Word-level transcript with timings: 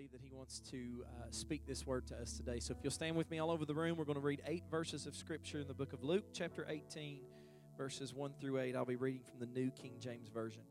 believe 0.00 0.12
that 0.12 0.22
He 0.22 0.32
wants 0.32 0.60
to 0.70 1.04
uh, 1.04 1.26
speak 1.30 1.66
this 1.66 1.86
word 1.86 2.06
to 2.06 2.16
us 2.16 2.32
today. 2.32 2.58
So 2.58 2.72
if 2.72 2.78
you'll 2.82 2.90
stand 2.90 3.16
with 3.16 3.30
me 3.30 3.38
all 3.38 3.50
over 3.50 3.66
the 3.66 3.74
room, 3.74 3.98
we're 3.98 4.06
going 4.06 4.18
to 4.18 4.24
read 4.24 4.40
eight 4.46 4.64
verses 4.70 5.06
of 5.06 5.14
Scripture 5.14 5.60
in 5.60 5.68
the 5.68 5.74
book 5.74 5.92
of 5.92 6.02
Luke, 6.02 6.24
chapter 6.32 6.64
18, 6.66 7.20
verses 7.76 8.14
1 8.14 8.32
through 8.40 8.60
8. 8.60 8.76
I'll 8.76 8.86
be 8.86 8.96
reading 8.96 9.20
from 9.20 9.40
the 9.40 9.60
New 9.60 9.70
King 9.70 9.96
James 10.00 10.30
Version. 10.30 10.62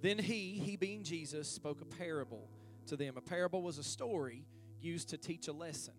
Then 0.00 0.16
He, 0.16 0.60
He 0.64 0.76
being 0.76 1.02
Jesus, 1.02 1.48
spoke 1.48 1.80
a 1.80 1.84
parable 1.84 2.48
to 2.86 2.96
them. 2.96 3.16
A 3.16 3.20
parable 3.20 3.62
was 3.62 3.78
a 3.78 3.82
story 3.82 4.46
used 4.80 5.08
to 5.08 5.16
teach 5.16 5.48
a 5.48 5.52
lesson. 5.52 5.94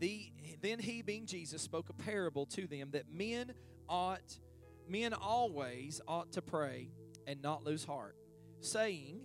The, 0.00 0.30
then 0.60 0.80
He, 0.80 1.00
being 1.00 1.24
Jesus, 1.24 1.62
spoke 1.62 1.88
a 1.88 1.94
parable 1.94 2.44
to 2.46 2.66
them 2.66 2.90
that 2.90 3.10
men 3.10 3.54
ought, 3.88 4.36
men 4.86 5.14
always 5.14 6.02
ought 6.06 6.32
to 6.32 6.42
pray 6.42 6.90
and 7.26 7.40
not 7.40 7.64
lose 7.64 7.84
heart, 7.84 8.16
saying, 8.60 9.22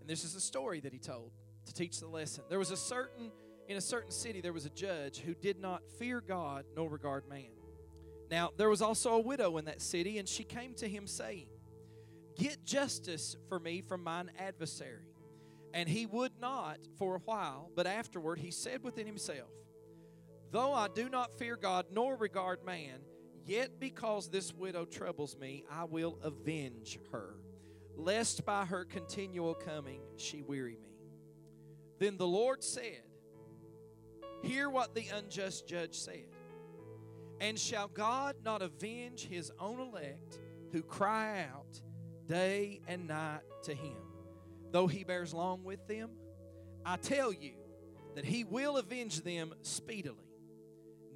and 0.00 0.10
this 0.10 0.24
is 0.24 0.34
a 0.34 0.40
story 0.40 0.80
that 0.80 0.92
he 0.92 0.98
told 0.98 1.30
to 1.66 1.74
teach 1.74 2.00
the 2.00 2.06
lesson. 2.06 2.44
There 2.48 2.58
was 2.58 2.70
a 2.70 2.76
certain, 2.76 3.30
in 3.68 3.76
a 3.76 3.80
certain 3.80 4.10
city, 4.10 4.40
there 4.40 4.52
was 4.52 4.66
a 4.66 4.70
judge 4.70 5.18
who 5.18 5.34
did 5.34 5.60
not 5.60 5.82
fear 5.98 6.20
God 6.20 6.64
nor 6.74 6.88
regard 6.88 7.28
man. 7.28 7.50
Now, 8.30 8.50
there 8.56 8.68
was 8.68 8.82
also 8.82 9.12
a 9.12 9.20
widow 9.20 9.56
in 9.58 9.66
that 9.66 9.80
city, 9.80 10.18
and 10.18 10.28
she 10.28 10.44
came 10.44 10.74
to 10.74 10.88
him 10.88 11.06
saying, 11.06 11.46
Get 12.36 12.64
justice 12.64 13.36
for 13.48 13.58
me 13.58 13.80
from 13.80 14.02
mine 14.02 14.30
adversary. 14.38 15.06
And 15.72 15.88
he 15.88 16.06
would 16.06 16.32
not 16.40 16.78
for 16.98 17.16
a 17.16 17.20
while, 17.20 17.70
but 17.74 17.86
afterward 17.86 18.38
he 18.38 18.50
said 18.50 18.82
within 18.82 19.06
himself, 19.06 19.50
Though 20.50 20.72
I 20.72 20.88
do 20.88 21.08
not 21.08 21.38
fear 21.38 21.56
God 21.56 21.86
nor 21.92 22.16
regard 22.16 22.64
man, 22.64 23.00
yet 23.44 23.78
because 23.78 24.28
this 24.28 24.52
widow 24.52 24.84
troubles 24.84 25.36
me, 25.38 25.64
I 25.70 25.84
will 25.84 26.18
avenge 26.22 26.98
her 27.12 27.36
lest 27.96 28.44
by 28.44 28.64
her 28.64 28.84
continual 28.84 29.54
coming 29.54 30.00
she 30.16 30.42
weary 30.42 30.76
me. 30.82 30.85
Then 31.98 32.16
the 32.16 32.26
Lord 32.26 32.62
said, 32.62 33.02
Hear 34.42 34.68
what 34.68 34.94
the 34.94 35.06
unjust 35.14 35.66
judge 35.66 35.94
said. 35.94 36.26
And 37.40 37.58
shall 37.58 37.88
God 37.88 38.36
not 38.44 38.62
avenge 38.62 39.26
his 39.26 39.50
own 39.58 39.80
elect 39.80 40.38
who 40.72 40.82
cry 40.82 41.46
out 41.52 41.80
day 42.26 42.80
and 42.86 43.08
night 43.08 43.40
to 43.64 43.74
him, 43.74 43.96
though 44.70 44.86
he 44.86 45.04
bears 45.04 45.34
long 45.34 45.64
with 45.64 45.86
them? 45.86 46.10
I 46.84 46.96
tell 46.96 47.32
you 47.32 47.54
that 48.14 48.24
he 48.24 48.44
will 48.44 48.76
avenge 48.76 49.22
them 49.22 49.52
speedily. 49.62 50.16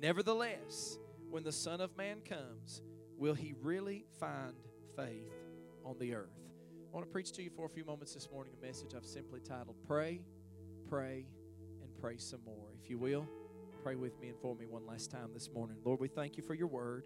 Nevertheless, 0.02 0.98
when 1.30 1.44
the 1.44 1.52
Son 1.52 1.80
of 1.80 1.96
Man 1.96 2.20
comes, 2.20 2.82
will 3.16 3.34
he 3.34 3.54
really 3.62 4.04
find 4.18 4.54
faith 4.96 5.32
on 5.84 5.96
the 5.98 6.14
earth? 6.14 6.28
I 6.90 6.94
want 6.94 7.06
to 7.06 7.12
preach 7.12 7.32
to 7.32 7.42
you 7.42 7.50
for 7.54 7.66
a 7.66 7.68
few 7.68 7.84
moments 7.84 8.14
this 8.14 8.28
morning 8.30 8.52
a 8.60 8.66
message 8.66 8.94
I've 8.96 9.06
simply 9.06 9.40
titled 9.40 9.76
Pray, 9.86 10.22
Pray, 10.90 11.24
and 11.80 11.88
Pray 12.00 12.16
Some 12.16 12.40
More. 12.44 12.66
If 12.82 12.90
you 12.90 12.98
will, 12.98 13.24
pray 13.84 13.94
with 13.94 14.20
me 14.20 14.30
and 14.30 14.36
for 14.42 14.56
me 14.56 14.66
one 14.66 14.84
last 14.84 15.08
time 15.08 15.30
this 15.32 15.48
morning. 15.48 15.76
Lord, 15.84 16.00
we 16.00 16.08
thank 16.08 16.36
you 16.36 16.42
for 16.42 16.54
your 16.54 16.66
word. 16.66 17.04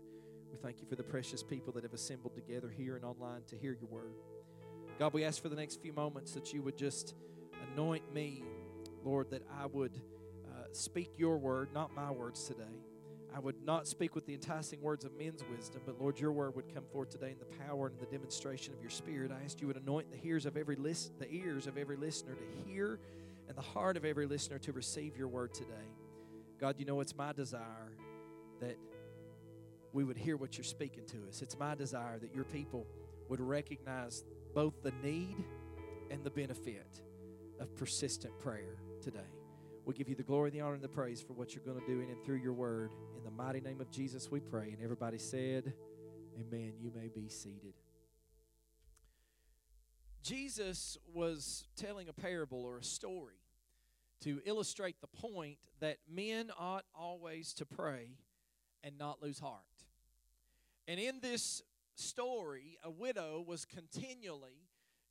We 0.51 0.57
thank 0.57 0.81
you 0.81 0.87
for 0.89 0.97
the 0.97 1.03
precious 1.03 1.43
people 1.43 1.71
that 1.75 1.83
have 1.83 1.93
assembled 1.93 2.35
together 2.35 2.73
here 2.75 2.97
and 2.97 3.05
online 3.05 3.43
to 3.49 3.59
hear 3.59 3.77
your 3.79 3.91
word. 3.91 4.15
God, 4.99 5.13
we 5.13 5.23
ask 5.23 5.43
for 5.43 5.51
the 5.51 5.57
next 5.57 5.83
few 5.83 5.93
moments 5.93 6.33
that 6.33 6.51
you 6.55 6.63
would 6.63 6.79
just 6.79 7.15
anoint 7.75 8.11
me, 8.15 8.43
Lord, 9.05 9.31
that 9.33 9.43
I 9.61 9.67
would 9.67 10.01
uh, 10.47 10.65
speak 10.73 11.11
your 11.19 11.37
word, 11.37 11.69
not 11.75 11.95
my 11.95 12.11
words 12.11 12.43
today. 12.45 12.81
I 13.37 13.39
would 13.39 13.63
not 13.67 13.87
speak 13.87 14.15
with 14.15 14.25
the 14.25 14.33
enticing 14.33 14.81
words 14.81 15.05
of 15.05 15.13
men's 15.19 15.45
wisdom, 15.51 15.83
but 15.85 16.01
Lord, 16.01 16.19
your 16.19 16.33
word 16.33 16.57
would 16.57 16.73
come 16.73 16.85
forth 16.91 17.11
today 17.11 17.33
in 17.33 17.39
the 17.39 17.59
power 17.67 17.89
and 17.89 18.01
the 18.01 18.07
demonstration 18.07 18.73
of 18.73 18.81
your 18.81 18.91
spirit. 18.91 19.31
I 19.31 19.45
ask 19.45 19.61
you 19.61 19.67
would 19.67 19.77
anoint 19.77 20.11
the 20.11 20.27
ears 20.27 20.47
of 20.47 20.57
every 20.57 20.77
list, 20.77 21.19
the 21.19 21.31
ears 21.31 21.67
of 21.67 21.77
every 21.77 21.97
listener 21.97 22.35
to 22.35 22.71
hear 22.71 22.99
and 23.49 23.57
the 23.57 23.63
heart 23.63 23.97
of 23.97 24.05
every 24.05 24.27
listener 24.27 24.59
to 24.61 24.73
receive 24.73 25.17
your 25.17 25.29
word 25.29 25.55
today. 25.55 25.89
God, 26.59 26.77
you 26.79 26.85
know 26.85 27.01
it's 27.01 27.17
my 27.17 27.33
desire 27.33 27.93
that 28.61 28.79
we 29.93 30.05
would 30.05 30.17
hear 30.17 30.37
what 30.37 30.57
you're 30.57 30.65
speaking 30.65 31.05
to 31.07 31.29
us. 31.29 31.43
It's 31.43 31.59
my 31.59 31.75
desire 31.75 32.19
that 32.19 32.35
your 32.35 32.45
people 32.45 32.87
would 33.29 33.41
recognize 33.41 34.25
both 34.55 34.83
the 34.83 34.93
need 35.03 35.37
and 36.11 36.25
the 36.25 36.31
benefit 36.31 37.01
of 37.61 37.75
persistent 37.77 38.39
prayer 38.39 38.77
today. 39.01 39.21
We 39.85 39.95
give 39.95 40.09
you 40.09 40.15
the 40.15 40.23
glory, 40.23 40.51
the 40.51 40.61
honor, 40.61 40.75
and 40.75 40.83
the 40.83 40.89
praise 40.89 41.21
for 41.21 41.35
what 41.35 41.55
you're 41.55 41.65
going 41.65 41.79
to 41.79 41.87
do 41.87 42.01
in 42.01 42.09
and 42.09 42.25
through 42.25 42.37
your 42.37 42.55
word. 42.55 42.93
In 43.17 43.25
the 43.25 43.31
mighty 43.31 43.61
name 43.61 43.81
of 43.81 43.91
Jesus, 43.91 44.31
we 44.31 44.41
pray. 44.41 44.71
And 44.73 44.83
everybody 44.83 45.19
said, 45.19 45.75
Amen. 46.41 46.73
You 46.81 46.91
may 46.95 47.09
be 47.09 47.29
seated. 47.29 47.75
Jesus 50.25 50.97
was 51.13 51.69
telling 51.77 52.09
a 52.09 52.13
parable 52.15 52.65
or 52.65 52.79
a 52.79 52.85
story 52.85 53.37
to 54.23 54.41
illustrate 54.47 54.97
the 55.03 55.07
point 55.07 55.59
that 55.81 55.99
men 56.11 56.51
ought 56.59 56.87
always 56.99 57.53
to 57.53 57.67
pray 57.67 58.17
and 58.83 58.97
not 58.97 59.23
lose 59.23 59.39
heart. 59.39 59.61
And 60.89 60.99
in 60.99 61.21
this 61.21 61.63
story, 61.95 62.79
a 62.83 62.91
widow 62.91 63.45
was 63.47 63.67
continually 63.67 64.65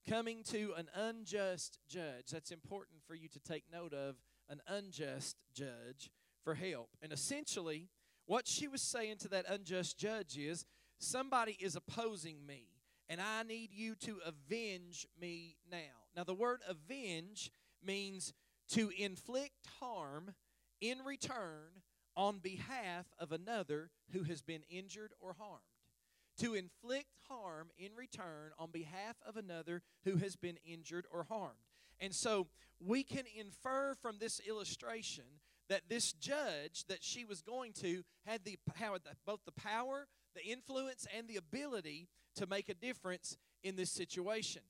coming 0.09 0.41
to 0.46 0.73
an 0.75 0.90
unjust 0.96 1.78
judge. 1.88 2.31
That's 2.31 2.52
important 2.52 3.03
for 3.06 3.13
you 3.13 3.29
to 3.29 3.40
take 3.40 3.66
note 3.72 3.94
of 3.94 4.16
an 4.50 4.62
unjust 4.68 5.38
judge 5.53 6.09
for 6.44 6.56
help. 6.56 6.90
And 7.03 7.13
essentially, 7.13 7.90
what 8.25 8.47
she 8.47 8.68
was 8.68 8.81
saying 8.81 9.18
to 9.19 9.28
that 9.29 9.46
unjust 9.47 9.97
judge 9.97 10.38
is 10.40 10.66
somebody 10.97 11.56
is 11.59 11.75
opposing 11.75 12.46
me, 12.47 12.66
and 13.09 13.19
I 13.22 13.44
need 13.44 13.69
you 13.74 13.96
to 13.96 14.19
avenge 14.25 15.08
me 15.19 15.58
now. 15.69 15.78
Now, 16.16 16.24
the 16.24 16.34
word 16.34 16.62
avenge 16.68 17.52
means 17.86 18.34
to 18.69 18.91
inflict 18.97 19.68
harm 19.80 20.34
in 20.81 21.00
return 21.06 21.81
on 22.16 22.40
behalf 22.40 23.08
of 23.19 23.31
another 23.31 23.90
who 24.12 24.24
has 24.24 24.41
been 24.41 24.62
injured 24.69 25.12
or 25.19 25.36
harmed. 25.38 25.62
To 26.40 26.56
inflict 26.56 27.09
harm 27.28 27.69
in 27.78 27.91
return 27.96 28.52
on 28.58 28.72
behalf 28.72 29.18
of 29.28 29.38
another 29.38 29.81
who 30.03 30.18
has 30.18 30.35
been 30.35 30.58
injured 30.66 31.06
or 31.12 31.24
harmed. 31.24 31.59
And 32.00 32.14
so 32.14 32.47
we 32.80 33.03
can 33.03 33.24
infer 33.38 33.96
from 34.02 34.18
this 34.20 34.41
illustration 34.47 35.25
that 35.70 35.90
this 35.90 36.12
judge 36.12 36.85
that 36.88 37.03
she 37.03 37.24
was 37.24 37.41
going 37.41 37.74
to 37.74 38.03
had 38.25 38.44
the 38.44 38.58
power, 38.75 38.97
both 39.25 39.41
the 39.46 39.52
power, 39.52 40.08
the 40.35 40.44
influence, 40.44 41.06
and 41.16 41.28
the 41.28 41.38
ability 41.38 42.09
to 42.36 42.48
make 42.48 42.70
a 42.70 42.74
difference 42.74 43.38
in 43.64 43.76
this 43.76 43.92
situation. 43.92 44.62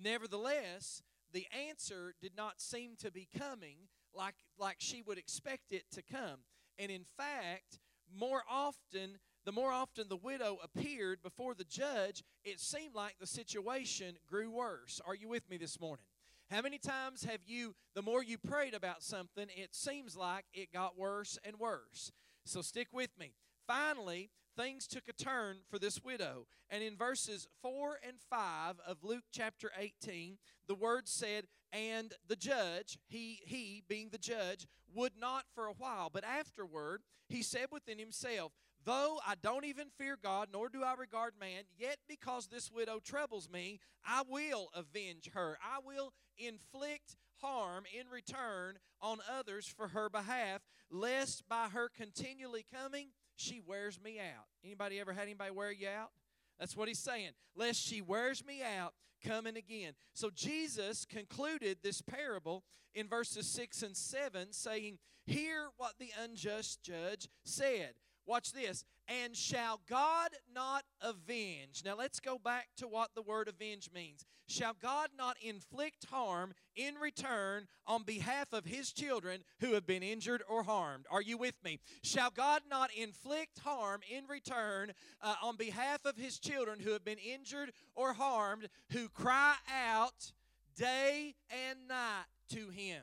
Nevertheless, 0.00 1.02
the 1.32 1.46
answer 1.68 2.14
did 2.20 2.32
not 2.36 2.60
seem 2.60 2.96
to 3.00 3.10
be 3.10 3.28
coming 3.36 3.88
like, 4.14 4.34
like 4.58 4.76
she 4.78 5.02
would 5.02 5.18
expect 5.18 5.72
it 5.72 5.84
to 5.92 6.02
come. 6.02 6.40
And 6.78 6.90
in 6.90 7.04
fact, 7.16 7.78
more 8.14 8.42
often, 8.48 9.18
the 9.44 9.52
more 9.52 9.72
often 9.72 10.08
the 10.08 10.16
widow 10.16 10.58
appeared 10.62 11.22
before 11.22 11.54
the 11.54 11.64
judge, 11.64 12.22
it 12.44 12.60
seemed 12.60 12.94
like 12.94 13.16
the 13.20 13.26
situation 13.26 14.16
grew 14.26 14.50
worse. 14.50 15.00
Are 15.06 15.14
you 15.14 15.28
with 15.28 15.48
me 15.50 15.56
this 15.56 15.80
morning? 15.80 16.04
How 16.50 16.62
many 16.62 16.78
times 16.78 17.24
have 17.24 17.40
you, 17.46 17.74
the 17.94 18.02
more 18.02 18.22
you 18.22 18.38
prayed 18.38 18.72
about 18.72 19.02
something, 19.02 19.46
it 19.54 19.74
seems 19.74 20.16
like 20.16 20.46
it 20.54 20.72
got 20.72 20.96
worse 20.96 21.38
and 21.44 21.58
worse? 21.58 22.10
So 22.46 22.62
stick 22.62 22.88
with 22.92 23.10
me. 23.18 23.32
Finally, 23.66 24.30
things 24.58 24.88
took 24.88 25.04
a 25.08 25.12
turn 25.12 25.58
for 25.70 25.78
this 25.78 26.02
widow. 26.02 26.46
And 26.68 26.82
in 26.82 26.96
verses 26.96 27.46
4 27.62 27.98
and 28.06 28.16
5 28.28 28.80
of 28.86 29.04
Luke 29.04 29.24
chapter 29.32 29.70
18, 29.78 30.36
the 30.66 30.74
word 30.74 31.06
said, 31.06 31.44
And 31.72 32.12
the 32.26 32.36
judge, 32.36 32.98
he, 33.06 33.40
he 33.44 33.82
being 33.88 34.08
the 34.10 34.18
judge, 34.18 34.66
would 34.94 35.12
not 35.18 35.44
for 35.54 35.66
a 35.66 35.72
while, 35.72 36.10
but 36.12 36.24
afterward 36.24 37.02
he 37.28 37.42
said 37.42 37.66
within 37.70 37.98
himself, 37.98 38.52
Though 38.84 39.20
I 39.26 39.34
don't 39.40 39.64
even 39.64 39.88
fear 39.96 40.16
God, 40.20 40.48
nor 40.52 40.68
do 40.68 40.82
I 40.82 40.94
regard 40.94 41.34
man, 41.38 41.64
yet 41.76 41.98
because 42.08 42.46
this 42.46 42.70
widow 42.70 43.00
troubles 43.04 43.48
me, 43.50 43.80
I 44.06 44.22
will 44.28 44.68
avenge 44.74 45.30
her. 45.34 45.58
I 45.62 45.78
will 45.84 46.12
inflict 46.36 47.16
harm 47.42 47.84
in 47.96 48.08
return 48.08 48.78
on 49.00 49.18
others 49.30 49.66
for 49.66 49.88
her 49.88 50.08
behalf, 50.08 50.62
lest 50.90 51.48
by 51.48 51.68
her 51.68 51.88
continually 51.94 52.64
coming, 52.74 53.08
she 53.38 53.60
wears 53.64 54.00
me 54.02 54.18
out. 54.18 54.46
Anybody 54.64 54.98
ever 54.98 55.12
had 55.12 55.22
anybody 55.22 55.50
wear 55.50 55.70
you 55.70 55.88
out? 55.88 56.10
That's 56.58 56.76
what 56.76 56.88
he's 56.88 56.98
saying. 56.98 57.30
Lest 57.54 57.80
she 57.80 58.02
wears 58.02 58.44
me 58.44 58.62
out 58.62 58.94
coming 59.24 59.56
again. 59.56 59.92
So 60.12 60.30
Jesus 60.34 61.04
concluded 61.04 61.78
this 61.82 62.02
parable 62.02 62.64
in 62.94 63.06
verses 63.06 63.46
6 63.46 63.82
and 63.82 63.96
7, 63.96 64.52
saying, 64.52 64.98
Hear 65.24 65.68
what 65.76 65.94
the 65.98 66.10
unjust 66.22 66.82
judge 66.82 67.28
said. 67.44 67.94
Watch 68.26 68.52
this. 68.52 68.84
And 69.08 69.34
shall 69.34 69.80
God 69.88 70.30
not 70.54 70.84
avenge? 71.00 71.82
Now 71.84 71.96
let's 71.96 72.20
go 72.20 72.38
back 72.38 72.68
to 72.76 72.86
what 72.86 73.14
the 73.14 73.22
word 73.22 73.48
avenge 73.48 73.90
means. 73.94 74.26
Shall 74.46 74.74
God 74.80 75.08
not 75.16 75.36
inflict 75.40 76.06
harm 76.10 76.52
in 76.76 76.94
return 76.96 77.68
on 77.86 78.02
behalf 78.02 78.52
of 78.52 78.64
his 78.64 78.92
children 78.92 79.44
who 79.60 79.72
have 79.74 79.86
been 79.86 80.02
injured 80.02 80.42
or 80.48 80.62
harmed? 80.62 81.06
Are 81.10 81.22
you 81.22 81.38
with 81.38 81.56
me? 81.64 81.80
Shall 82.02 82.30
God 82.30 82.62
not 82.68 82.90
inflict 82.94 83.60
harm 83.60 84.00
in 84.10 84.26
return 84.26 84.92
uh, 85.22 85.36
on 85.42 85.56
behalf 85.56 86.04
of 86.04 86.16
his 86.16 86.38
children 86.38 86.80
who 86.80 86.92
have 86.92 87.04
been 87.04 87.18
injured 87.18 87.72
or 87.94 88.12
harmed, 88.12 88.68
who 88.92 89.08
cry 89.08 89.54
out 89.72 90.32
day 90.76 91.34
and 91.50 91.88
night 91.88 92.24
to 92.50 92.68
him? 92.68 93.02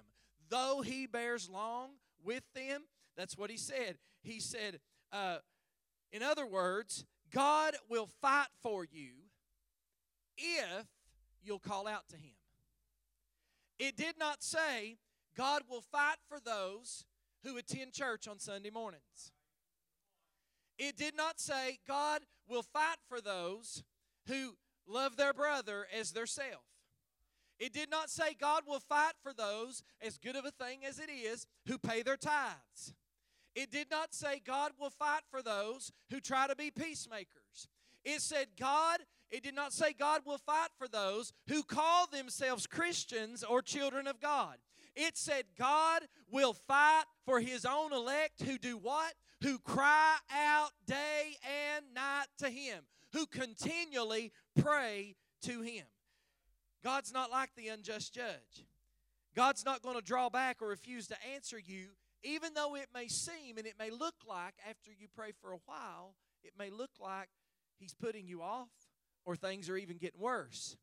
though 0.50 0.82
he 0.82 1.06
bears 1.06 1.50
long 1.50 1.92
with 2.24 2.44
them. 2.54 2.84
That's 3.18 3.38
what 3.38 3.50
he 3.50 3.58
said. 3.58 3.98
He 4.24 4.40
said, 4.40 4.80
uh, 5.12 5.38
in 6.12 6.24
other 6.24 6.46
words, 6.46 7.06
God 7.34 7.76
will 7.90 8.10
fight 8.22 8.48
for 8.62 8.86
you 8.86 9.12
if 10.38 10.86
you'll 11.44 11.60
call 11.60 11.88
out 11.88 12.08
to 12.10 12.18
him. 12.18 12.36
It 13.78 13.98
did 13.98 14.18
not 14.18 14.42
say 14.44 14.98
God 15.36 15.64
will 15.70 15.82
fight 15.82 16.18
for 16.28 16.40
those 16.40 17.06
who 17.44 17.58
attend 17.58 17.94
church 17.94 18.28
on 18.28 18.40
Sunday 18.40 18.70
mornings. 18.70 19.32
It 20.78 20.98
did 20.98 21.16
not 21.16 21.40
say 21.40 21.80
God 21.88 22.22
will 22.48 22.64
fight 22.64 22.98
for 23.08 23.22
those 23.22 23.84
who 24.28 24.56
love 24.88 25.18
their 25.18 25.34
brother 25.34 25.88
as 25.98 26.12
their 26.12 26.26
self. 26.26 26.64
It 27.60 27.74
did 27.74 27.90
not 27.90 28.10
say 28.10 28.36
God 28.40 28.64
will 28.68 28.82
fight 28.82 29.14
for 29.24 29.34
those, 29.34 29.84
as 30.02 30.18
good 30.18 30.36
of 30.36 30.46
a 30.46 30.52
thing 30.52 30.80
as 30.86 31.00
it 31.00 31.10
is, 31.10 31.48
who 31.68 31.78
pay 31.78 32.02
their 32.02 32.18
tithes. 32.18 32.94
It 33.56 33.72
did 33.72 33.90
not 33.90 34.14
say 34.14 34.42
God 34.46 34.74
will 34.80 34.90
fight 34.90 35.22
for 35.32 35.42
those 35.42 35.92
who 36.10 36.20
try 36.20 36.48
to 36.48 36.56
be 36.56 36.72
peacemakers. 36.72 37.70
It 38.04 38.22
said 38.22 38.48
God, 38.60 39.00
it 39.32 39.44
did 39.44 39.56
not 39.56 39.74
say 39.74 39.94
God 39.98 40.22
will 40.26 40.38
fight 40.38 40.70
for 40.78 40.88
those 40.88 41.34
who 41.48 41.64
call 41.64 42.08
themselves 42.08 42.68
Christians 42.68 43.44
or 43.44 43.62
children 43.62 44.08
of 44.08 44.20
God. 44.20 44.58
It 44.96 45.18
said 45.18 45.46
God 45.58 46.04
will 46.30 46.54
fight 46.54 47.04
for 47.26 47.40
his 47.40 47.66
own 47.66 47.94
elect 47.94 48.44
who 48.44 48.58
do 48.58 48.78
what? 48.78 49.14
Who 49.42 49.58
cry 49.60 50.18
out 50.34 50.72
day 50.86 51.38
and 51.76 51.86
night 51.94 52.28
to 52.40 52.50
him, 52.50 52.84
who 53.14 53.26
continually 53.26 54.32
pray 54.60 55.16
to 55.44 55.62
him. 55.62 55.86
God's 56.84 57.12
not 57.12 57.32
like 57.32 57.50
the 57.56 57.70
unjust 57.70 58.14
judge. 58.14 58.66
God's 59.36 59.66
not 59.66 59.82
going 59.82 59.96
to 59.96 60.02
draw 60.02 60.30
back 60.30 60.62
or 60.62 60.68
refuse 60.68 61.08
to 61.08 61.18
answer 61.34 61.60
you, 61.60 61.88
even 62.26 62.54
though 62.54 62.76
it 62.76 62.88
may 62.94 63.08
seem 63.08 63.58
and 63.58 63.68
it 63.68 63.76
may 63.80 63.92
look 63.92 64.16
like 64.28 64.56
after 64.70 64.92
you 64.92 65.08
pray 65.16 65.32
for 65.42 65.52
a 65.54 65.60
while, 65.66 66.16
it 66.44 66.54
may 66.58 66.70
look 66.70 66.92
like 67.00 67.30
He's 67.78 67.94
putting 67.94 68.28
you 68.28 68.42
off 68.42 68.70
or 69.26 69.36
things 69.36 69.70
are 69.70 69.78
even 69.78 69.98
getting 69.98 70.20
worse. 70.20 70.78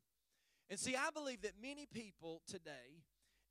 And 0.69 0.79
see, 0.79 0.95
I 0.95 1.09
believe 1.13 1.41
that 1.41 1.61
many 1.61 1.85
people 1.91 2.41
today 2.47 3.03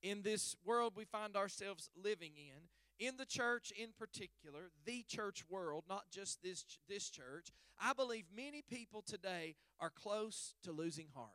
in 0.03 0.23
this 0.23 0.57
world 0.65 0.95
we 0.97 1.05
find 1.05 1.37
ourselves 1.37 1.91
living 1.97 2.33
in, 2.37 3.07
in 3.07 3.17
the 3.17 3.27
church 3.27 3.73
in 3.77 3.91
particular, 3.99 4.71
the 4.85 5.05
church 5.09 5.45
world, 5.49 5.85
not 5.89 6.05
just 6.11 6.43
this, 6.43 6.65
this 6.89 7.11
church, 7.11 7.49
I 7.81 7.93
believe 7.93 8.25
many 8.35 8.63
people 8.63 9.03
today 9.03 9.57
are 9.81 9.91
close 9.91 10.55
to 10.63 10.73
losing 10.73 11.09
heart. 11.15 11.31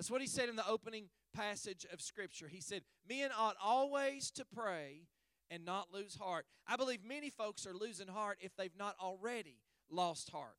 That's 0.00 0.10
what 0.10 0.22
he 0.22 0.26
said 0.26 0.48
in 0.48 0.56
the 0.56 0.66
opening 0.66 1.10
passage 1.34 1.84
of 1.92 2.00
Scripture. 2.00 2.48
He 2.48 2.62
said, 2.62 2.80
Men 3.06 3.28
ought 3.38 3.56
always 3.62 4.30
to 4.30 4.46
pray 4.46 5.02
and 5.50 5.62
not 5.62 5.92
lose 5.92 6.16
heart. 6.16 6.46
I 6.66 6.76
believe 6.76 7.00
many 7.06 7.28
folks 7.28 7.66
are 7.66 7.74
losing 7.74 8.08
heart 8.08 8.38
if 8.40 8.56
they've 8.56 8.70
not 8.78 8.96
already 8.98 9.58
lost 9.90 10.30
heart. 10.30 10.56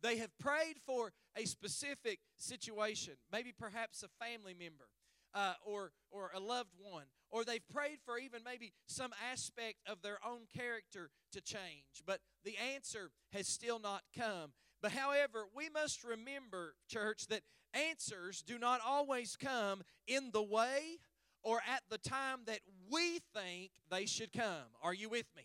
They 0.00 0.16
have 0.16 0.30
prayed 0.38 0.76
for 0.86 1.12
a 1.36 1.44
specific 1.44 2.20
situation, 2.38 3.16
maybe 3.30 3.52
perhaps 3.52 4.02
a 4.02 4.24
family 4.24 4.54
member 4.58 4.88
uh, 5.34 5.52
or, 5.66 5.92
or 6.10 6.30
a 6.34 6.40
loved 6.40 6.72
one, 6.78 7.04
or 7.30 7.44
they've 7.44 7.68
prayed 7.70 7.98
for 8.06 8.18
even 8.18 8.40
maybe 8.42 8.72
some 8.86 9.10
aspect 9.30 9.80
of 9.86 10.00
their 10.00 10.18
own 10.26 10.46
character 10.56 11.10
to 11.32 11.42
change, 11.42 12.02
but 12.06 12.20
the 12.42 12.56
answer 12.74 13.10
has 13.34 13.48
still 13.48 13.80
not 13.80 14.00
come. 14.16 14.52
But 14.80 14.92
however, 14.92 15.46
we 15.56 15.68
must 15.68 16.04
remember, 16.04 16.74
church, 16.88 17.26
that 17.28 17.42
answers 17.74 18.42
do 18.42 18.58
not 18.58 18.80
always 18.86 19.36
come 19.36 19.82
in 20.06 20.30
the 20.32 20.42
way 20.42 20.98
or 21.42 21.60
at 21.68 21.82
the 21.88 21.98
time 21.98 22.40
that 22.46 22.60
we 22.90 23.20
think 23.34 23.70
they 23.90 24.06
should 24.06 24.32
come. 24.32 24.70
Are 24.82 24.94
you 24.94 25.08
with 25.08 25.26
me? 25.36 25.42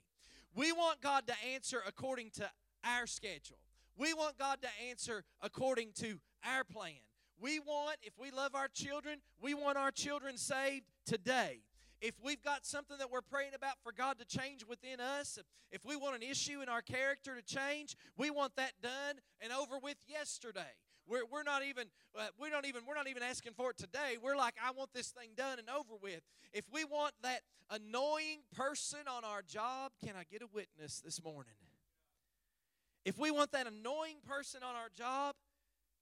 We 0.56 0.72
want 0.72 1.02
God 1.02 1.28
to 1.28 1.34
answer 1.54 1.82
according 1.88 2.32
to 2.32 2.50
our 2.84 3.08
schedule. 3.08 3.58
We 3.98 4.14
want 4.14 4.38
God 4.38 4.60
to 4.62 4.68
answer 4.90 5.24
according 5.42 5.92
to 5.96 6.20
our 6.46 6.64
plan. 6.64 7.02
We 7.40 7.60
want, 7.60 7.98
if 8.02 8.14
we 8.20 8.32
love 8.32 8.56
our 8.56 8.68
children, 8.68 9.20
we 9.42 9.54
want 9.54 9.78
our 9.78 9.92
children 9.92 10.38
saved 10.38 10.86
today. 11.06 11.62
If 12.04 12.16
we've 12.22 12.42
got 12.44 12.66
something 12.66 12.98
that 12.98 13.10
we're 13.10 13.22
praying 13.22 13.54
about 13.56 13.76
for 13.82 13.94
God 13.94 14.18
to 14.20 14.26
change 14.26 14.66
within 14.68 15.00
us, 15.00 15.40
if 15.72 15.86
we 15.86 15.96
want 15.96 16.18
an 16.18 16.22
issue 16.22 16.62
in 16.62 16.68
our 16.68 16.82
character 16.82 17.34
to 17.34 17.42
change, 17.42 17.96
we 18.18 18.30
want 18.30 18.58
that 18.58 18.74
done 18.82 19.22
and 19.40 19.54
over 19.54 19.80
with 19.82 19.96
yesterday. 20.06 20.76
We're, 21.08 21.24
we're 21.32 21.44
not 21.44 21.64
even 21.64 21.86
uh, 22.20 22.28
we 22.38 22.50
don't 22.50 22.66
even 22.66 22.82
we're 22.86 22.96
not 22.96 23.08
even 23.08 23.24
asking 23.24 23.54
for 23.54 23.70
it 23.70 23.78
today. 23.78 24.18
We're 24.22 24.36
like, 24.36 24.56
I 24.62 24.72
want 24.72 24.90
this 24.94 25.12
thing 25.12 25.30
done 25.38 25.60
and 25.60 25.70
over 25.70 25.96
with. 26.02 26.20
If 26.52 26.66
we 26.74 26.84
want 26.84 27.14
that 27.24 27.40
annoying 27.72 28.40
person 28.54 29.00
on 29.10 29.24
our 29.24 29.42
job, 29.42 29.94
can 30.06 30.16
I 30.18 30.24
get 30.30 30.42
a 30.42 30.48
witness 30.54 31.00
this 31.00 31.24
morning? 31.24 31.54
If 33.06 33.18
we 33.18 33.32
want 33.32 33.54
that 33.54 33.66
annoying 33.66 34.18
person 34.28 34.62
on 34.62 34.76
our 34.76 34.90
job 34.94 35.36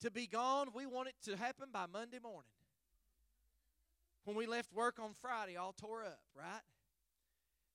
to 0.02 0.10
be 0.10 0.26
gone, 0.26 0.70
we 0.74 0.88
want 0.88 1.10
it 1.10 1.16
to 1.26 1.38
happen 1.38 1.68
by 1.72 1.86
Monday 1.92 2.20
morning. 2.20 2.50
When 4.26 4.38
we 4.38 4.46
left 4.46 4.72
work 4.74 5.00
on 5.00 5.14
Friday, 5.14 5.58
all 5.58 5.74
tore 5.74 6.04
up, 6.04 6.20
right? 6.36 6.62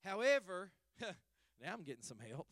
However, 0.04 0.70
now 1.00 1.72
I'm 1.72 1.82
getting 1.82 2.02
some 2.02 2.18
help. 2.18 2.46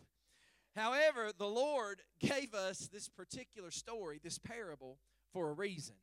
However, 0.74 1.30
the 1.36 1.46
Lord 1.46 2.02
gave 2.18 2.54
us 2.54 2.88
this 2.92 3.08
particular 3.08 3.70
story, 3.70 4.18
this 4.22 4.38
parable, 4.38 4.98
for 5.32 5.50
a 5.50 5.52
reason. 5.52 5.94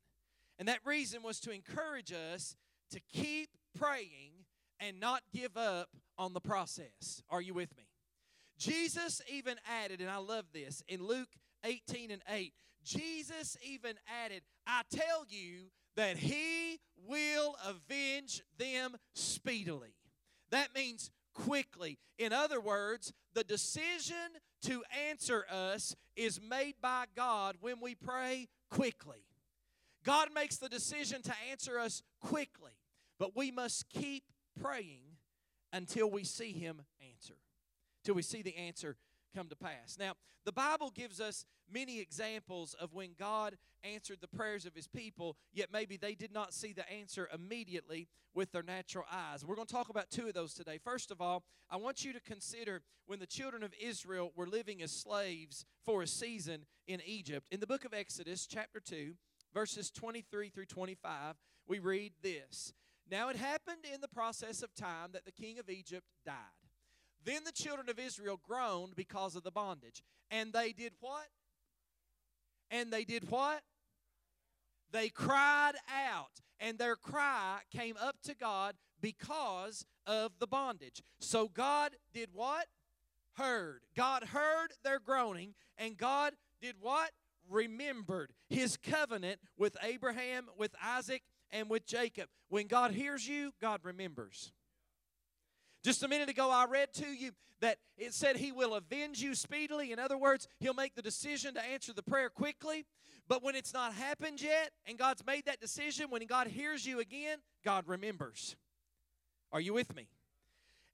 And 0.58 0.68
that 0.68 0.80
reason 0.86 1.22
was 1.22 1.40
to 1.42 1.52
encourage 1.52 2.14
us 2.14 2.56
to 2.92 3.02
keep 3.12 3.50
praying 3.78 4.32
and 4.80 5.00
not 5.00 5.22
give 5.34 5.58
up 5.58 5.90
on 6.18 6.34
the 6.34 6.40
process. 6.40 7.22
Are 7.30 7.42
you 7.42 7.54
with 7.54 7.76
me? 7.76 7.84
Jesus 8.58 9.22
even 9.32 9.56
added, 9.84 10.02
and 10.02 10.10
I 10.10 10.18
love 10.18 10.46
this, 10.54 10.84
in 10.88 11.04
Luke 11.04 11.30
18 11.66 12.12
and 12.12 12.22
8, 12.30 12.54
Jesus 12.84 13.58
even 13.64 13.96
added, 14.24 14.44
I 14.66 14.84
tell 14.92 15.26
you 15.28 15.72
that 15.96 16.18
he 16.18 16.80
will 17.08 17.56
avenge 17.66 18.42
them 18.58 18.96
speedily. 19.14 19.96
That 20.52 20.76
means 20.76 21.10
quickly. 21.34 21.98
In 22.18 22.34
other 22.34 22.60
words, 22.60 23.14
the 23.34 23.44
decision 23.44 24.16
to 24.64 24.84
answer 25.10 25.46
us 25.50 25.96
is 26.16 26.40
made 26.42 26.76
by 26.82 27.06
God 27.16 27.56
when 27.62 27.80
we 27.82 27.96
pray 27.96 28.48
quickly. 28.70 29.26
God 30.04 30.30
makes 30.34 30.58
the 30.58 30.70
decision 30.70 31.22
to 31.24 31.34
answer 31.52 31.80
us 31.80 32.02
quickly, 32.20 32.74
but 33.20 33.36
we 33.36 33.52
must 33.52 33.90
keep 33.90 34.24
praying 34.60 35.02
until 35.72 36.10
we 36.10 36.24
see 36.24 36.52
Him 36.52 36.81
answer 37.02 37.36
till 38.04 38.16
we 38.16 38.21
see 38.21 38.42
the 38.42 38.56
answer 38.57 38.95
come 39.35 39.47
to 39.50 39.56
pass. 39.56 39.97
Now, 40.00 40.14
the 40.45 40.52
Bible 40.52 40.92
gives 40.94 41.19
us 41.19 41.45
many 41.71 42.00
examples 42.00 42.73
of 42.73 42.94
when 42.94 43.11
God 43.18 43.57
answered 43.83 44.18
the 44.21 44.28
prayers 44.28 44.66
of 44.66 44.76
his 44.76 44.88
people, 44.88 45.38
yet 45.54 45.69
maybe 45.71 45.97
they 45.97 46.16
did 46.16 46.33
not 46.33 46.54
see 46.54 46.73
the 46.73 46.90
answer 46.92 47.30
immediately 47.33 48.07
with 48.33 48.52
their 48.52 48.64
natural 48.64 49.06
eyes. 49.11 49.45
We're 49.45 49.56
going 49.56 49.68
to 49.68 49.73
talk 49.73 49.90
about 49.90 50.09
two 50.09 50.28
of 50.28 50.33
those 50.33 50.54
today. 50.54 50.80
First 50.83 51.11
of 51.11 51.21
all, 51.21 51.44
I 51.69 51.78
want 51.78 52.04
you 52.04 52.14
to 52.14 52.19
consider 52.21 52.81
when 53.06 53.19
the 53.19 53.26
children 53.26 53.64
of 53.64 53.73
Israel 53.80 54.31
were 54.35 54.47
living 54.47 54.81
as 54.81 54.92
slaves 54.92 55.66
for 55.83 56.02
a 56.02 56.07
season 56.07 56.66
in 56.88 57.02
Egypt. 57.06 57.47
In 57.52 57.59
the 57.59 57.68
book 57.68 57.85
of 57.85 57.94
Exodus, 57.94 58.45
chapter 58.45 58.80
2, 58.80 59.14
verses 59.54 59.92
23 59.92 60.50
through 60.50 60.66
25, 60.66 61.35
we 61.68 61.80
read 61.80 62.14
this 62.21 62.73
Now 63.09 63.30
it 63.30 63.35
happened 63.35 63.85
in 63.94 64.02
the 64.02 64.07
process 64.07 64.64
of 64.64 64.73
time 64.76 65.11
that 65.14 65.26
the 65.26 65.31
king 65.31 65.59
of 65.59 65.69
Egypt 65.69 66.06
died. 66.26 66.60
Then 67.23 67.44
the 67.44 67.51
children 67.51 67.90
of 67.90 67.99
Israel 67.99 68.40
groaned 68.42 68.95
because 68.95 69.35
of 69.35 69.44
the 69.44 69.51
bondage. 69.51 70.01
And 70.30 70.54
they 70.54 70.71
did 70.71 70.94
what? 70.99 71.28
And 72.69 72.92
they 72.92 73.04
did 73.04 73.30
what? 73.30 73.61
They 74.92 75.09
cried 75.09 75.73
out, 75.90 76.42
and 76.59 76.78
their 76.78 76.95
cry 76.95 77.59
came 77.71 77.95
up 78.01 78.18
to 78.23 78.35
God 78.35 78.75
because 78.99 79.85
of 80.06 80.33
the 80.40 80.47
bondage. 80.47 81.01
So 81.19 81.47
God 81.47 81.92
did 82.13 82.30
what? 82.33 82.68
Heard. 83.35 83.81
God 83.95 84.25
heard 84.25 84.68
their 84.83 84.99
groaning, 84.99 85.54
and 85.78 85.97
God 85.97 86.33
did 86.61 86.75
what? 86.80 87.11
Remembered 87.49 88.31
his 88.49 88.78
covenant 88.78 89.40
with 89.57 89.78
Abraham, 89.81 90.47
with 90.57 90.75
Isaac, 90.83 91.23
and 91.51 91.69
with 91.69 91.85
Jacob. 91.85 92.28
When 92.49 92.68
God 92.68 92.92
hears 92.92 93.28
you, 93.28 93.54
God 93.61 93.81
remembers. 93.83 94.51
Just 95.83 96.04
a 96.04 96.07
minute 96.07 96.30
ago, 96.30 96.50
I 96.52 96.66
read 96.66 96.94
to 96.95 97.07
you 97.07 97.31
that 97.59 97.78
it 97.97 98.14
said 98.14 98.38
He 98.38 98.52
will 98.52 98.76
avenge 98.76 99.21
you 99.21 99.33
speedily. 99.33 99.92
In 99.92 100.00
other 100.00 100.18
words, 100.18 100.47
He'll 100.59 100.73
make 100.73 100.95
the 100.95 101.02
decision 101.02 101.54
to 101.56 101.64
answer 101.64 101.94
the 101.94 102.04
prayer 102.04 102.30
quickly. 102.30 102.85
But 103.28 103.44
when 103.44 103.56
it's 103.56 103.73
not 103.73 103.94
happened 103.94 104.42
yet, 104.42 104.71
and 104.85 104.97
God's 104.97 105.26
made 105.26 105.45
that 105.45 105.61
decision, 105.61 106.07
when 106.09 106.26
God 106.26 106.47
hears 106.47 106.85
you 106.85 107.00
again, 107.00 107.38
God 107.64 107.85
remembers. 107.88 108.56
Are 109.52 109.61
you 109.61 109.73
with 109.73 109.95
me? 109.95 110.07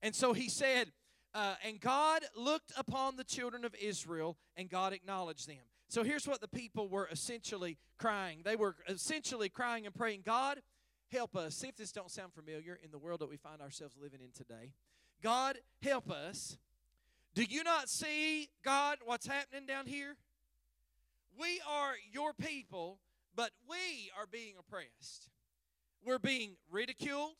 And 0.01 0.13
so 0.15 0.33
He 0.33 0.49
said, 0.49 0.91
uh, 1.33 1.55
and 1.65 1.79
God 1.79 2.23
looked 2.35 2.71
upon 2.77 3.15
the 3.15 3.23
children 3.23 3.65
of 3.65 3.75
Israel, 3.81 4.37
and 4.55 4.69
God 4.69 4.93
acknowledged 4.93 5.47
them. 5.47 5.63
So 5.89 6.03
here's 6.03 6.27
what 6.27 6.41
the 6.41 6.47
people 6.47 6.89
were 6.89 7.07
essentially 7.11 7.77
crying. 7.97 8.41
They 8.43 8.55
were 8.55 8.75
essentially 8.89 9.49
crying 9.49 9.85
and 9.85 9.95
praying, 9.95 10.23
God, 10.25 10.61
help 11.11 11.35
us. 11.35 11.55
See 11.55 11.67
if 11.67 11.75
this 11.75 11.91
don't 11.91 12.11
sound 12.11 12.33
familiar 12.33 12.79
in 12.83 12.91
the 12.91 12.97
world 12.97 13.21
that 13.21 13.29
we 13.29 13.37
find 13.37 13.61
ourselves 13.61 13.95
living 14.01 14.19
in 14.21 14.31
today. 14.31 14.71
God, 15.21 15.57
help 15.81 16.09
us. 16.09 16.57
Do 17.33 17.43
you 17.43 17.63
not 17.63 17.89
see, 17.89 18.49
God, 18.63 18.97
what's 19.05 19.27
happening 19.27 19.65
down 19.65 19.85
here? 19.85 20.15
We 21.39 21.61
are 21.69 21.93
your 22.11 22.33
people, 22.33 22.99
but 23.35 23.51
we 23.69 24.09
are 24.17 24.25
being 24.31 24.55
oppressed. 24.59 25.29
We're 26.03 26.19
being 26.19 26.55
ridiculed. 26.71 27.35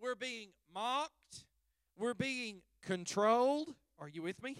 We're 0.00 0.16
being 0.16 0.48
mocked. 0.72 1.44
We're 1.96 2.14
being 2.14 2.62
controlled. 2.82 3.74
Are 3.98 4.08
you 4.08 4.22
with 4.22 4.42
me? 4.42 4.56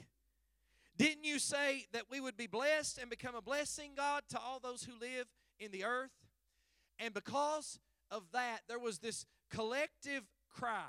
Didn't 0.97 1.25
you 1.25 1.41
say 1.41 1.87
that 1.93 2.05
we 2.09 2.21
would 2.21 2.37
be 2.37 2.47
blessed 2.47 2.99
and 2.99 3.11
become 3.11 3.35
a 3.35 3.43
blessing, 3.43 3.93
God, 3.97 4.23
to 4.29 4.39
all 4.39 4.61
those 4.61 4.85
who 4.85 4.93
live 5.01 5.27
in 5.59 5.73
the 5.73 5.85
earth? 5.85 6.13
And 7.01 7.13
because 7.13 7.81
of 8.15 8.23
that, 8.33 8.61
there 8.69 8.79
was 8.79 9.01
this 9.01 9.27
collective 9.51 10.23
cry 10.49 10.87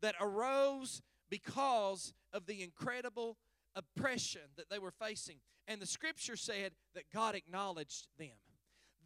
that 0.00 0.14
arose 0.20 1.02
because 1.28 2.14
of 2.32 2.46
the 2.46 2.62
incredible 2.62 3.36
oppression 3.76 4.42
that 4.56 4.70
they 4.70 4.78
were 4.78 4.90
facing. 4.90 5.36
And 5.68 5.80
the 5.80 5.86
scripture 5.86 6.36
said 6.36 6.72
that 6.94 7.04
God 7.12 7.34
acknowledged 7.34 8.08
them. 8.18 8.36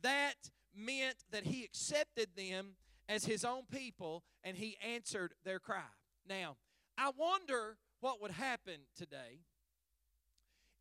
That 0.03 0.50
meant 0.75 1.17
that 1.33 1.45
He 1.45 1.65
accepted 1.65 2.29
them 2.37 2.77
as 3.09 3.25
His 3.25 3.45
own 3.45 3.62
people 3.71 4.23
and 4.45 4.57
He 4.57 4.77
answered 4.87 5.35
their 5.45 5.59
cry. 5.59 5.91
Now, 6.29 6.57
I 6.97 7.11
wonder 7.17 7.77
what 8.00 8.23
would 8.23 8.31
happen 8.31 8.81
today 8.97 9.41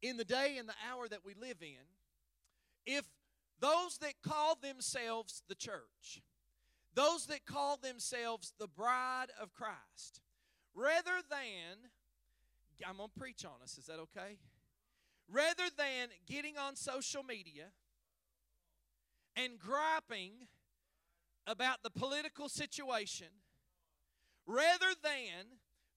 in 0.02 0.18
the 0.18 0.26
day 0.26 0.58
and 0.60 0.70
the 0.70 0.74
hour 0.92 1.08
that 1.08 1.26
we 1.26 1.34
live 1.34 1.58
in 1.62 1.86
if 2.86 3.06
those 3.60 3.98
that 4.00 4.14
call 4.24 4.56
themselves 4.56 5.42
the 5.48 5.56
church, 5.56 6.22
those 6.98 7.28
that 7.28 7.46
call 7.46 7.78
themselves 7.78 8.54
the 8.60 8.68
bride 8.68 9.28
of 9.40 9.54
Christ, 9.54 10.20
rather 10.74 11.22
than, 11.30 11.92
I'm 12.88 12.98
going 12.98 13.10
to 13.14 13.20
preach 13.20 13.46
on 13.46 13.62
us, 13.62 13.78
is 13.78 13.86
that 13.86 14.00
okay? 14.00 14.40
Rather 15.32 15.70
than 15.78 16.08
getting 16.26 16.58
on 16.58 16.76
social 16.76 17.22
media 17.22 17.66
and 19.36 19.60
griping 19.60 20.48
about 21.46 21.84
the 21.84 21.92
political 21.92 22.50
situation, 22.50 23.28
rather 24.48 24.96
than, 25.04 25.46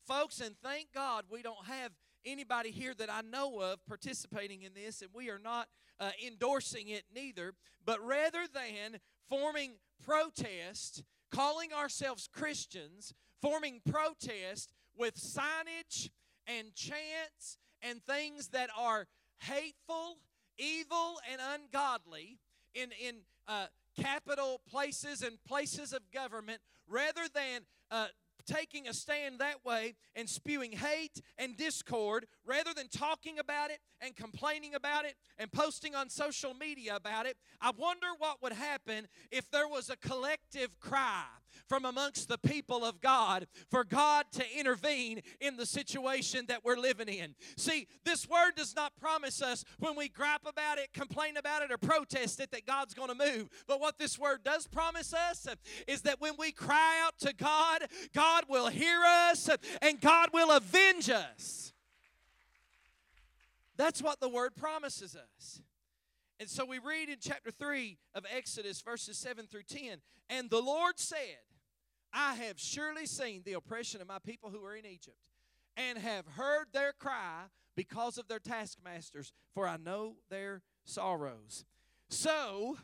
folks, 0.07 0.38
and 0.38 0.54
thank 0.62 0.88
God 0.95 1.25
we 1.30 1.40
don't 1.40 1.64
have 1.66 1.92
anybody 2.26 2.71
here 2.73 2.92
that 2.99 3.11
I 3.11 3.23
know 3.23 3.61
of 3.61 3.87
participating 3.87 4.64
in 4.64 4.75
this, 4.75 5.00
and 5.00 5.11
we 5.14 5.30
are 5.30 5.38
not 5.38 5.69
uh, 5.99 6.11
endorsing 6.26 6.88
it 6.88 7.04
neither, 7.14 7.54
but 7.87 8.04
rather 8.04 8.40
than 8.52 9.00
forming 9.31 9.75
protest, 10.05 11.05
calling 11.31 11.73
ourselves 11.73 12.29
Christians, 12.31 13.15
forming 13.41 13.81
protest 13.89 14.73
with 14.99 15.15
signage 15.15 16.11
and 16.47 16.75
chants 16.75 17.57
and 17.81 18.03
things 18.03 18.49
that 18.49 18.69
are 18.77 19.07
hateful, 19.39 20.19
evil, 20.59 21.19
and 21.31 21.41
ungodly 21.55 22.39
in, 22.75 22.91
in 23.03 23.17
uh, 23.49 23.67
capital 23.99 24.61
places 24.71 25.23
and 25.23 25.43
places 25.45 25.93
of 25.93 26.01
government, 26.13 26.61
rather 26.87 27.23
than 27.33 27.63
uh, 27.91 28.07
taking 28.50 28.88
a 28.88 28.95
stand 28.95 29.38
that 29.38 29.64
way 29.64 29.95
and 30.16 30.28
spewing 30.28 30.73
hate 30.73 31.21
and 31.38 31.57
discord 31.57 32.26
rather 32.45 32.73
than 32.75 32.88
talking 32.88 33.38
about 33.38 33.71
it 33.71 33.78
and 34.00 34.16
complaining 34.16 34.75
about 34.75 35.04
it 35.04 35.14
and 35.38 35.50
posting 35.52 35.95
on 35.95 36.09
social 36.09 36.54
media 36.54 36.97
about 36.97 37.26
it, 37.26 37.37
I 37.61 37.71
wonder 37.76 38.07
what 38.19 38.42
would 38.42 38.52
happen 38.52 39.07
if 39.30 39.50
there 39.50 39.69
was 39.69 39.90
a 39.90 39.97
collective 39.97 40.78
cry 40.80 41.25
from 41.69 41.85
amongst 41.85 42.29
the 42.29 42.38
people 42.38 42.85
of 42.85 43.00
God 43.00 43.47
for 43.71 43.85
God 43.85 44.26
to 44.33 44.45
intervene 44.59 45.23
in 45.40 45.57
the 45.57 45.67
situation 45.67 46.47
that 46.49 46.64
we're 46.64 46.76
living 46.76 47.09
in. 47.09 47.35
See, 47.57 47.88
this 48.05 48.29
word 48.29 48.52
does 48.57 48.75
not 48.75 48.97
promise 49.00 49.43
us 49.43 49.64
when 49.79 49.97
we 49.97 50.09
gripe 50.09 50.47
about 50.47 50.79
it, 50.79 50.93
complain 50.93 51.37
about 51.37 51.62
it, 51.62 51.73
or 51.73 51.79
protest 51.79 52.40
it 52.40 52.50
that 52.50 52.67
God's 52.67 52.95
going 52.95 53.09
to 53.09 53.14
move. 53.14 53.49
But 53.67 53.81
what 53.81 53.99
this 53.99 54.19
word 54.19 54.45
does 54.45 54.67
promise 54.67 55.12
us 55.14 55.47
is 55.87 56.02
that 56.02 56.21
when 56.21 56.35
we 56.38 56.52
cry 56.52 57.02
out 57.05 57.19
to 57.21 57.35
God, 57.35 57.85
God 58.14 58.45
will 58.49 58.69
hear 58.69 59.00
us 59.05 59.49
and 59.83 60.00
God 60.00 60.31
will 60.33 60.50
avenge 60.50 61.11
us. 61.11 61.73
That's 63.76 64.02
what 64.02 64.21
the 64.21 64.29
word 64.29 64.57
promises 64.57 65.17
us. 65.17 65.62
And 66.38 66.49
so 66.49 66.64
we 66.64 66.79
read 66.79 67.09
in 67.09 67.17
chapter 67.21 67.50
3 67.50 67.99
of 68.14 68.25
Exodus, 68.35 68.81
verses 68.81 69.19
7 69.19 69.47
through 69.47 69.64
10 69.64 69.99
And 70.29 70.49
the 70.49 70.61
Lord 70.61 70.99
said, 70.99 71.38
I 72.12 72.35
have 72.35 72.59
surely 72.59 73.07
seen 73.07 73.43
the 73.45 73.52
oppression 73.55 74.00
of 74.00 74.09
my 74.09 74.19
people 74.19 74.50
who 74.50 74.64
are 74.64 74.76
in 74.76 74.87
Egypt, 74.87 75.17
and 75.76 75.99
have 75.99 76.26
heard 76.26 76.67
their 76.73 76.93
cry 76.93 77.45
because 77.76 78.19
of 78.19 78.29
their 78.29 78.38
taskmasters, 78.38 79.33
for 79.55 79.67
I 79.67 79.76
know 79.76 80.17
their 80.29 80.62
sorrows. 80.85 81.64
So 82.09 82.79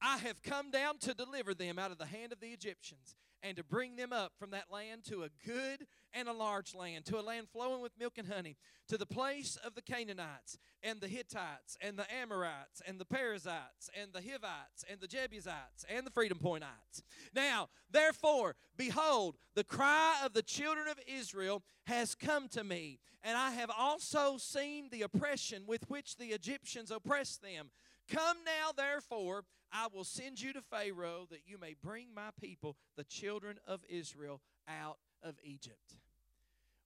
I 0.00 0.18
have 0.18 0.42
come 0.42 0.70
down 0.70 0.98
to 0.98 1.14
deliver 1.14 1.54
them 1.54 1.78
out 1.78 1.90
of 1.90 1.98
the 1.98 2.06
hand 2.06 2.32
of 2.32 2.40
the 2.40 2.48
Egyptians 2.48 3.16
and 3.42 3.56
to 3.56 3.64
bring 3.64 3.96
them 3.96 4.12
up 4.12 4.32
from 4.38 4.50
that 4.50 4.70
land 4.70 5.04
to 5.04 5.22
a 5.22 5.28
good 5.46 5.86
and 6.12 6.28
a 6.28 6.32
large 6.32 6.74
land, 6.74 7.04
to 7.06 7.18
a 7.18 7.22
land 7.22 7.48
flowing 7.48 7.80
with 7.80 7.98
milk 7.98 8.18
and 8.18 8.28
honey, 8.28 8.56
to 8.88 8.96
the 8.96 9.06
place 9.06 9.58
of 9.64 9.74
the 9.74 9.82
Canaanites 9.82 10.58
and 10.82 11.00
the 11.00 11.08
Hittites 11.08 11.76
and 11.80 11.98
the 11.98 12.06
Amorites 12.12 12.80
and 12.86 12.98
the 12.98 13.04
Perizzites 13.04 13.90
and 14.00 14.12
the 14.12 14.22
Hivites 14.22 14.84
and 14.90 15.00
the 15.00 15.06
Jebusites 15.06 15.84
and 15.88 16.06
the 16.06 16.10
Freedom 16.10 16.38
Pointites. 16.38 17.02
Now, 17.34 17.68
therefore, 17.90 18.56
behold, 18.76 19.36
the 19.54 19.64
cry 19.64 20.20
of 20.24 20.32
the 20.32 20.42
children 20.42 20.88
of 20.88 20.98
Israel 21.06 21.62
has 21.84 22.14
come 22.14 22.48
to 22.48 22.64
me, 22.64 23.00
and 23.22 23.36
I 23.36 23.52
have 23.52 23.70
also 23.76 24.36
seen 24.38 24.88
the 24.90 25.02
oppression 25.02 25.64
with 25.66 25.88
which 25.88 26.16
the 26.16 26.28
Egyptians 26.28 26.90
oppress 26.90 27.36
them. 27.36 27.70
Come 28.08 28.38
now, 28.44 28.72
therefore, 28.74 29.44
I 29.72 29.88
will 29.92 30.04
send 30.04 30.40
you 30.40 30.52
to 30.52 30.62
Pharaoh 30.62 31.26
that 31.30 31.42
you 31.46 31.58
may 31.58 31.74
bring 31.82 32.08
my 32.14 32.30
people, 32.40 32.76
the 32.96 33.04
children 33.04 33.58
of 33.66 33.80
Israel, 33.88 34.40
out 34.68 34.98
of 35.22 35.34
Egypt. 35.42 35.96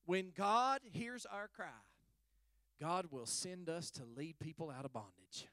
When 0.05 0.31
God 0.35 0.81
hears 0.91 1.25
our 1.25 1.47
cry, 1.47 1.67
God 2.81 3.07
will 3.11 3.25
send 3.25 3.69
us 3.69 3.89
to 3.91 4.01
lead 4.17 4.39
people 4.39 4.69
out 4.69 4.85
of 4.85 4.93
bondage. 4.93 5.47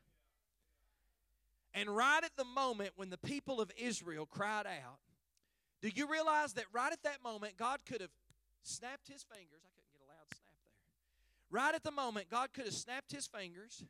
And 1.72 1.88
right 1.94 2.22
at 2.24 2.32
the 2.36 2.44
moment 2.44 2.90
when 2.96 3.10
the 3.10 3.18
people 3.18 3.60
of 3.60 3.70
Israel 3.78 4.26
cried 4.26 4.66
out, 4.66 4.98
do 5.80 5.88
you 5.94 6.10
realize 6.10 6.54
that 6.54 6.64
right 6.72 6.92
at 6.92 7.02
that 7.04 7.22
moment, 7.22 7.56
God 7.56 7.80
could 7.86 8.00
have 8.00 8.10
snapped 8.64 9.08
his 9.08 9.22
fingers? 9.22 9.62
I 9.64 9.70
couldn't 9.74 9.92
get 9.92 10.02
a 10.02 10.08
loud 10.08 10.26
snap 10.28 10.56
there. 10.66 11.62
Right 11.62 11.74
at 11.74 11.84
the 11.84 11.92
moment, 11.92 12.28
God 12.28 12.52
could 12.52 12.64
have 12.64 12.74
snapped 12.74 13.12
his 13.12 13.26
fingers. 13.26 13.84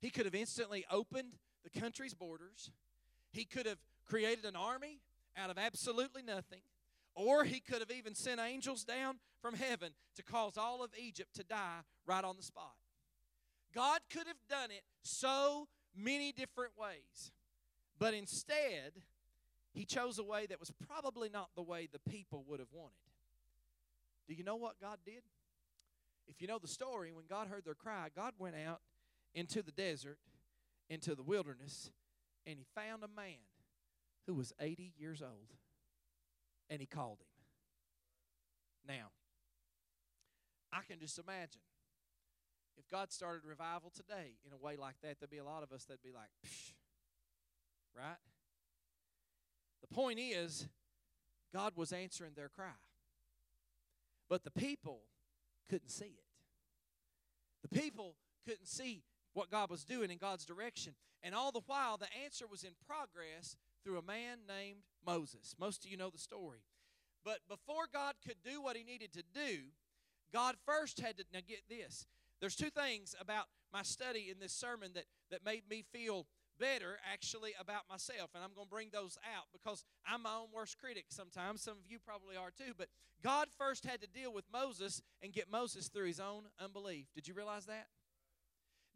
He 0.00 0.10
could 0.10 0.24
have 0.24 0.34
instantly 0.34 0.86
opened 0.90 1.34
the 1.64 1.80
country's 1.80 2.14
borders. 2.14 2.70
He 3.32 3.44
could 3.44 3.66
have 3.66 3.78
created 4.06 4.44
an 4.44 4.56
army 4.56 5.00
out 5.36 5.50
of 5.50 5.58
absolutely 5.58 6.22
nothing. 6.22 6.60
Or 7.14 7.44
he 7.44 7.60
could 7.60 7.80
have 7.80 7.90
even 7.90 8.14
sent 8.14 8.40
angels 8.40 8.84
down 8.84 9.18
from 9.42 9.54
heaven 9.54 9.92
to 10.16 10.22
cause 10.22 10.56
all 10.56 10.82
of 10.82 10.90
Egypt 10.98 11.34
to 11.34 11.44
die 11.44 11.80
right 12.06 12.24
on 12.24 12.36
the 12.36 12.42
spot. 12.42 12.74
God 13.74 14.00
could 14.10 14.26
have 14.26 14.36
done 14.48 14.70
it 14.70 14.82
so 15.02 15.68
many 15.96 16.32
different 16.32 16.72
ways. 16.78 17.32
But 17.98 18.14
instead, 18.14 18.92
he 19.72 19.84
chose 19.84 20.18
a 20.18 20.24
way 20.24 20.46
that 20.46 20.58
was 20.58 20.72
probably 20.86 21.28
not 21.28 21.50
the 21.54 21.62
way 21.62 21.88
the 21.90 22.10
people 22.10 22.44
would 22.48 22.60
have 22.60 22.72
wanted. 22.72 22.94
Do 24.28 24.34
you 24.34 24.44
know 24.44 24.56
what 24.56 24.80
God 24.80 24.98
did? 25.04 25.22
If 26.26 26.40
you 26.40 26.48
know 26.48 26.58
the 26.58 26.68
story, 26.68 27.12
when 27.12 27.24
God 27.28 27.48
heard 27.48 27.64
their 27.64 27.74
cry, 27.74 28.08
God 28.14 28.34
went 28.38 28.54
out 28.56 28.80
into 29.34 29.62
the 29.62 29.72
desert 29.72 30.18
into 30.90 31.14
the 31.14 31.22
wilderness 31.22 31.90
and 32.46 32.58
he 32.58 32.66
found 32.74 33.02
a 33.02 33.08
man 33.08 33.38
who 34.26 34.34
was 34.34 34.52
80 34.60 34.92
years 34.98 35.22
old 35.22 35.54
and 36.68 36.80
he 36.80 36.86
called 36.86 37.18
him. 37.20 37.26
Now, 38.96 39.06
I 40.72 40.80
can 40.88 40.98
just 40.98 41.18
imagine 41.18 41.62
if 42.76 42.88
God 42.90 43.12
started 43.12 43.42
revival 43.44 43.90
today 43.94 44.34
in 44.46 44.52
a 44.52 44.58
way 44.58 44.76
like 44.76 44.96
that, 45.02 45.18
there'd 45.20 45.30
be 45.30 45.38
a 45.38 45.44
lot 45.44 45.62
of 45.62 45.72
us 45.72 45.84
that'd 45.84 46.02
be 46.02 46.12
like, 46.12 46.28
Psh, 46.46 46.72
right? 47.96 48.18
The 49.80 49.94
point 49.94 50.18
is, 50.18 50.68
God 51.52 51.72
was 51.76 51.92
answering 51.92 52.32
their 52.36 52.48
cry. 52.48 52.78
But 54.28 54.44
the 54.44 54.50
people 54.50 55.00
couldn't 55.68 55.90
see 55.90 56.04
it. 56.04 56.24
The 57.62 57.80
people 57.80 58.14
couldn't 58.46 58.68
see 58.68 59.02
what 59.32 59.50
God 59.50 59.70
was 59.70 59.84
doing 59.84 60.10
in 60.10 60.18
God's 60.18 60.44
direction. 60.44 60.94
And 61.22 61.34
all 61.34 61.52
the 61.52 61.62
while, 61.66 61.96
the 61.96 62.08
answer 62.24 62.46
was 62.46 62.64
in 62.64 62.72
progress 62.86 63.56
through 63.84 63.98
a 63.98 64.02
man 64.02 64.38
named 64.48 64.80
Moses. 65.06 65.54
Most 65.58 65.84
of 65.84 65.90
you 65.90 65.96
know 65.96 66.10
the 66.10 66.18
story. 66.18 66.60
But 67.24 67.40
before 67.48 67.84
God 67.92 68.14
could 68.26 68.36
do 68.44 68.62
what 68.62 68.76
he 68.76 68.84
needed 68.84 69.12
to 69.12 69.22
do, 69.34 69.58
God 70.32 70.56
first 70.64 71.00
had 71.00 71.18
to. 71.18 71.24
Now, 71.32 71.40
get 71.46 71.62
this. 71.68 72.06
There's 72.40 72.56
two 72.56 72.70
things 72.70 73.14
about 73.20 73.46
my 73.72 73.82
study 73.82 74.28
in 74.30 74.40
this 74.40 74.52
sermon 74.52 74.92
that, 74.94 75.04
that 75.30 75.44
made 75.44 75.64
me 75.68 75.84
feel 75.92 76.26
better 76.58 76.98
actually 77.10 77.52
about 77.58 77.82
myself. 77.88 78.30
And 78.34 78.42
I'm 78.42 78.54
going 78.54 78.66
to 78.66 78.70
bring 78.70 78.88
those 78.92 79.18
out 79.36 79.46
because 79.52 79.84
I'm 80.06 80.22
my 80.22 80.34
own 80.34 80.48
worst 80.54 80.78
critic 80.78 81.06
sometimes. 81.08 81.62
Some 81.62 81.74
of 81.74 81.90
you 81.90 81.98
probably 81.98 82.36
are 82.36 82.50
too. 82.50 82.72
But 82.76 82.88
God 83.22 83.48
first 83.58 83.84
had 83.84 84.00
to 84.00 84.06
deal 84.06 84.32
with 84.32 84.44
Moses 84.52 85.02
and 85.22 85.32
get 85.32 85.50
Moses 85.50 85.88
through 85.88 86.06
his 86.06 86.20
own 86.20 86.44
unbelief. 86.58 87.06
Did 87.14 87.28
you 87.28 87.34
realize 87.34 87.66
that? 87.66 87.86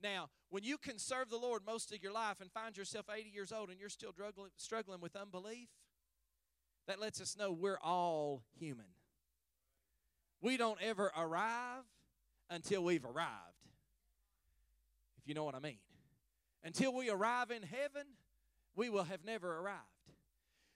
Now, 0.05 0.29
when 0.51 0.65
you 0.65 0.77
can 0.77 0.99
serve 0.99 1.31
the 1.31 1.39
Lord 1.39 1.63
most 1.67 1.91
of 1.91 2.03
your 2.03 2.13
life 2.13 2.43
and 2.43 2.53
find 2.53 2.77
yourself 2.77 3.07
80 3.13 3.31
years 3.31 3.53
old 3.53 3.71
and 3.71 3.81
you're 3.81 3.89
still 3.89 4.13
struggling 4.57 5.01
with 5.01 5.17
unbelief, 5.17 5.71
that 6.87 7.01
lets 7.01 7.23
us 7.23 7.39
know 7.39 7.51
we're 7.51 7.79
all 7.83 8.43
human. 8.59 8.85
We 10.43 10.59
don't 10.59 10.79
ever 10.83 11.11
arrive 11.17 11.85
until 12.51 12.85
we've 12.85 13.07
arrived, 13.07 13.71
if 15.17 15.27
you 15.27 15.33
know 15.33 15.45
what 15.45 15.55
I 15.55 15.61
mean. 15.61 15.79
Until 16.63 16.95
we 16.95 17.09
arrive 17.09 17.51
in 17.51 17.63
heaven, 17.63 18.07
we 18.77 18.91
will 18.91 19.05
have 19.05 19.25
never 19.25 19.57
arrived. 19.59 19.81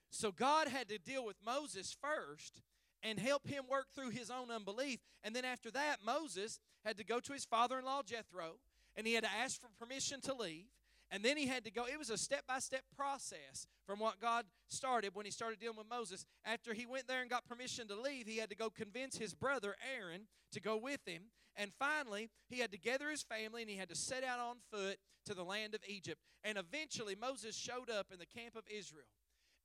So 0.09 0.31
God 0.31 0.67
had 0.67 0.89
to 0.89 0.97
deal 0.97 1.23
with 1.23 1.35
Moses 1.45 1.95
first 2.01 2.63
and 3.03 3.19
help 3.19 3.47
him 3.47 3.65
work 3.69 3.85
through 3.93 4.09
his 4.09 4.31
own 4.31 4.49
unbelief. 4.49 4.99
And 5.23 5.35
then 5.35 5.45
after 5.45 5.69
that, 5.69 5.97
Moses 6.03 6.59
had 6.83 6.97
to 6.97 7.03
go 7.03 7.19
to 7.19 7.33
his 7.33 7.45
father 7.45 7.77
in 7.77 7.85
law, 7.85 8.01
Jethro, 8.01 8.55
and 8.99 9.07
he 9.07 9.13
had 9.13 9.23
to 9.23 9.31
ask 9.31 9.61
for 9.61 9.69
permission 9.79 10.19
to 10.19 10.33
leave. 10.33 10.65
And 11.09 11.23
then 11.23 11.37
he 11.37 11.47
had 11.47 11.63
to 11.63 11.71
go. 11.71 11.85
It 11.85 11.97
was 11.97 12.09
a 12.09 12.17
step 12.17 12.43
by 12.45 12.59
step 12.59 12.83
process 12.97 13.65
from 13.87 13.97
what 13.97 14.19
God 14.19 14.45
started 14.67 15.15
when 15.15 15.25
he 15.25 15.31
started 15.31 15.57
dealing 15.57 15.77
with 15.77 15.89
Moses. 15.89 16.25
After 16.43 16.73
he 16.73 16.85
went 16.85 17.07
there 17.07 17.21
and 17.21 17.29
got 17.29 17.47
permission 17.47 17.87
to 17.87 17.99
leave, 17.99 18.27
he 18.27 18.37
had 18.37 18.49
to 18.49 18.57
go 18.57 18.69
convince 18.69 19.17
his 19.17 19.33
brother 19.33 19.77
Aaron 19.97 20.27
to 20.51 20.59
go 20.59 20.75
with 20.75 20.99
him. 21.07 21.31
And 21.55 21.71
finally, 21.79 22.29
he 22.49 22.59
had 22.59 22.73
to 22.73 22.77
gather 22.77 23.09
his 23.09 23.23
family 23.23 23.61
and 23.61 23.71
he 23.71 23.77
had 23.77 23.87
to 23.87 23.95
set 23.95 24.25
out 24.25 24.39
on 24.39 24.57
foot 24.69 24.97
to 25.27 25.33
the 25.33 25.43
land 25.43 25.75
of 25.75 25.81
Egypt. 25.87 26.19
And 26.43 26.57
eventually, 26.57 27.15
Moses 27.15 27.55
showed 27.55 27.89
up 27.89 28.07
in 28.11 28.19
the 28.19 28.25
camp 28.25 28.57
of 28.57 28.63
Israel. 28.69 29.07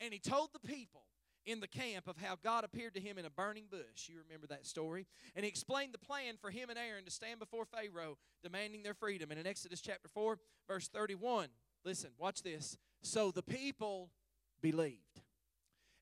And 0.01 0.13
he 0.13 0.21
told 0.21 0.51
the 0.53 0.61
people 0.61 1.07
in 1.47 1.61
the 1.61 1.69
camp 1.69 2.09
of 2.09 2.17
how 2.17 2.37
God 2.43 2.65
appeared 2.65 2.95
to 2.95 3.01
him 3.01 3.19
in 3.19 3.25
a 3.25 3.31
burning 3.31 3.65
bush. 3.71 4.09
You 4.09 4.17
remember 4.27 4.47
that 4.49 4.67
story? 4.67 5.07
And 5.35 5.45
he 5.45 5.49
explained 5.49 5.93
the 5.93 5.99
plan 5.99 6.37
for 6.41 6.51
him 6.51 6.71
and 6.71 6.79
Aaron 6.79 7.05
to 7.05 7.11
stand 7.11 7.39
before 7.39 7.65
Pharaoh, 7.65 8.19
demanding 8.43 8.83
their 8.83 8.95
freedom. 8.95 9.31
And 9.31 9.39
in 9.39 9.47
Exodus 9.47 9.81
chapter 9.81 10.09
4, 10.09 10.39
verse 10.69 10.89
31, 10.89 11.49
listen, 11.85 12.11
watch 12.19 12.43
this. 12.43 12.77
So 13.03 13.31
the 13.31 13.43
people 13.43 14.11
believed. 14.61 15.23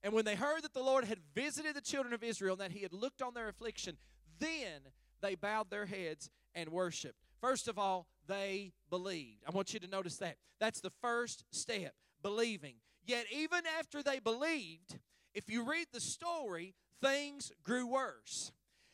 And 0.03 0.13
when 0.13 0.25
they 0.25 0.35
heard 0.35 0.63
that 0.63 0.75
the 0.75 0.83
Lord 0.83 1.05
had 1.05 1.19
visited 1.35 1.77
the 1.77 1.81
children 1.81 2.13
of 2.13 2.25
Israel 2.25 2.55
and 2.55 2.61
that 2.61 2.73
he 2.73 2.83
had 2.83 2.93
looked 2.93 3.23
on 3.23 3.35
their 3.35 3.49
affliction, 3.49 3.97
then 4.39 4.81
they 5.21 5.35
bowed 5.35 5.71
their 5.71 5.87
heads 5.87 6.31
and 6.55 6.71
worshiped. 6.71 7.19
First 7.41 7.69
of 7.69 7.79
all, 7.79 8.07
they 8.27 8.73
believed. 8.91 9.45
I 9.47 9.51
want 9.51 9.75
you 9.75 9.81
to 9.81 9.87
notice 9.89 10.17
that. 10.19 10.37
That's 10.61 10.81
the 10.81 10.93
first 11.01 11.45
step, 11.51 11.95
believing. 12.23 12.75
Yet, 13.05 13.27
even 13.33 13.63
after 13.79 14.03
they 14.03 14.21
believed, 14.21 14.99
if 15.35 15.49
you 15.49 15.63
read 15.63 15.87
the 15.93 16.01
story, 16.01 16.75
things 17.01 17.53
grew 17.65 17.87
worse. 17.87 18.53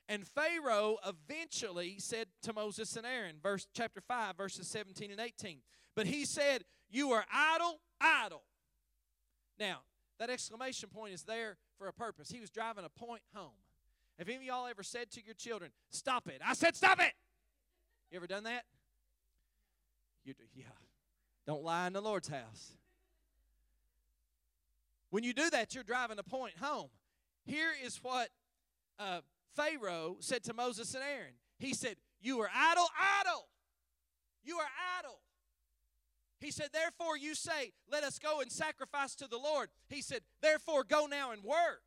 And 0.09 0.27
Pharaoh 0.27 0.97
eventually 1.07 1.97
said 1.99 2.29
to 2.43 2.53
Moses 2.53 2.97
and 2.97 3.05
Aaron, 3.05 3.37
verse 3.43 3.67
chapter 3.75 4.01
5, 4.01 4.37
verses 4.37 4.67
17 4.69 5.11
and 5.11 5.21
18. 5.21 5.59
But 5.95 6.07
he 6.07 6.25
said, 6.25 6.65
You 6.89 7.13
are 7.13 7.25
idle, 7.33 7.81
idle. 8.01 8.43
Now, 9.59 9.81
that 10.19 10.31
exclamation 10.31 10.89
point 10.89 11.13
is 11.13 11.25
there 11.25 11.59
for 11.77 11.89
a 11.89 11.93
purpose. 11.93 12.31
He 12.31 12.41
was 12.41 12.51
driving 12.51 12.85
a 12.85 12.89
point 12.89 13.23
home. 13.35 13.53
Have 14.19 14.29
any 14.29 14.37
of 14.37 14.43
y'all 14.43 14.67
ever 14.67 14.83
said 14.83 15.11
to 15.13 15.25
your 15.25 15.35
children, 15.35 15.71
Stop 15.91 16.29
it? 16.29 16.41
I 16.45 16.55
said, 16.55 16.75
Stop 16.75 17.01
it! 17.01 17.13
You 18.11 18.17
ever 18.17 18.27
done 18.27 18.45
that? 18.45 18.65
You 20.25 20.35
do, 20.35 20.45
yeah. 20.55 20.65
Don't 21.47 21.63
lie 21.63 21.87
in 21.87 21.93
the 21.93 22.01
Lord's 22.01 22.29
house. 22.29 22.73
When 25.11 25.25
you 25.25 25.33
do 25.33 25.49
that, 25.51 25.75
you're 25.75 25.85
driving 25.85 26.19
a 26.19 26.23
point 26.23 26.55
home. 26.61 26.89
Here 27.45 27.71
is 27.85 27.99
what 28.03 28.29
uh, 28.99 29.21
Pharaoh 29.57 30.17
said 30.21 30.45
to 30.45 30.55
Moses 30.55 30.95
and 30.95 31.03
Aaron. 31.03 31.35
He 31.59 31.75
said, 31.75 31.97
You 32.21 32.41
are 32.41 32.51
idle, 32.55 32.87
idle. 33.21 33.49
You 34.45 34.57
are 34.59 34.69
idle. 34.99 35.19
He 36.41 36.51
said, 36.51 36.69
Therefore 36.73 37.17
you 37.17 37.35
say, 37.35 37.73
Let 37.91 38.05
us 38.05 38.19
go 38.19 38.41
and 38.41 38.53
sacrifice 38.53 39.15
to 39.17 39.27
the 39.27 39.39
Lord. 39.39 39.71
He 39.89 40.03
said, 40.03 40.21
Therefore 40.43 40.85
go 40.85 41.07
now 41.07 41.33
and 41.33 41.43
work. 41.43 41.83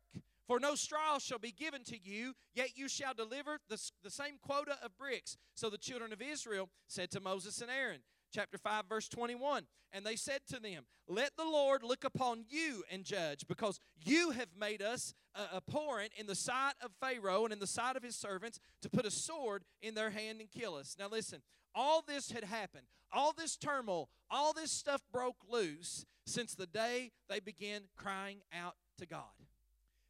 For 0.46 0.58
no 0.58 0.74
straw 0.74 1.18
shall 1.18 1.38
be 1.38 1.52
given 1.52 1.84
to 1.84 1.96
you, 1.96 2.34
yet 2.54 2.76
you 2.76 2.88
shall 2.88 3.14
deliver 3.14 3.58
the, 3.68 3.80
the 4.02 4.10
same 4.10 4.38
quota 4.42 4.76
of 4.84 4.98
bricks. 4.98 5.36
So 5.54 5.70
the 5.70 5.78
children 5.78 6.12
of 6.12 6.20
Israel 6.20 6.68
said 6.88 7.10
to 7.12 7.20
Moses 7.20 7.60
and 7.62 7.70
Aaron, 7.70 8.00
chapter 8.32 8.58
5 8.58 8.84
verse 8.88 9.08
21 9.08 9.64
and 9.92 10.06
they 10.06 10.16
said 10.16 10.40
to 10.48 10.58
them 10.58 10.84
let 11.08 11.36
the 11.36 11.44
lord 11.44 11.82
look 11.82 12.04
upon 12.04 12.44
you 12.48 12.82
and 12.90 13.04
judge 13.04 13.44
because 13.46 13.78
you 14.04 14.30
have 14.30 14.48
made 14.58 14.80
us 14.80 15.14
uh, 15.34 15.56
abhorrent 15.56 16.12
in 16.16 16.26
the 16.26 16.34
sight 16.34 16.74
of 16.82 16.90
pharaoh 17.00 17.44
and 17.44 17.52
in 17.52 17.58
the 17.58 17.66
sight 17.66 17.96
of 17.96 18.02
his 18.02 18.16
servants 18.16 18.58
to 18.80 18.90
put 18.90 19.06
a 19.06 19.10
sword 19.10 19.64
in 19.80 19.94
their 19.94 20.10
hand 20.10 20.40
and 20.40 20.50
kill 20.50 20.74
us. 20.74 20.96
Now 20.98 21.08
listen 21.10 21.42
all 21.74 22.02
this 22.06 22.30
had 22.30 22.44
happened. 22.44 22.84
All 23.12 23.32
this 23.32 23.56
turmoil 23.56 24.08
all 24.30 24.52
this 24.52 24.72
stuff 24.72 25.02
broke 25.12 25.36
loose 25.50 26.04
since 26.26 26.54
the 26.54 26.66
day 26.66 27.12
they 27.28 27.40
began 27.40 27.82
crying 27.96 28.38
out 28.52 28.74
to 28.98 29.06
god. 29.06 29.22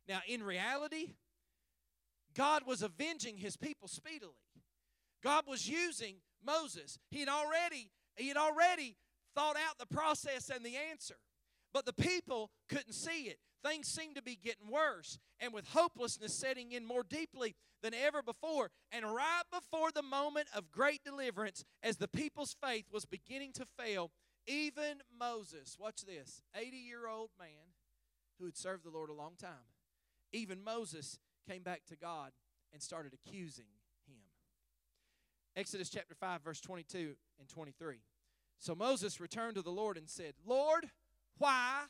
Now 0.09 0.21
in 0.29 0.43
reality 0.43 1.15
god 2.35 2.63
was 2.67 2.83
avenging 2.83 3.37
his 3.37 3.57
people 3.57 3.89
speedily. 3.89 4.35
God 5.23 5.45
was 5.47 5.69
using 5.69 6.17
moses. 6.45 6.99
He 7.11 7.21
had 7.21 7.29
already 7.29 7.91
he 8.17 8.29
had 8.29 8.37
already 8.37 8.97
thought 9.35 9.57
out 9.57 9.79
the 9.79 9.87
process 9.87 10.51
and 10.51 10.65
the 10.65 10.77
answer, 10.91 11.17
but 11.73 11.87
the 11.87 11.93
people 11.93 12.51
couldn't 12.69 12.95
see 12.95 13.25
it. 13.25 13.39
Things 13.65 13.87
seemed 13.87 14.17
to 14.17 14.23
be 14.23 14.37
getting 14.37 14.69
worse, 14.71 15.19
and 15.39 15.53
with 15.53 15.69
hopelessness 15.69 16.35
setting 16.35 16.73
in 16.73 16.85
more 16.85 17.05
deeply 17.05 17.55
than 17.83 17.95
ever 17.95 18.23
before. 18.23 18.71
And 18.91 19.05
right 19.05 19.43
before 19.53 19.91
the 19.93 20.03
moment 20.03 20.49
of 20.55 20.73
great 20.73 21.05
deliverance, 21.05 21.65
as 21.83 21.97
the 21.97 22.09
people's 22.09 22.57
faith 22.63 22.87
was 22.93 23.05
beginning 23.05 23.53
to 23.55 23.67
fail, 23.79 24.11
even 24.47 25.03
Moses, 25.17 25.77
watch 25.79 26.03
this, 26.03 26.43
80 26.57 26.77
year 26.77 27.07
old 27.07 27.31
man 27.39 27.77
who 28.39 28.47
had 28.47 28.57
served 28.57 28.85
the 28.85 28.91
Lord 28.91 29.11
a 29.11 29.15
long 29.15 29.35
time, 29.41 29.71
even 30.33 30.65
Moses 30.65 31.19
came 31.49 31.63
back 31.63 31.83
to 31.89 31.97
God 31.97 32.33
and 32.73 32.83
started 32.83 33.13
accusing 33.15 33.67
Exodus 35.57 35.91
chapter 35.91 36.15
5, 36.15 36.43
verse 36.43 36.61
22 36.61 37.15
and 37.39 37.49
23. 37.49 37.97
So 38.59 38.75
Moses 38.75 39.21
returned 39.21 39.57
to 39.57 39.63
the 39.63 39.71
Lord 39.71 39.97
and 39.97 40.09
said, 40.09 40.35
Lord, 40.47 40.87
why? 41.39 41.83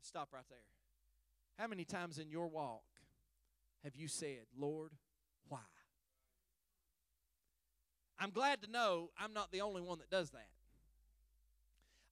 Stop 0.00 0.30
right 0.32 0.44
there. 0.48 0.58
How 1.58 1.66
many 1.66 1.84
times 1.84 2.18
in 2.18 2.30
your 2.30 2.48
walk 2.48 2.82
have 3.84 3.94
you 3.94 4.08
said, 4.08 4.46
Lord, 4.58 4.92
why? 5.48 5.58
I'm 8.18 8.30
glad 8.30 8.62
to 8.62 8.70
know 8.70 9.10
I'm 9.18 9.32
not 9.32 9.52
the 9.52 9.60
only 9.60 9.82
one 9.82 9.98
that 9.98 10.10
does 10.10 10.30
that. 10.30 10.48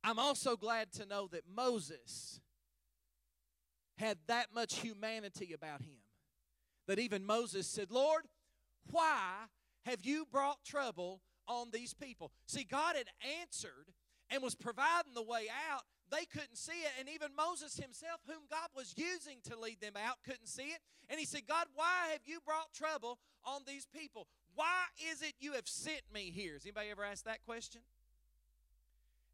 I'm 0.02 0.18
also 0.18 0.56
glad 0.56 0.92
to 0.92 1.06
know 1.06 1.28
that 1.28 1.42
Moses 1.48 2.40
had 3.96 4.18
that 4.26 4.48
much 4.54 4.78
humanity 4.78 5.52
about 5.52 5.82
him 5.82 5.98
that 6.86 6.98
even 6.98 7.24
Moses 7.24 7.66
said, 7.66 7.90
Lord, 7.90 8.22
why 8.90 9.44
have 9.84 10.04
you 10.04 10.26
brought 10.30 10.64
trouble 10.64 11.20
on 11.48 11.68
these 11.72 11.94
people? 11.94 12.32
See, 12.46 12.64
God 12.64 12.96
had 12.96 13.06
answered 13.40 13.92
and 14.30 14.42
was 14.42 14.54
providing 14.54 15.14
the 15.14 15.22
way 15.22 15.46
out. 15.70 15.82
They 16.10 16.24
couldn't 16.24 16.56
see 16.56 16.72
it. 16.72 16.92
And 16.98 17.08
even 17.08 17.28
Moses 17.36 17.76
himself, 17.76 18.20
whom 18.26 18.42
God 18.50 18.68
was 18.74 18.94
using 18.96 19.38
to 19.44 19.58
lead 19.58 19.80
them 19.80 19.94
out, 19.96 20.16
couldn't 20.24 20.48
see 20.48 20.70
it. 20.70 20.80
And 21.08 21.18
he 21.18 21.26
said, 21.26 21.42
God, 21.48 21.66
why 21.74 22.08
have 22.12 22.22
you 22.24 22.40
brought 22.44 22.72
trouble 22.72 23.18
on 23.44 23.62
these 23.66 23.86
people? 23.86 24.26
Why 24.54 24.84
is 25.10 25.22
it 25.22 25.34
you 25.38 25.52
have 25.52 25.68
sent 25.68 26.02
me 26.12 26.30
here? 26.30 26.54
Has 26.54 26.64
anybody 26.64 26.88
ever 26.90 27.04
asked 27.04 27.24
that 27.24 27.44
question? 27.44 27.82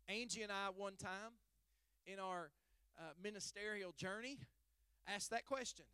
Angie 0.08 0.42
and 0.42 0.52
I, 0.52 0.68
one 0.76 0.96
time 0.96 1.34
in 2.06 2.18
our 2.18 2.50
uh, 2.98 3.02
ministerial 3.22 3.92
journey, 3.92 4.38
asked 5.08 5.30
that 5.30 5.46
question 5.46 5.84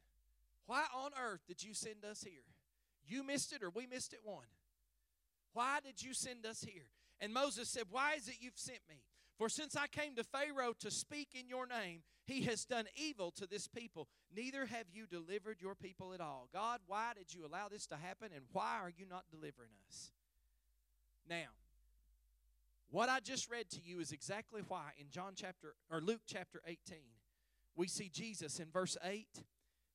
Why 0.67 0.85
on 0.95 1.12
earth 1.21 1.41
did 1.47 1.62
you 1.62 1.75
send 1.75 2.05
us 2.05 2.23
here? 2.23 2.52
You 3.07 3.23
missed 3.23 3.53
it 3.53 3.62
or 3.62 3.71
we 3.71 3.87
missed 3.87 4.12
it 4.12 4.21
one. 4.23 4.47
Why 5.53 5.79
did 5.85 6.03
you 6.03 6.15
send 6.15 6.47
us 6.47 6.62
here? 6.62 6.87
And 7.21 7.33
Moses 7.33 7.69
said, 7.69 7.85
Why 7.91 8.15
is 8.15 8.29
it 8.29 8.37
you've 8.41 8.59
sent 8.59 8.81
me? 8.88 9.03
For 9.38 9.49
since 9.49 9.77
I 9.77 9.87
came 9.87 10.15
to 10.17 10.25
Pharaoh 10.25 10.75
to 10.81 10.91
speak 10.91 11.31
in 11.35 11.49
your 11.49 11.67
name, 11.67 12.03
he 12.25 12.43
has 12.43 12.65
done 12.65 12.87
evil 12.95 13.31
to 13.33 13.47
this 13.47 13.67
people. 13.67 14.09
Neither 14.35 14.67
have 14.67 14.87
you 14.93 15.07
delivered 15.07 15.61
your 15.61 15.75
people 15.75 16.15
at 16.15 16.21
all. 16.21 16.49
God, 16.53 16.81
why 16.87 17.12
did 17.17 17.35
you 17.35 17.45
allow 17.45 17.69
this 17.69 17.87
to 17.88 17.97
happen 17.97 18.29
and 18.35 18.45
why 18.53 18.79
are 18.81 18.93
you 18.97 19.07
not 19.09 19.25
delivering 19.31 19.73
us? 19.88 20.12
Now, 21.29 21.49
what 22.91 23.09
I 23.09 23.21
just 23.21 23.51
read 23.51 23.71
to 23.71 23.81
you 23.83 24.01
is 24.01 24.12
exactly 24.12 24.62
why 24.69 24.91
in 24.99 25.07
John 25.11 25.33
chapter 25.35 25.75
or 25.91 26.01
Luke 26.01 26.21
chapter 26.27 26.61
18 26.67 26.99
we 27.75 27.88
see 27.88 28.11
Jesus 28.12 28.59
in 28.61 28.67
verse 28.71 28.97
8 29.03 29.27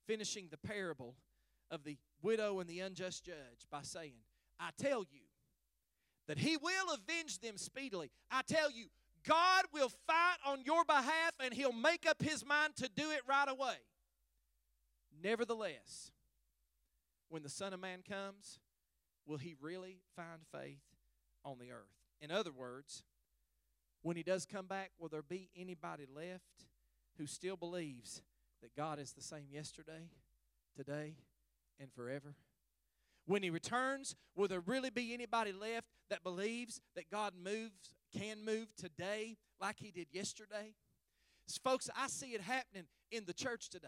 finishing 0.08 0.48
the 0.50 0.58
parable 0.58 1.16
of 1.72 1.84
the 1.84 1.98
widow 2.22 2.60
and 2.60 2.70
the 2.70 2.80
unjust 2.80 3.26
judge 3.26 3.68
by 3.72 3.82
saying, 3.82 4.14
I 4.60 4.70
tell 4.78 5.00
you 5.00 5.22
that 6.28 6.38
he 6.38 6.58
will 6.58 6.94
avenge 6.94 7.40
them 7.40 7.58
speedily. 7.58 8.12
I 8.32 8.42
tell 8.42 8.72
you, 8.72 8.88
God 9.28 9.66
will 9.74 9.90
fight 9.90 10.38
on 10.46 10.64
your 10.64 10.86
behalf 10.86 11.34
and 11.40 11.54
He'll 11.54 11.74
make 11.74 12.08
up 12.08 12.22
His 12.22 12.46
mind 12.46 12.76
to 12.78 12.90
do 12.96 13.12
it 13.12 13.22
right 13.28 13.48
away. 13.48 13.76
Nevertheless, 15.22 16.12
when 17.30 17.44
the 17.44 17.50
Son 17.50 17.74
of 17.74 17.82
Man 17.82 18.00
comes, 18.08 18.60
will 19.26 19.38
He 19.38 19.56
really 19.60 20.00
find 20.16 20.42
faith 20.52 20.82
on 21.44 21.58
the 21.60 21.72
earth? 21.72 21.92
In 22.22 22.32
other 22.32 22.52
words, 22.52 23.04
when 24.02 24.16
He 24.16 24.24
does 24.24 24.46
come 24.46 24.66
back, 24.66 24.92
will 24.98 25.10
there 25.10 25.22
be 25.22 25.50
anybody 25.56 26.06
left 26.14 26.66
who 27.18 27.28
still 27.28 27.58
believes 27.58 28.22
that 28.62 28.76
God 28.76 29.00
is 29.00 29.12
the 29.12 29.22
same 29.22 29.48
yesterday, 29.52 30.10
today, 30.76 31.16
and 31.80 31.92
forever? 31.94 32.36
When 33.26 33.44
he 33.44 33.50
returns, 33.50 34.16
will 34.36 34.48
there 34.48 34.62
really 34.62 34.90
be 34.90 35.14
anybody 35.14 35.52
left 35.52 35.88
that 36.10 36.24
believes 36.24 36.80
that 36.96 37.12
God 37.12 37.34
moves, 37.42 37.94
can 38.18 38.46
move 38.46 38.68
today 38.78 39.36
like 39.60 39.78
he 39.80 39.92
did 39.92 40.08
yesterday? 40.12 40.74
Folks, 41.64 41.90
I 41.96 42.08
see 42.08 42.28
it 42.28 42.42
happening 42.42 42.86
in 43.12 43.26
the 43.26 43.34
church 43.34 43.70
today. 43.70 43.88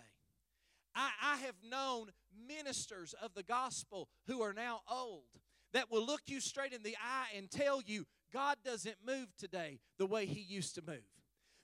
I, 0.95 1.12
I 1.23 1.38
have 1.38 1.56
known 1.69 2.12
ministers 2.47 3.13
of 3.21 3.34
the 3.34 3.43
gospel 3.43 4.10
who 4.28 4.41
are 4.41 4.54
now 4.54 4.82
old 4.89 5.28
that 5.73 5.91
will 5.91 6.06
look 6.06 6.21
you 6.28 6.39
straight 6.39 6.73
in 6.73 6.84
the 6.84 6.97
eye 6.97 7.28
and 7.38 7.49
tell 7.49 7.82
you 7.86 8.06
God 8.34 8.58
doesn't 8.63 8.97
move 9.06 9.28
today 9.38 9.80
the 9.97 10.06
way 10.06 10.25
he 10.25 10.41
used 10.41 10.75
to 10.75 10.82
move. 10.86 11.04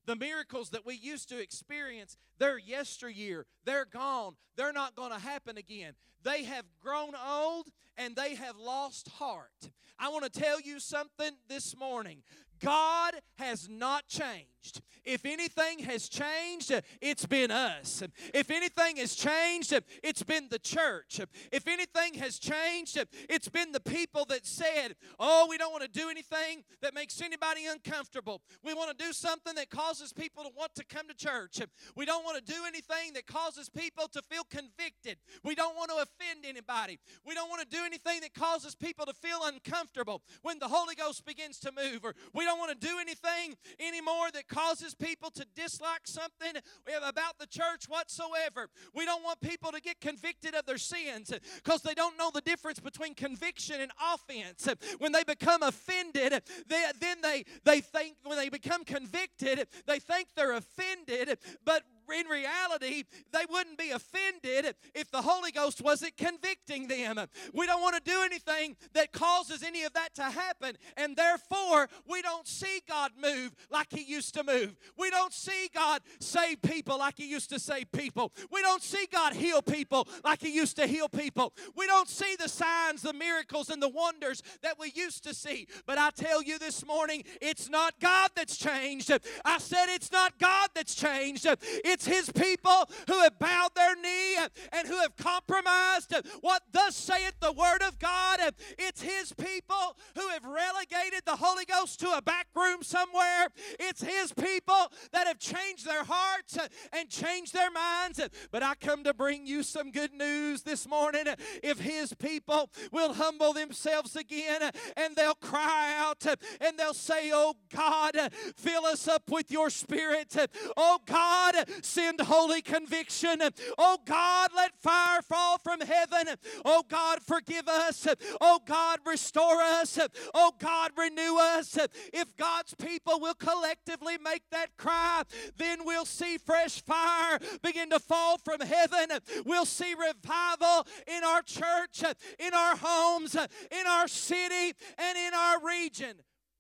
The 0.06 0.16
miracles 0.16 0.70
that 0.70 0.86
we 0.86 0.96
used 0.96 1.30
to 1.30 1.42
experience, 1.42 2.18
they're 2.38 2.58
yesteryear. 2.58 3.46
They're 3.64 3.86
gone. 3.86 4.36
They're 4.56 4.74
not 4.74 4.96
going 4.96 5.12
to 5.12 5.20
happen 5.20 5.58
again. 5.58 5.94
They 6.24 6.44
have 6.44 6.66
grown 6.82 7.14
old 7.16 7.68
and 7.98 8.16
they 8.16 8.36
have 8.36 8.58
lost 8.58 9.10
heart. 9.10 9.72
I 9.98 10.10
want 10.10 10.32
to 10.32 10.40
tell 10.40 10.60
you 10.60 10.80
something 10.80 11.32
this 11.48 11.78
morning. 11.78 12.24
God 12.60 13.14
has 13.38 13.68
not 13.70 14.08
changed. 14.08 14.82
If 15.04 15.26
anything 15.26 15.80
has 15.80 16.10
changed, 16.10 16.74
it's 17.00 17.26
been 17.26 17.52
us. 17.52 18.02
If 18.34 18.50
anything 18.50 18.98
has 18.98 19.16
changed, 19.16 19.74
it's 20.04 20.24
been 20.24 20.48
the 20.50 20.58
church. 20.58 21.22
If 21.52 21.68
anything 21.68 22.16
has 22.16 22.40
changed, 22.40 22.98
it's 23.30 23.50
been 23.50 23.72
the 23.72 23.80
people 23.80 24.26
that 24.30 24.46
said, 24.46 24.96
Oh, 25.20 25.46
we 25.48 25.58
don't 25.58 25.72
want 25.72 25.84
to 25.84 25.90
do 25.90 26.10
anything 26.10 26.64
that 26.82 26.96
makes 26.96 27.22
anybody 27.22 27.68
uncomfortable. 27.68 28.42
We 28.64 28.74
want 28.74 28.98
to 28.98 29.06
do 29.06 29.14
something 29.14 29.54
that 29.56 29.70
causes 29.70 30.12
people 30.12 30.44
to 30.44 30.50
want 30.58 30.74
to 30.76 30.84
come 30.84 31.08
to 31.08 31.16
church. 31.16 31.62
We 31.96 32.06
don't 32.06 32.24
want 32.24 32.44
to 32.44 32.54
do 32.54 32.66
anything 32.68 33.14
that 33.14 33.28
causes 33.28 33.70
people 33.70 34.08
to 34.08 34.22
feel 34.24 34.44
convicted. 34.50 35.18
We 35.44 35.54
don't 35.54 35.76
want 35.76 35.92
to 35.92 35.98
offend 35.98 36.46
anybody. 36.46 37.00
We 37.26 37.36
don't 37.36 37.50
want 37.50 37.62
to 37.62 37.68
do 37.68 37.84
anything 37.86 38.22
that 38.22 38.34
causes 38.34 38.74
people 38.74 39.06
to 39.06 39.14
feel 39.14 39.42
uncomfortable 39.44 40.24
when 40.42 40.58
the 40.60 40.68
Holy 40.68 40.96
Ghost 40.96 41.26
begins 41.26 41.60
to 41.60 41.72
move. 41.72 42.04
Or 42.04 42.16
we 42.34 42.45
don't 42.46 42.60
want 42.60 42.80
to 42.80 42.88
do 42.88 42.98
anything 43.00 43.56
anymore 43.80 44.32
that 44.34 44.48
causes 44.48 44.96
people 44.96 45.30
to 45.32 45.46
dislike 45.56 46.06
something 46.06 46.62
about 47.04 47.38
the 47.40 47.48
church 47.48 47.86
whatsoever. 47.88 48.70
We 48.94 49.06
don't 49.06 49.24
want 49.24 49.42
people 49.42 49.72
to 49.72 49.82
get 49.82 50.00
convicted 50.00 50.56
of 50.56 50.66
their 50.66 50.78
sins 50.78 51.34
because 51.64 51.82
they 51.82 51.94
don't 51.94 52.18
know 52.18 52.32
the 52.34 52.42
difference 52.42 52.80
between 52.80 53.16
conviction 53.16 53.82
and 53.82 53.92
offense. 54.14 54.68
When 55.00 55.12
they 55.12 55.24
become 55.24 55.64
offended, 55.64 56.42
they, 56.68 56.86
then 57.00 57.18
they, 57.22 57.46
they 57.64 57.82
think, 57.82 58.18
when 58.24 58.38
they 58.38 58.50
become 58.50 58.84
convicted, 58.86 59.68
they 59.86 60.00
think 60.00 60.28
they're 60.36 60.54
offended, 60.54 61.38
but 61.64 61.84
in 62.14 62.28
reality, 62.28 63.04
they 63.32 63.46
wouldn't 63.50 63.78
be 63.78 63.92
offended 63.92 64.76
if 64.94 65.12
the 65.12 65.22
Holy 65.22 65.52
Ghost 65.52 65.82
wasn't 65.82 66.18
convicting 66.18 66.88
them. 66.88 67.20
We 67.54 67.66
don't 67.66 67.82
want 67.82 67.96
to 67.96 68.12
do 68.12 68.22
anything 68.24 68.76
that 68.94 69.12
causes 69.12 69.64
any 69.64 69.84
of 69.84 69.94
that 69.94 70.16
to 70.16 70.24
happen, 70.24 70.78
and 70.98 71.16
therefore 71.16 71.90
we 72.10 72.22
don't 72.22 72.48
see 72.48 72.82
God 72.88 73.12
move 73.22 73.56
like 73.70 73.88
He 73.92 74.04
used 74.04 74.34
to 74.36 74.44
move. 74.44 74.76
We 74.98 75.10
don't 75.10 75.34
see 75.34 75.70
God 75.74 76.02
save 76.20 76.62
people 76.62 77.00
like 77.00 77.16
He 77.18 77.30
used 77.30 77.50
to 77.52 77.60
save 77.60 77.92
people. 77.92 78.32
We 78.52 78.62
don't 78.62 78.84
see 78.84 79.08
God 79.12 79.34
heal 79.34 79.62
people 79.62 80.08
like 80.24 80.42
He 80.42 80.54
used 80.54 80.76
to 80.78 80.88
heal 80.88 81.10
people. 81.10 81.54
We 81.76 81.88
don't 81.88 82.10
see 82.10 82.36
the 82.38 82.50
signs, 82.50 83.02
the 83.02 83.14
miracles, 83.14 83.70
and 83.70 83.82
the 83.82 83.90
wonders 83.90 84.42
that 84.62 84.80
we 84.80 84.92
used 84.96 85.24
to 85.24 85.34
see. 85.34 85.68
But 85.86 85.98
I 85.98 86.10
tell 86.10 86.42
you 86.42 86.60
this 86.60 86.86
morning, 86.86 87.24
it's 87.42 87.70
not 87.70 88.00
God 88.00 88.32
that's 88.36 88.58
changed. 88.58 89.12
I 89.44 89.58
said 89.60 89.86
it's 89.90 90.12
not 90.12 90.38
God 90.40 90.70
that's 90.76 90.96
changed. 90.96 91.46
It's 91.62 91.95
it's 91.96 92.06
His 92.06 92.30
people 92.30 92.90
who 93.08 93.22
have 93.22 93.40
bowed 93.40 93.70
their 93.74 93.96
knee 93.96 94.36
and 94.74 94.86
who 94.86 94.98
have 94.98 95.16
compromised 95.16 96.14
what 96.42 96.62
thus 96.74 96.94
saith 96.94 97.36
the 97.40 97.54
Word 97.54 97.82
of 97.88 97.98
God. 98.00 98.42
It's 98.78 99.02
His 99.02 99.32
people 99.32 99.96
who 100.16 100.28
have 100.28 100.44
relegated 100.44 101.22
the 101.26 101.38
Holy 101.38 101.55
Ghost 101.66 102.00
to 102.02 102.12
a 102.16 102.22
back 102.22 102.48
room 102.56 102.82
somewhere. 102.82 103.48
It's 103.80 104.02
His 104.02 104.34
people 104.34 104.92
that 105.12 105.28
have 105.28 105.40
changed 105.40 105.86
their 105.86 106.04
hearts 106.04 106.58
and 106.94 107.10
changed 107.10 107.54
their 107.54 107.72
minds. 107.72 108.22
But 108.52 108.64
I 108.64 108.76
come 108.76 109.04
to 109.04 109.14
bring 109.14 109.46
you 109.46 109.64
some 109.64 109.92
good 109.92 110.14
news 110.14 110.64
this 110.64 110.88
morning. 110.88 111.26
If 111.64 111.80
His 111.80 112.14
people 112.14 112.70
will 112.92 113.14
humble 113.14 113.54
themselves 113.54 114.16
again 114.16 114.72
and 114.98 115.16
they'll 115.16 115.36
cry 115.36 115.94
out 115.98 116.26
and 116.62 116.78
they'll 116.78 116.94
say, 116.94 117.32
Oh 117.34 117.56
God, 117.74 118.16
fill 118.56 118.86
us 118.86 119.08
up 119.08 119.30
with 119.30 119.52
your 119.52 119.70
Spirit. 119.70 120.36
Oh 120.78 121.00
God, 121.06 121.56
send 121.82 122.22
holy 122.22 122.62
conviction. 122.62 123.42
Oh 123.78 123.98
God, 124.06 124.52
let 124.56 124.76
fire 124.82 125.22
fall 125.22 125.58
from 125.58 125.82
heaven. 125.82 126.36
Oh 126.64 126.84
God, 126.88 127.20
forgive 127.22 127.68
us. 127.68 128.08
Oh 128.42 128.60
God, 128.66 129.00
restore 129.06 129.62
us. 129.62 130.00
Oh 130.34 130.54
God, 130.60 130.92
renew 130.98 131.38
us. 131.56 131.78
If 132.14 132.36
God's 132.38 132.74
people 132.76 133.20
will 133.20 133.34
collectively 133.34 134.18
make 134.24 134.44
that 134.52 134.78
cry, 134.78 135.24
then 135.58 135.86
we'll 135.86 136.06
see 136.06 136.38
fresh 136.38 136.82
fire 136.82 137.40
begin 137.64 137.90
to 137.90 138.00
fall 138.00 138.38
from 138.38 138.62
heaven. 138.62 139.18
We'll 139.46 139.66
see 139.66 139.94
revival 139.94 140.88
in 141.08 141.24
our 141.24 141.42
church, 141.42 142.04
in 142.40 142.54
our 142.54 142.76
homes, 142.76 143.36
in 143.36 143.88
our 143.88 144.08
city, 144.08 144.74
and 144.98 145.18
in 145.18 145.34
our 145.34 145.66
region. 145.66 146.16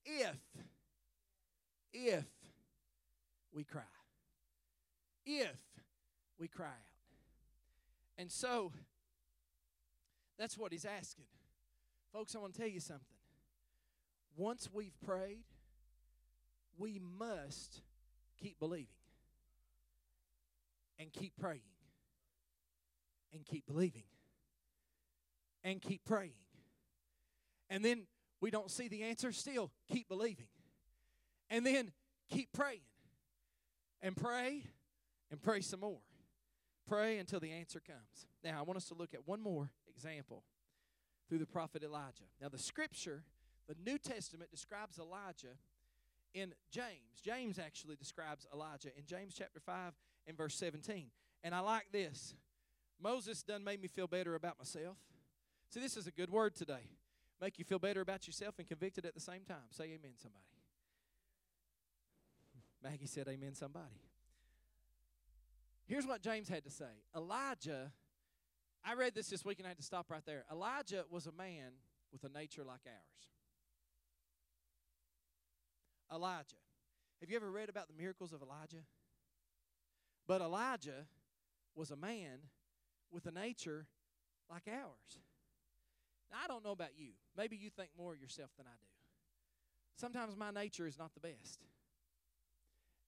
If, 0.05 0.37
if 1.93 2.25
we 3.53 3.63
cry 3.63 3.81
if 5.25 5.55
we 6.39 6.47
cry 6.47 6.67
out. 6.67 6.73
And 8.17 8.31
so, 8.31 8.71
that's 10.37 10.57
what 10.57 10.71
he's 10.71 10.85
asking. 10.85 11.25
Folks, 12.13 12.35
I 12.35 12.39
want 12.39 12.53
to 12.53 12.59
tell 12.59 12.69
you 12.69 12.79
something. 12.79 13.14
Once 14.35 14.69
we've 14.71 14.99
prayed, 15.05 15.45
we 16.77 16.99
must 16.99 17.81
keep 18.41 18.59
believing 18.59 18.87
and 20.99 21.11
keep 21.13 21.33
praying 21.39 21.61
and 23.33 23.45
keep 23.45 23.65
believing 23.65 24.03
and 25.63 25.81
keep 25.81 26.03
praying. 26.05 26.33
And 27.69 27.83
then 27.83 28.07
we 28.41 28.51
don't 28.51 28.69
see 28.69 28.87
the 28.87 29.03
answer, 29.03 29.31
still 29.31 29.71
keep 29.91 30.07
believing. 30.07 30.47
And 31.49 31.65
then 31.65 31.91
keep 32.29 32.51
praying 32.53 32.81
and 34.01 34.15
pray 34.15 34.63
and 35.31 35.41
pray 35.41 35.61
some 35.61 35.79
more. 35.79 35.99
Pray 36.87 37.17
until 37.17 37.39
the 37.39 37.51
answer 37.51 37.79
comes. 37.79 38.27
Now, 38.43 38.59
I 38.59 38.61
want 38.61 38.77
us 38.77 38.87
to 38.89 38.93
look 38.93 39.13
at 39.13 39.27
one 39.27 39.41
more 39.41 39.71
example 39.89 40.43
through 41.27 41.39
the 41.39 41.47
prophet 41.47 41.83
Elijah. 41.83 42.25
Now, 42.39 42.49
the 42.49 42.59
scripture, 42.59 43.23
the 43.67 43.75
New 43.83 43.97
Testament 43.97 44.51
describes 44.51 44.99
Elijah 44.99 45.57
in 46.33 46.53
James. 46.71 47.21
James 47.23 47.57
actually 47.57 47.95
describes 47.95 48.45
Elijah 48.53 48.89
in 48.97 49.05
James 49.05 49.33
chapter 49.37 49.59
5 49.59 49.93
and 50.27 50.37
verse 50.37 50.55
17. 50.55 51.07
And 51.43 51.55
I 51.55 51.59
like 51.59 51.85
this. 51.91 52.35
Moses 53.01 53.43
done 53.43 53.63
made 53.63 53.81
me 53.81 53.87
feel 53.87 54.07
better 54.07 54.35
about 54.35 54.57
myself. 54.57 54.97
See, 55.69 55.79
this 55.79 55.97
is 55.97 56.07
a 56.07 56.11
good 56.11 56.29
word 56.29 56.55
today. 56.55 56.89
Make 57.41 57.59
you 57.59 57.65
feel 57.65 57.79
better 57.79 58.01
about 58.01 58.27
yourself 58.27 58.55
and 58.59 58.67
convicted 58.67 59.05
at 59.05 59.13
the 59.13 59.19
same 59.19 59.41
time. 59.47 59.67
Say 59.71 59.85
amen, 59.85 60.13
somebody. 60.21 60.45
Maggie 62.83 63.07
said 63.07 63.27
amen, 63.27 63.53
somebody. 63.55 64.01
Here's 65.85 66.07
what 66.07 66.21
James 66.21 66.49
had 66.49 66.63
to 66.63 66.71
say 66.71 66.85
Elijah, 67.15 67.91
I 68.83 68.93
read 68.93 69.15
this 69.15 69.29
this 69.29 69.43
week 69.45 69.59
and 69.59 69.67
I 69.67 69.69
had 69.69 69.77
to 69.77 69.83
stop 69.83 70.09
right 70.09 70.25
there. 70.25 70.45
Elijah 70.51 71.03
was 71.09 71.27
a 71.27 71.31
man 71.31 71.73
with 72.11 72.23
a 72.23 72.29
nature 72.29 72.63
like 72.63 72.81
ours. 72.85 73.34
Elijah. 76.13 76.55
Have 77.19 77.29
you 77.29 77.35
ever 77.35 77.49
read 77.49 77.69
about 77.69 77.87
the 77.87 77.93
miracles 77.93 78.33
of 78.33 78.41
Elijah? 78.41 78.83
But 80.27 80.41
Elijah 80.41 81.05
was 81.75 81.91
a 81.91 81.95
man 81.95 82.39
with 83.11 83.25
a 83.25 83.31
nature 83.31 83.87
like 84.49 84.63
ours. 84.67 85.19
Now, 86.31 86.37
I 86.43 86.47
don't 86.47 86.63
know 86.63 86.71
about 86.71 86.97
you. 86.97 87.11
Maybe 87.37 87.55
you 87.55 87.69
think 87.69 87.89
more 87.97 88.13
of 88.13 88.19
yourself 88.19 88.49
than 88.57 88.65
I 88.65 88.75
do. 88.79 88.87
Sometimes 89.97 90.35
my 90.35 90.51
nature 90.51 90.87
is 90.87 90.97
not 90.99 91.13
the 91.13 91.19
best. 91.19 91.63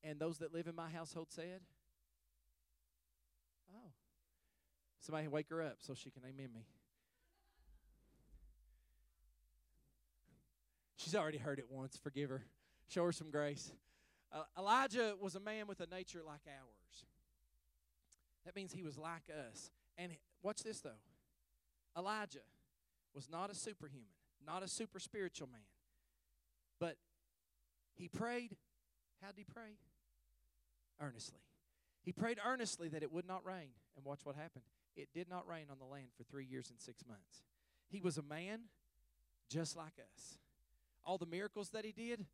And 0.03 0.19
those 0.19 0.37
that 0.39 0.53
live 0.53 0.67
in 0.67 0.75
my 0.75 0.89
household 0.89 1.27
said, 1.31 1.61
Oh. 3.73 3.91
Somebody 4.99 5.27
wake 5.27 5.49
her 5.49 5.61
up 5.61 5.77
so 5.79 5.93
she 5.93 6.09
can 6.09 6.23
amen 6.23 6.49
me. 6.53 6.65
She's 10.97 11.15
already 11.15 11.37
heard 11.37 11.59
it 11.59 11.65
once. 11.69 11.97
Forgive 11.97 12.29
her. 12.29 12.43
Show 12.87 13.05
her 13.05 13.11
some 13.11 13.31
grace. 13.31 13.71
Uh, 14.31 14.43
Elijah 14.57 15.15
was 15.19 15.35
a 15.35 15.39
man 15.39 15.67
with 15.67 15.79
a 15.79 15.87
nature 15.87 16.21
like 16.25 16.41
ours. 16.47 17.05
That 18.45 18.55
means 18.55 18.71
he 18.71 18.83
was 18.83 18.97
like 18.97 19.23
us. 19.29 19.71
And 19.97 20.11
watch 20.41 20.63
this, 20.63 20.79
though 20.79 21.01
Elijah 21.97 22.39
was 23.13 23.29
not 23.29 23.49
a 23.49 23.55
superhuman, 23.55 24.05
not 24.45 24.63
a 24.63 24.67
super 24.67 24.99
spiritual 24.99 25.47
man. 25.47 25.61
But 26.79 26.95
he 27.95 28.07
prayed. 28.07 28.55
How 29.21 29.29
did 29.29 29.37
he 29.37 29.43
pray? 29.43 29.77
Earnestly. 31.01 31.39
He 32.03 32.11
prayed 32.13 32.39
earnestly 32.45 32.87
that 32.89 33.03
it 33.03 33.11
would 33.11 33.27
not 33.27 33.45
rain. 33.45 33.69
And 33.95 34.05
watch 34.05 34.21
what 34.23 34.35
happened. 34.35 34.63
It 34.95 35.09
did 35.13 35.29
not 35.29 35.47
rain 35.47 35.65
on 35.71 35.77
the 35.79 35.85
land 35.85 36.07
for 36.15 36.23
three 36.23 36.45
years 36.45 36.69
and 36.69 36.79
six 36.79 37.03
months. 37.05 37.43
He 37.89 37.99
was 37.99 38.17
a 38.17 38.21
man 38.21 38.61
just 39.49 39.75
like 39.75 39.93
us. 39.99 40.37
All 41.03 41.17
the 41.17 41.25
miracles 41.25 41.69
that 41.69 41.83
he 41.83 41.91
did, 41.91 42.25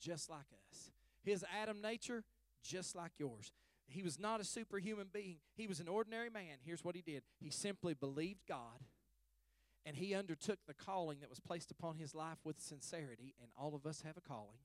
just 0.00 0.30
like 0.30 0.46
us. 0.70 0.90
His 1.22 1.44
Adam 1.62 1.80
nature, 1.82 2.24
just 2.62 2.94
like 2.94 3.12
yours. 3.18 3.52
He 3.86 4.02
was 4.02 4.18
not 4.18 4.40
a 4.40 4.44
superhuman 4.44 5.08
being, 5.12 5.36
he 5.54 5.66
was 5.66 5.80
an 5.80 5.88
ordinary 5.88 6.30
man. 6.30 6.58
Here's 6.64 6.84
what 6.84 6.94
he 6.94 7.02
did 7.02 7.22
he 7.40 7.50
simply 7.50 7.94
believed 7.94 8.46
God 8.46 8.84
and 9.88 9.96
he 9.96 10.14
undertook 10.14 10.58
the 10.66 10.74
calling 10.74 11.20
that 11.20 11.30
was 11.30 11.40
placed 11.40 11.70
upon 11.70 11.96
his 11.96 12.14
life 12.14 12.36
with 12.44 12.60
sincerity, 12.60 13.34
and 13.40 13.50
all 13.56 13.74
of 13.74 13.86
us 13.86 14.02
have 14.04 14.18
a 14.18 14.20
calling, 14.20 14.58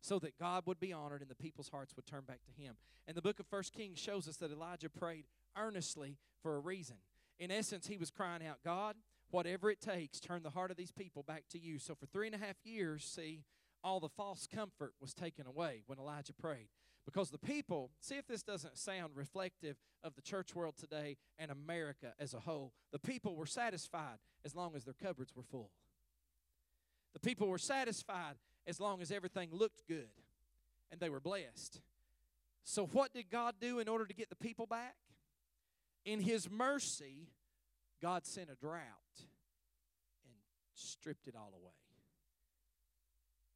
so 0.00 0.20
that 0.20 0.38
God 0.38 0.62
would 0.66 0.78
be 0.78 0.92
honored 0.92 1.20
and 1.20 1.28
the 1.28 1.34
people's 1.34 1.70
hearts 1.70 1.96
would 1.96 2.06
turn 2.06 2.22
back 2.28 2.40
to 2.44 2.62
him. 2.62 2.76
And 3.08 3.16
the 3.16 3.22
book 3.22 3.40
of 3.40 3.46
First 3.46 3.72
Kings 3.72 3.98
shows 3.98 4.28
us 4.28 4.36
that 4.36 4.52
Elijah 4.52 4.88
prayed 4.88 5.24
earnestly 5.56 6.16
for 6.44 6.54
a 6.54 6.60
reason. 6.60 6.96
In 7.40 7.50
essence, 7.50 7.88
he 7.88 7.96
was 7.96 8.12
crying 8.12 8.46
out, 8.46 8.58
God, 8.64 8.94
whatever 9.32 9.68
it 9.68 9.80
takes, 9.80 10.20
turn 10.20 10.44
the 10.44 10.50
heart 10.50 10.70
of 10.70 10.76
these 10.76 10.92
people 10.92 11.24
back 11.24 11.42
to 11.50 11.58
you. 11.58 11.80
So 11.80 11.96
for 11.96 12.06
three 12.06 12.26
and 12.28 12.36
a 12.36 12.38
half 12.38 12.56
years, 12.62 13.04
see, 13.04 13.40
all 13.84 14.00
the 14.00 14.08
false 14.08 14.46
comfort 14.46 14.92
was 15.00 15.14
taken 15.14 15.46
away 15.46 15.82
when 15.86 15.98
Elijah 15.98 16.32
prayed. 16.32 16.68
Because 17.04 17.30
the 17.30 17.38
people, 17.38 17.90
see 18.00 18.16
if 18.16 18.26
this 18.28 18.42
doesn't 18.42 18.78
sound 18.78 19.12
reflective 19.16 19.76
of 20.04 20.14
the 20.14 20.22
church 20.22 20.54
world 20.54 20.76
today 20.78 21.16
and 21.38 21.50
America 21.50 22.12
as 22.18 22.32
a 22.32 22.40
whole. 22.40 22.72
The 22.92 23.00
people 23.00 23.34
were 23.34 23.46
satisfied 23.46 24.18
as 24.44 24.54
long 24.54 24.76
as 24.76 24.84
their 24.84 24.94
cupboards 24.94 25.34
were 25.34 25.42
full. 25.42 25.70
The 27.12 27.20
people 27.20 27.48
were 27.48 27.58
satisfied 27.58 28.36
as 28.66 28.80
long 28.80 29.02
as 29.02 29.10
everything 29.10 29.48
looked 29.52 29.86
good 29.88 30.08
and 30.90 31.00
they 31.00 31.10
were 31.10 31.20
blessed. 31.20 31.80
So, 32.64 32.86
what 32.86 33.12
did 33.12 33.28
God 33.30 33.56
do 33.60 33.80
in 33.80 33.88
order 33.88 34.06
to 34.06 34.14
get 34.14 34.28
the 34.28 34.36
people 34.36 34.66
back? 34.66 34.94
In 36.04 36.20
His 36.20 36.48
mercy, 36.48 37.28
God 38.00 38.24
sent 38.24 38.50
a 38.50 38.54
drought 38.54 38.80
and 39.18 40.34
stripped 40.74 41.26
it 41.26 41.34
all 41.36 41.52
away. 41.60 41.81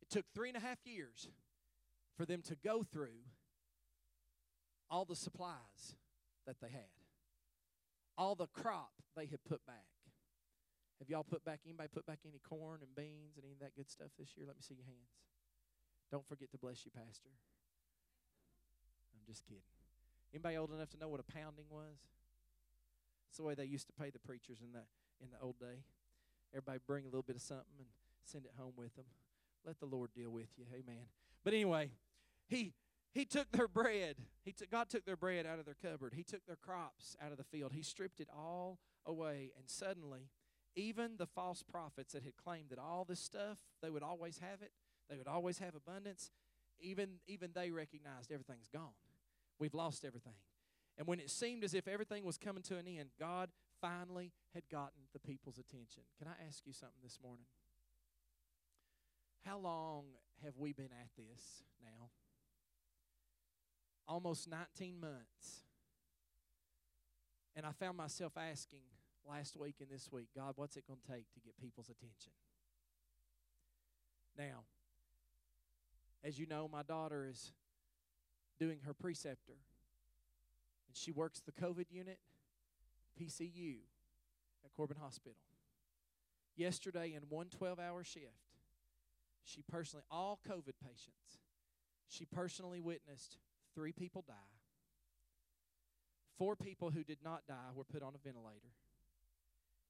It 0.08 0.14
took 0.14 0.24
three 0.34 0.48
and 0.48 0.56
a 0.56 0.60
half 0.60 0.78
years 0.84 1.28
for 2.16 2.24
them 2.24 2.42
to 2.42 2.56
go 2.56 2.82
through 2.82 3.26
all 4.88 5.04
the 5.04 5.16
supplies 5.16 5.96
that 6.46 6.60
they 6.60 6.68
had, 6.68 6.94
all 8.16 8.34
the 8.34 8.46
crop 8.46 8.92
they 9.16 9.26
had 9.26 9.44
put 9.44 9.66
back. 9.66 9.86
Have 11.00 11.10
y'all 11.10 11.24
put 11.24 11.44
back, 11.44 11.60
anybody 11.66 11.88
put 11.92 12.06
back 12.06 12.20
any 12.24 12.40
corn 12.48 12.80
and 12.80 12.94
beans 12.94 13.36
and 13.36 13.44
any 13.44 13.52
of 13.54 13.60
that 13.60 13.76
good 13.76 13.90
stuff 13.90 14.08
this 14.18 14.30
year? 14.36 14.46
Let 14.46 14.56
me 14.56 14.62
see 14.62 14.74
your 14.74 14.86
hands. 14.86 15.12
Don't 16.10 16.26
forget 16.26 16.50
to 16.52 16.58
bless 16.58 16.86
you, 16.86 16.92
Pastor. 16.94 17.34
I'm 19.12 19.26
just 19.26 19.44
kidding. 19.44 19.66
Anybody 20.32 20.56
old 20.56 20.72
enough 20.72 20.88
to 20.90 20.98
know 20.98 21.08
what 21.08 21.20
a 21.20 21.32
pounding 21.32 21.66
was? 21.68 21.98
It's 23.28 23.36
the 23.36 23.42
way 23.42 23.54
they 23.54 23.64
used 23.64 23.88
to 23.88 23.92
pay 23.92 24.10
the 24.10 24.18
preachers 24.18 24.58
in 24.62 24.72
the 24.72 24.86
in 25.20 25.30
the 25.30 25.40
old 25.42 25.58
day. 25.58 25.84
Everybody 26.52 26.78
bring 26.86 27.04
a 27.04 27.08
little 27.08 27.22
bit 27.22 27.36
of 27.36 27.42
something 27.42 27.76
and 27.78 27.88
send 28.24 28.44
it 28.44 28.52
home 28.56 28.72
with 28.76 28.94
them. 28.96 29.04
Let 29.66 29.80
the 29.80 29.86
Lord 29.86 30.10
deal 30.14 30.30
with 30.30 30.48
you. 30.56 30.64
Amen. 30.72 31.06
But 31.44 31.52
anyway, 31.52 31.90
he 32.48 32.72
he 33.12 33.24
took 33.24 33.50
their 33.50 33.66
bread. 33.66 34.16
He 34.44 34.52
took, 34.52 34.70
God 34.70 34.90
took 34.90 35.06
their 35.06 35.16
bread 35.16 35.46
out 35.46 35.58
of 35.58 35.64
their 35.64 35.76
cupboard. 35.82 36.12
He 36.14 36.22
took 36.22 36.44
their 36.46 36.56
crops 36.56 37.16
out 37.24 37.32
of 37.32 37.38
the 37.38 37.44
field. 37.44 37.72
He 37.74 37.82
stripped 37.82 38.20
it 38.20 38.28
all 38.30 38.78
away. 39.06 39.52
And 39.56 39.70
suddenly, 39.70 40.28
even 40.74 41.12
the 41.16 41.26
false 41.26 41.62
prophets 41.62 42.12
that 42.12 42.24
had 42.24 42.36
claimed 42.36 42.68
that 42.68 42.78
all 42.78 43.06
this 43.08 43.18
stuff, 43.18 43.58
they 43.82 43.88
would 43.88 44.02
always 44.02 44.38
have 44.40 44.60
it, 44.60 44.70
they 45.08 45.16
would 45.16 45.26
always 45.26 45.58
have 45.60 45.74
abundance, 45.74 46.30
even, 46.78 47.20
even 47.26 47.52
they 47.54 47.70
recognized 47.70 48.30
everything's 48.30 48.68
gone. 48.68 48.92
We've 49.58 49.72
lost 49.72 50.04
everything. 50.04 50.36
And 50.98 51.06
when 51.06 51.18
it 51.18 51.30
seemed 51.30 51.64
as 51.64 51.72
if 51.72 51.88
everything 51.88 52.22
was 52.22 52.36
coming 52.36 52.62
to 52.64 52.76
an 52.76 52.86
end, 52.86 53.08
God 53.18 53.48
finally 53.80 54.32
had 54.52 54.68
gotten 54.70 55.08
the 55.14 55.20
people's 55.20 55.58
attention. 55.58 56.02
Can 56.18 56.28
I 56.28 56.46
ask 56.46 56.66
you 56.66 56.74
something 56.74 57.00
this 57.02 57.18
morning? 57.22 57.46
How 59.46 59.58
long 59.58 60.06
have 60.42 60.54
we 60.58 60.72
been 60.72 60.86
at 60.86 61.08
this 61.16 61.62
now? 61.80 62.08
Almost 64.08 64.50
19 64.50 64.98
months. 64.98 65.62
And 67.54 67.64
I 67.64 67.70
found 67.70 67.96
myself 67.96 68.32
asking 68.36 68.80
last 69.28 69.56
week 69.56 69.76
and 69.80 69.88
this 69.88 70.10
week, 70.10 70.28
God, 70.34 70.54
what's 70.56 70.76
it 70.76 70.84
going 70.88 70.98
to 71.06 71.12
take 71.12 71.32
to 71.34 71.40
get 71.40 71.56
people's 71.60 71.88
attention? 71.88 72.32
Now, 74.36 74.64
as 76.24 76.40
you 76.40 76.46
know, 76.46 76.68
my 76.70 76.82
daughter 76.82 77.24
is 77.30 77.52
doing 78.58 78.80
her 78.84 78.92
preceptor, 78.92 79.58
and 80.88 80.96
she 80.96 81.12
works 81.12 81.40
the 81.40 81.52
COVID 81.52 81.86
unit, 81.90 82.18
PCU, 83.20 83.76
at 84.64 84.72
Corbin 84.76 84.96
Hospital. 85.00 85.36
Yesterday, 86.56 87.14
in 87.14 87.22
one 87.28 87.46
12 87.48 87.78
hour 87.78 88.02
shift, 88.02 88.45
she 89.46 89.62
personally, 89.62 90.04
all 90.10 90.40
COVID 90.48 90.74
patients, 90.82 91.38
she 92.08 92.24
personally 92.24 92.80
witnessed 92.80 93.38
three 93.74 93.92
people 93.92 94.24
die. 94.26 94.34
Four 96.36 96.56
people 96.56 96.90
who 96.90 97.04
did 97.04 97.18
not 97.24 97.46
die 97.48 97.70
were 97.74 97.84
put 97.84 98.02
on 98.02 98.12
a 98.14 98.18
ventilator. 98.22 98.74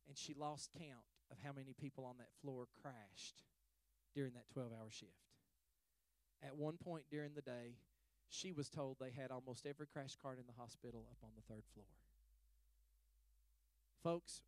And 0.07 0.17
she 0.17 0.35
lost 0.35 0.71
count 0.79 1.09
of 1.33 1.39
how 1.43 1.53
many 1.53 1.73
people 1.73 2.05
on 2.05 2.19
that 2.19 2.29
floor 2.41 2.67
crashed 2.83 3.43
during 4.15 4.35
that 4.35 4.49
12 4.53 4.71
hour 4.73 4.91
shift. 4.91 5.11
At 6.45 6.57
one 6.57 6.77
point 6.77 7.05
during 7.11 7.33
the 7.35 7.43
day, 7.43 7.79
she 8.29 8.53
was 8.53 8.69
told 8.69 8.99
they 9.01 9.11
had 9.11 9.31
almost 9.31 9.67
every 9.67 9.87
crash 9.87 10.17
cart 10.21 10.39
in 10.39 10.45
the 10.47 10.61
hospital 10.61 11.07
up 11.11 11.19
on 11.25 11.31
the 11.35 11.53
third 11.53 11.65
floor. 11.73 11.87
Folks, 14.03 14.43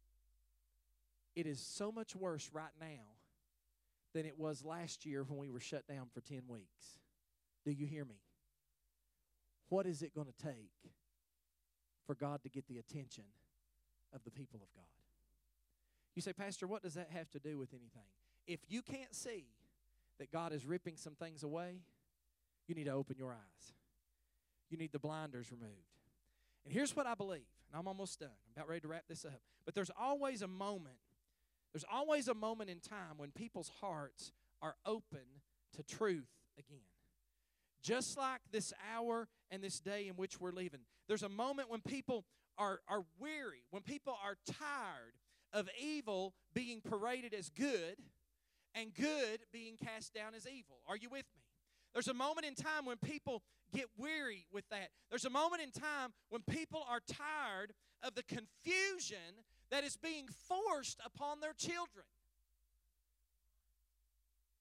it 1.35 1.47
is 1.47 1.61
so 1.61 1.91
much 1.91 2.15
worse 2.15 2.51
right 2.53 2.77
now 2.79 3.18
than 4.15 4.25
it 4.27 4.39
was 4.39 4.65
last 4.65 5.05
year 5.05 5.25
when 5.25 5.39
we 5.39 5.51
were 5.51 5.61
shut 5.61 5.87
down 5.87 6.07
for 6.13 6.21
10 6.21 6.43
weeks. 6.49 6.99
Do 7.65 7.71
you 7.71 7.87
hear 7.87 8.05
me? 8.05 8.21
What 9.69 9.87
is 9.87 10.03
it 10.03 10.15
going 10.15 10.27
to 10.27 10.47
take 10.47 10.73
for 12.07 12.15
God 12.15 12.43
to 12.43 12.49
get 12.49 12.67
the 12.69 12.79
attention 12.79 13.25
of 14.15 14.25
the 14.25 14.31
people 14.31 14.61
of 14.63 14.73
God? 14.75 14.85
You 16.15 16.23
say, 16.23 16.33
Pastor, 16.33 16.67
what 16.67 16.83
does 16.83 16.95
that 16.95 17.11
have 17.11 17.31
to 17.31 17.39
do 17.39 17.59
with 17.59 17.73
anything? 17.73 18.09
If 18.47 18.61
you 18.69 18.83
can't 18.83 19.15
see 19.15 19.45
that 20.19 20.33
God 20.33 20.53
is 20.53 20.65
ripping 20.65 20.97
some 20.97 21.15
things 21.15 21.43
away, 21.43 21.83
you 22.67 22.75
need 22.75 22.85
to 22.85 22.93
open 22.93 23.17
your 23.19 23.33
eyes. 23.33 23.73
You 24.71 24.79
need 24.79 24.93
the 24.93 24.99
blinders 24.99 25.53
removed. 25.53 25.73
And 26.65 26.73
here's 26.73 26.97
what 26.97 27.07
I 27.07 27.15
believe, 27.15 27.47
and 27.71 27.79
I'm 27.79 27.87
almost 27.87 28.21
done. 28.21 28.29
I'm 28.29 28.53
about 28.57 28.69
ready 28.69 28.81
to 28.81 28.89
wrap 28.89 29.05
this 29.09 29.25
up. 29.25 29.41
But 29.65 29.75
there's 29.75 29.91
always 29.99 30.43
a 30.43 30.49
moment 30.49 30.97
there's 31.73 31.85
always 31.93 32.29
a 32.29 32.35
moment 32.35 32.71
in 32.71 32.81
time 32.81 33.17
when 33.17 33.31
people's 33.31 33.71
hearts 33.81 34.33
are 34.63 34.77
open 34.87 35.43
to 35.77 35.83
truth 35.83 36.29
again. 36.59 36.79
Just 37.83 38.19
like 38.19 38.41
this 38.51 38.73
hour 38.95 39.29
and 39.51 39.63
this 39.63 39.79
day 39.79 40.09
in 40.09 40.15
which 40.15 40.41
we're 40.41 40.51
living, 40.51 40.81
there's 41.07 41.23
a 41.23 41.29
moment 41.29 41.71
when 41.71 41.81
people 41.81 42.25
are, 42.57 42.81
are 42.89 43.05
weary, 43.19 43.63
when 43.71 43.83
people 43.83 44.17
are 44.25 44.37
tired 44.47 45.15
of 45.53 45.69
evil 45.81 46.35
being 46.55 46.81
paraded 46.81 47.33
as 47.33 47.49
good 47.51 47.97
and 48.75 48.93
good 48.95 49.41
being 49.53 49.77
cast 49.77 50.13
down 50.13 50.35
as 50.35 50.47
evil. 50.47 50.79
Are 50.87 50.97
you 50.97 51.09
with 51.09 51.25
me? 51.37 51.43
There's 51.95 52.09
a 52.09 52.15
moment 52.15 52.47
in 52.47 52.55
time 52.55 52.85
when 52.85 52.97
people 52.99 53.43
get 53.75 53.87
weary 53.97 54.47
with 54.53 54.69
that. 54.71 54.89
There's 55.11 55.25
a 55.25 55.31
moment 55.31 55.63
in 55.63 55.71
time 55.71 56.13
when 56.31 56.43
people 56.43 56.85
are 56.89 57.01
tired 57.01 57.73
of 58.03 58.15
the 58.15 58.23
confusion 58.25 59.43
that 59.71 59.85
is 59.85 59.97
being 59.97 60.27
forced 60.49 61.01
upon 61.05 61.41
their 61.41 61.53
children. 61.53 62.05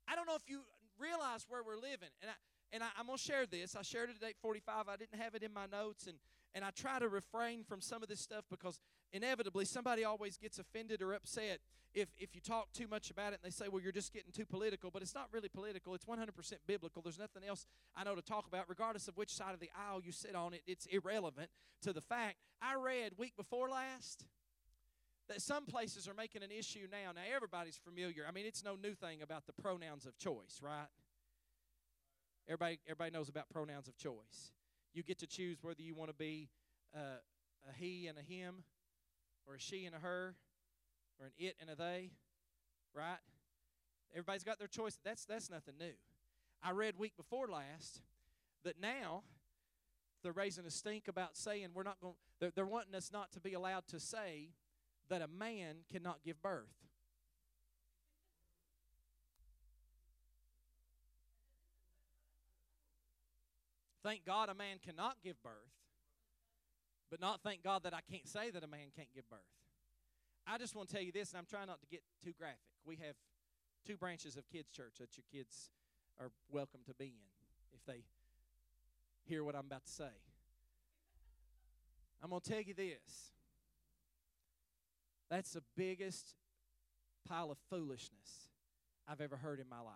I 0.07 0.15
don't 0.15 0.27
know 0.27 0.35
if 0.35 0.47
you 0.47 0.61
realize 0.99 1.45
where 1.47 1.63
we're 1.63 1.75
living. 1.75 2.09
And 2.21 2.31
I 2.31 2.35
and 2.73 2.83
I, 2.83 2.87
am 2.99 3.05
gonna 3.05 3.17
share 3.17 3.45
this. 3.45 3.75
I 3.75 3.81
shared 3.81 4.09
it 4.09 4.17
at 4.21 4.27
845. 4.43 4.89
I 4.89 4.97
didn't 4.97 5.19
have 5.19 5.35
it 5.35 5.43
in 5.43 5.53
my 5.53 5.67
notes, 5.67 6.07
and 6.07 6.17
and 6.53 6.65
I 6.65 6.71
try 6.71 6.99
to 6.99 7.07
refrain 7.07 7.63
from 7.63 7.81
some 7.81 8.03
of 8.03 8.09
this 8.09 8.19
stuff 8.19 8.43
because 8.49 8.79
inevitably 9.13 9.65
somebody 9.65 10.03
always 10.03 10.37
gets 10.37 10.59
offended 10.59 11.01
or 11.01 11.13
upset 11.13 11.59
if 11.93 12.09
if 12.17 12.35
you 12.35 12.41
talk 12.41 12.71
too 12.73 12.87
much 12.87 13.09
about 13.09 13.33
it 13.33 13.39
and 13.43 13.51
they 13.51 13.55
say, 13.55 13.69
well, 13.69 13.81
you're 13.81 13.91
just 13.91 14.13
getting 14.13 14.31
too 14.31 14.45
political. 14.45 14.91
But 14.91 15.01
it's 15.01 15.15
not 15.15 15.27
really 15.31 15.49
political. 15.49 15.93
It's 15.95 16.05
100% 16.05 16.27
biblical. 16.65 17.01
There's 17.01 17.19
nothing 17.19 17.43
else 17.47 17.65
I 17.95 18.03
know 18.03 18.15
to 18.15 18.21
talk 18.21 18.47
about, 18.47 18.65
regardless 18.67 19.07
of 19.07 19.17
which 19.17 19.33
side 19.33 19.53
of 19.53 19.59
the 19.59 19.69
aisle 19.89 20.01
you 20.03 20.11
sit 20.11 20.35
on. 20.35 20.53
It 20.53 20.61
it's 20.67 20.85
irrelevant 20.87 21.49
to 21.83 21.93
the 21.93 22.01
fact. 22.01 22.37
I 22.61 22.75
read 22.75 23.13
week 23.17 23.35
before 23.37 23.69
last 23.69 24.25
that 25.27 25.41
some 25.41 25.65
places 25.65 26.07
are 26.07 26.13
making 26.13 26.43
an 26.43 26.51
issue 26.51 26.87
now. 26.91 27.11
Now, 27.13 27.21
everybody's 27.33 27.77
familiar. 27.77 28.25
I 28.27 28.31
mean, 28.31 28.45
it's 28.45 28.63
no 28.63 28.75
new 28.75 28.93
thing 28.93 29.21
about 29.21 29.45
the 29.45 29.53
pronouns 29.53 30.05
of 30.05 30.17
choice, 30.17 30.61
right? 30.61 30.87
Everybody, 32.47 32.79
everybody 32.85 33.11
knows 33.11 33.27
about 33.27 33.49
pronouns 33.49 33.87
of 33.87 33.97
choice. 33.97 34.53
You 34.93 35.03
get 35.03 35.19
to 35.19 35.27
choose 35.27 35.57
whether 35.61 35.81
you 35.81 35.95
want 35.95 36.09
to 36.09 36.15
be 36.15 36.49
uh, 36.95 37.19
a 37.69 37.73
he 37.77 38.07
and 38.07 38.17
a 38.17 38.21
him, 38.21 38.63
or 39.45 39.55
a 39.55 39.59
she 39.59 39.85
and 39.85 39.93
a 39.93 39.99
her, 39.99 40.35
or 41.19 41.25
an 41.27 41.31
it 41.37 41.55
and 41.59 41.69
a 41.69 41.75
they, 41.75 42.11
right? 42.93 43.19
Everybody's 44.11 44.43
got 44.43 44.59
their 44.59 44.67
choice. 44.67 44.97
That's 45.03 45.25
that's 45.25 45.49
nothing 45.49 45.75
new. 45.77 45.93
I 46.63 46.71
read 46.71 46.95
week 46.97 47.17
before 47.17 47.47
last 47.47 48.01
that 48.63 48.79
now 48.81 49.23
they're 50.23 50.31
raising 50.31 50.65
a 50.65 50.71
stink 50.71 51.07
about 51.07 51.35
saying 51.35 51.69
we're 51.73 51.83
not 51.83 51.99
going. 51.99 52.15
They're, 52.39 52.51
they're 52.55 52.65
wanting 52.65 52.95
us 52.95 53.11
not 53.11 53.31
to 53.33 53.41
be 53.41 53.53
allowed 53.53 53.87
to 53.89 53.99
say 53.99 54.51
that 55.09 55.21
a 55.21 55.27
man 55.27 55.77
cannot 55.91 56.19
give 56.23 56.41
birth. 56.41 56.65
Thank 64.03 64.25
God 64.25 64.47
a 64.49 64.53
man 64.53 64.77
cannot 64.83 65.17
give 65.21 65.41
birth, 65.43 65.53
but 67.11 67.19
not 67.19 67.41
thank 67.41 67.61
God 67.61 67.83
that 67.83 67.93
I 67.93 67.99
can't 68.09 68.27
say 68.27 68.49
that 68.51 68.63
a 68.63 68.67
man 68.67 68.87
can't 68.95 69.13
give 69.13 69.29
birth. 69.29 69.39
I 70.45 70.57
just 70.57 70.75
want 70.75 70.87
to 70.87 70.95
tell 70.95 71.03
you 71.03 71.11
this, 71.11 71.31
and 71.31 71.39
I'm 71.39 71.45
trying 71.45 71.67
not 71.67 71.81
to 71.81 71.87
get 71.87 72.03
too 72.23 72.31
graphic. 72.37 72.59
We 72.85 72.95
have 73.05 73.15
two 73.85 73.97
branches 73.97 74.37
of 74.37 74.47
kids' 74.49 74.69
church 74.69 74.93
that 74.99 75.17
your 75.17 75.25
kids 75.29 75.71
are 76.19 76.31
welcome 76.49 76.79
to 76.85 76.93
be 76.93 77.05
in 77.05 77.73
if 77.73 77.85
they 77.85 78.05
hear 79.25 79.43
what 79.43 79.55
I'm 79.55 79.65
about 79.65 79.85
to 79.85 79.91
say. 79.91 80.15
I'm 82.23 82.29
going 82.29 82.41
to 82.41 82.49
tell 82.49 82.61
you 82.61 82.73
this. 82.73 83.33
That's 85.29 85.51
the 85.51 85.63
biggest 85.75 86.35
pile 87.27 87.51
of 87.51 87.57
foolishness 87.69 88.49
I've 89.07 89.21
ever 89.21 89.37
heard 89.37 89.59
in 89.59 89.67
my 89.69 89.79
life. 89.79 89.95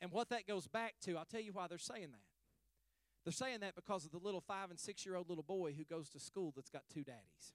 And 0.00 0.12
what 0.12 0.28
that 0.28 0.46
goes 0.46 0.66
back 0.68 0.94
to, 1.02 1.16
I'll 1.16 1.24
tell 1.24 1.40
you 1.40 1.52
why 1.52 1.66
they're 1.66 1.78
saying 1.78 2.12
that. 2.12 2.28
They're 3.24 3.32
saying 3.32 3.60
that 3.60 3.74
because 3.74 4.04
of 4.04 4.12
the 4.12 4.18
little 4.18 4.40
five 4.40 4.70
and 4.70 4.78
six 4.78 5.04
year 5.04 5.16
old 5.16 5.28
little 5.28 5.44
boy 5.44 5.74
who 5.76 5.84
goes 5.84 6.08
to 6.10 6.20
school 6.20 6.52
that's 6.54 6.70
got 6.70 6.82
two 6.92 7.02
daddies. 7.02 7.52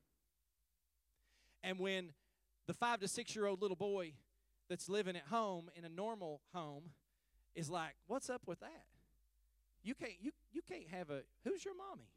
And 1.64 1.80
when 1.80 2.12
the 2.68 2.74
five 2.74 3.00
to 3.00 3.08
six 3.08 3.36
year 3.36 3.46
old 3.46 3.62
little 3.62 3.78
boy 3.78 4.14
that's 4.70 4.90
living 4.90 5.16
at 5.16 5.28
home 5.28 5.70
in 5.76 5.86
a 5.86 5.90
normal 5.90 6.42
home 6.54 6.92
is 7.56 7.70
like, 7.70 7.96
What's 8.08 8.30
up 8.30 8.42
with 8.46 8.60
that? 8.60 8.84
You 9.84 9.96
can't 9.96 10.14
you 10.22 10.32
you 10.52 10.62
can't 10.62 10.90
have 10.90 11.10
a 11.10 11.22
who's 11.44 11.64
your 11.64 11.76
mommy? 11.76 12.10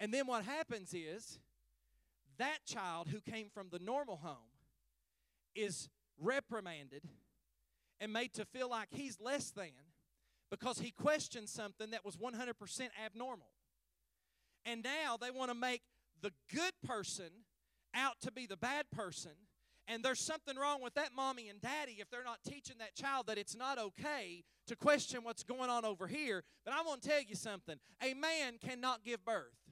And 0.00 0.12
then 0.12 0.26
what 0.26 0.44
happens 0.44 0.94
is 0.94 1.38
that 2.38 2.58
child 2.66 3.08
who 3.08 3.20
came 3.20 3.48
from 3.52 3.68
the 3.70 3.78
normal 3.78 4.16
home 4.16 4.36
is 5.54 5.88
reprimanded 6.20 7.02
and 8.00 8.12
made 8.12 8.32
to 8.34 8.44
feel 8.44 8.70
like 8.70 8.88
he's 8.90 9.18
less 9.20 9.50
than 9.50 9.70
because 10.50 10.78
he 10.78 10.90
questioned 10.90 11.48
something 11.48 11.90
that 11.90 12.04
was 12.04 12.16
100% 12.16 12.52
abnormal. 13.04 13.48
And 14.64 14.82
now 14.82 15.16
they 15.20 15.30
want 15.30 15.50
to 15.50 15.54
make 15.54 15.82
the 16.20 16.32
good 16.54 16.72
person 16.86 17.30
out 17.94 18.20
to 18.22 18.32
be 18.32 18.46
the 18.46 18.56
bad 18.56 18.90
person. 18.90 19.32
And 19.86 20.02
there's 20.02 20.20
something 20.20 20.56
wrong 20.56 20.82
with 20.82 20.94
that 20.94 21.10
mommy 21.16 21.48
and 21.48 21.60
daddy 21.60 21.96
if 21.98 22.10
they're 22.10 22.24
not 22.24 22.40
teaching 22.46 22.76
that 22.78 22.94
child 22.94 23.26
that 23.26 23.38
it's 23.38 23.56
not 23.56 23.78
okay 23.78 24.44
to 24.66 24.76
question 24.76 25.20
what's 25.22 25.42
going 25.42 25.70
on 25.70 25.84
over 25.84 26.06
here. 26.06 26.44
But 26.64 26.74
I 26.74 26.82
want 26.82 27.02
to 27.02 27.08
tell 27.08 27.22
you 27.22 27.34
something 27.34 27.76
a 28.02 28.14
man 28.14 28.58
cannot 28.60 29.02
give 29.02 29.24
birth. 29.24 29.67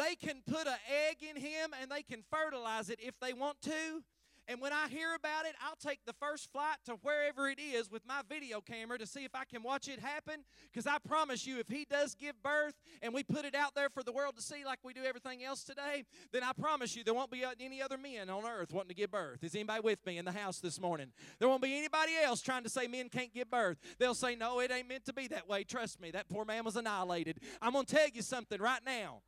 They 0.00 0.14
can 0.14 0.40
put 0.46 0.66
an 0.66 0.78
egg 1.08 1.18
in 1.22 1.36
him 1.36 1.74
and 1.80 1.90
they 1.90 2.02
can 2.02 2.22
fertilize 2.30 2.88
it 2.88 3.00
if 3.02 3.20
they 3.20 3.34
want 3.34 3.60
to, 3.62 4.02
and 4.50 4.60
when 4.60 4.72
I 4.72 4.88
hear 4.88 5.14
about 5.14 5.46
it, 5.46 5.54
I'll 5.64 5.76
take 5.76 6.00
the 6.06 6.12
first 6.12 6.50
flight 6.50 6.78
to 6.86 6.94
wherever 7.02 7.48
it 7.48 7.60
is 7.60 7.88
with 7.88 8.04
my 8.04 8.22
video 8.28 8.60
camera 8.60 8.98
to 8.98 9.06
see 9.06 9.24
if 9.24 9.32
I 9.32 9.44
can 9.44 9.62
watch 9.62 9.86
it 9.86 10.00
happen. 10.00 10.42
Because 10.72 10.88
I 10.88 10.98
promise 10.98 11.46
you, 11.46 11.60
if 11.60 11.68
he 11.68 11.86
does 11.88 12.16
give 12.16 12.42
birth 12.42 12.74
and 13.00 13.14
we 13.14 13.22
put 13.22 13.44
it 13.44 13.54
out 13.54 13.76
there 13.76 13.88
for 13.88 14.02
the 14.02 14.10
world 14.10 14.34
to 14.34 14.42
see 14.42 14.64
like 14.64 14.80
we 14.82 14.92
do 14.92 15.04
everything 15.04 15.44
else 15.44 15.62
today, 15.62 16.02
then 16.32 16.42
I 16.42 16.50
promise 16.52 16.96
you 16.96 17.04
there 17.04 17.14
won't 17.14 17.30
be 17.30 17.44
any 17.60 17.80
other 17.80 17.96
men 17.96 18.28
on 18.28 18.44
earth 18.44 18.72
wanting 18.72 18.88
to 18.88 18.94
give 18.94 19.12
birth. 19.12 19.44
Is 19.44 19.54
anybody 19.54 19.82
with 19.82 20.04
me 20.04 20.18
in 20.18 20.24
the 20.24 20.32
house 20.32 20.58
this 20.58 20.80
morning? 20.80 21.12
There 21.38 21.48
won't 21.48 21.62
be 21.62 21.78
anybody 21.78 22.14
else 22.20 22.40
trying 22.40 22.64
to 22.64 22.70
say 22.70 22.88
men 22.88 23.08
can't 23.08 23.32
give 23.32 23.50
birth. 23.50 23.78
They'll 24.00 24.14
say, 24.14 24.34
no, 24.34 24.58
it 24.58 24.72
ain't 24.72 24.88
meant 24.88 25.04
to 25.04 25.12
be 25.12 25.28
that 25.28 25.48
way. 25.48 25.62
Trust 25.62 26.00
me, 26.00 26.10
that 26.10 26.28
poor 26.28 26.44
man 26.44 26.64
was 26.64 26.74
annihilated. 26.74 27.38
I'm 27.62 27.74
going 27.74 27.86
to 27.86 27.94
tell 27.94 28.08
you 28.12 28.22
something 28.22 28.60
right 28.60 28.82
now. 28.84 29.22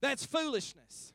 That's 0.00 0.24
foolishness. 0.24 1.12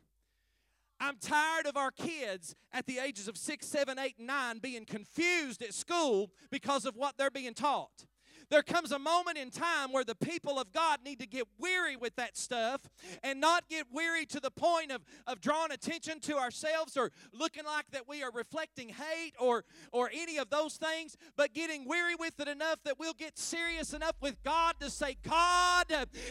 I'm 1.00 1.16
tired 1.20 1.66
of 1.66 1.76
our 1.76 1.90
kids 1.90 2.54
at 2.72 2.86
the 2.86 3.00
ages 3.00 3.26
of 3.26 3.36
six, 3.36 3.66
seven, 3.66 3.98
eight, 3.98 4.20
nine 4.20 4.58
being 4.58 4.84
confused 4.84 5.60
at 5.60 5.74
school 5.74 6.30
because 6.50 6.86
of 6.86 6.94
what 6.96 7.18
they're 7.18 7.30
being 7.30 7.54
taught. 7.54 8.06
There 8.52 8.62
comes 8.62 8.92
a 8.92 8.98
moment 8.98 9.38
in 9.38 9.48
time 9.48 9.92
where 9.92 10.04
the 10.04 10.14
people 10.14 10.58
of 10.60 10.72
God 10.72 10.98
need 11.02 11.20
to 11.20 11.26
get 11.26 11.46
weary 11.58 11.96
with 11.96 12.16
that 12.16 12.36
stuff 12.36 12.82
and 13.22 13.40
not 13.40 13.66
get 13.70 13.86
weary 13.90 14.26
to 14.26 14.40
the 14.40 14.50
point 14.50 14.92
of, 14.92 15.00
of 15.26 15.40
drawing 15.40 15.72
attention 15.72 16.20
to 16.20 16.36
ourselves 16.36 16.98
or 16.98 17.12
looking 17.32 17.64
like 17.64 17.90
that 17.92 18.06
we 18.06 18.22
are 18.22 18.30
reflecting 18.30 18.90
hate 18.90 19.32
or, 19.40 19.64
or 19.90 20.10
any 20.12 20.36
of 20.36 20.50
those 20.50 20.76
things, 20.76 21.16
but 21.34 21.54
getting 21.54 21.88
weary 21.88 22.14
with 22.14 22.38
it 22.40 22.46
enough 22.46 22.76
that 22.84 22.98
we'll 22.98 23.14
get 23.14 23.38
serious 23.38 23.94
enough 23.94 24.16
with 24.20 24.36
God 24.42 24.74
to 24.80 24.90
say, 24.90 25.16
God, 25.22 25.86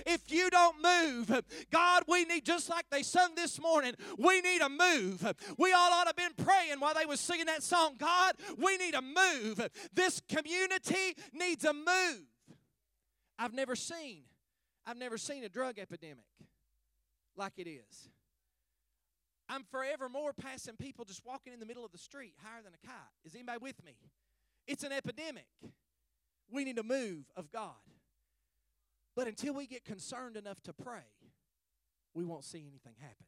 if 0.05 0.31
you 0.31 0.51
don't 0.51 0.75
move, 0.79 1.41
God, 1.71 2.03
we 2.07 2.25
need, 2.25 2.45
just 2.45 2.69
like 2.69 2.85
they 2.91 3.01
sung 3.01 3.33
this 3.33 3.59
morning, 3.59 3.95
we 4.19 4.41
need 4.41 4.61
a 4.61 4.69
move. 4.69 5.33
We 5.57 5.73
all 5.73 5.91
ought 5.91 6.03
to 6.03 6.09
have 6.09 6.15
been 6.15 6.45
praying 6.45 6.81
while 6.81 6.93
they 6.93 7.07
was 7.07 7.19
singing 7.19 7.47
that 7.47 7.63
song, 7.63 7.95
God, 7.97 8.35
we 8.59 8.77
need 8.77 8.93
a 8.93 9.01
move. 9.01 9.67
This 9.91 10.21
community 10.29 11.15
needs 11.33 11.65
a 11.65 11.73
move. 11.73 12.10
I've 13.41 13.55
never 13.55 13.75
seen, 13.75 14.21
I've 14.85 14.97
never 14.97 15.17
seen 15.17 15.43
a 15.43 15.49
drug 15.49 15.79
epidemic 15.79 16.25
like 17.35 17.53
it 17.57 17.67
is. 17.67 18.09
I'm 19.49 19.63
forevermore 19.63 20.31
passing 20.31 20.75
people 20.75 21.05
just 21.05 21.25
walking 21.25 21.51
in 21.51 21.59
the 21.59 21.65
middle 21.65 21.83
of 21.83 21.91
the 21.91 21.97
street 21.97 22.35
higher 22.43 22.61
than 22.61 22.71
a 22.71 22.85
kite. 22.85 22.93
Is 23.25 23.33
anybody 23.33 23.57
with 23.59 23.83
me? 23.83 23.97
It's 24.67 24.83
an 24.83 24.91
epidemic. 24.91 25.47
We 26.51 26.63
need 26.63 26.77
a 26.77 26.83
move 26.83 27.31
of 27.35 27.51
God. 27.51 27.71
But 29.15 29.27
until 29.27 29.55
we 29.55 29.65
get 29.65 29.85
concerned 29.85 30.37
enough 30.37 30.61
to 30.65 30.73
pray, 30.73 31.09
we 32.13 32.23
won't 32.23 32.45
see 32.45 32.59
anything 32.59 32.93
happen. 32.99 33.25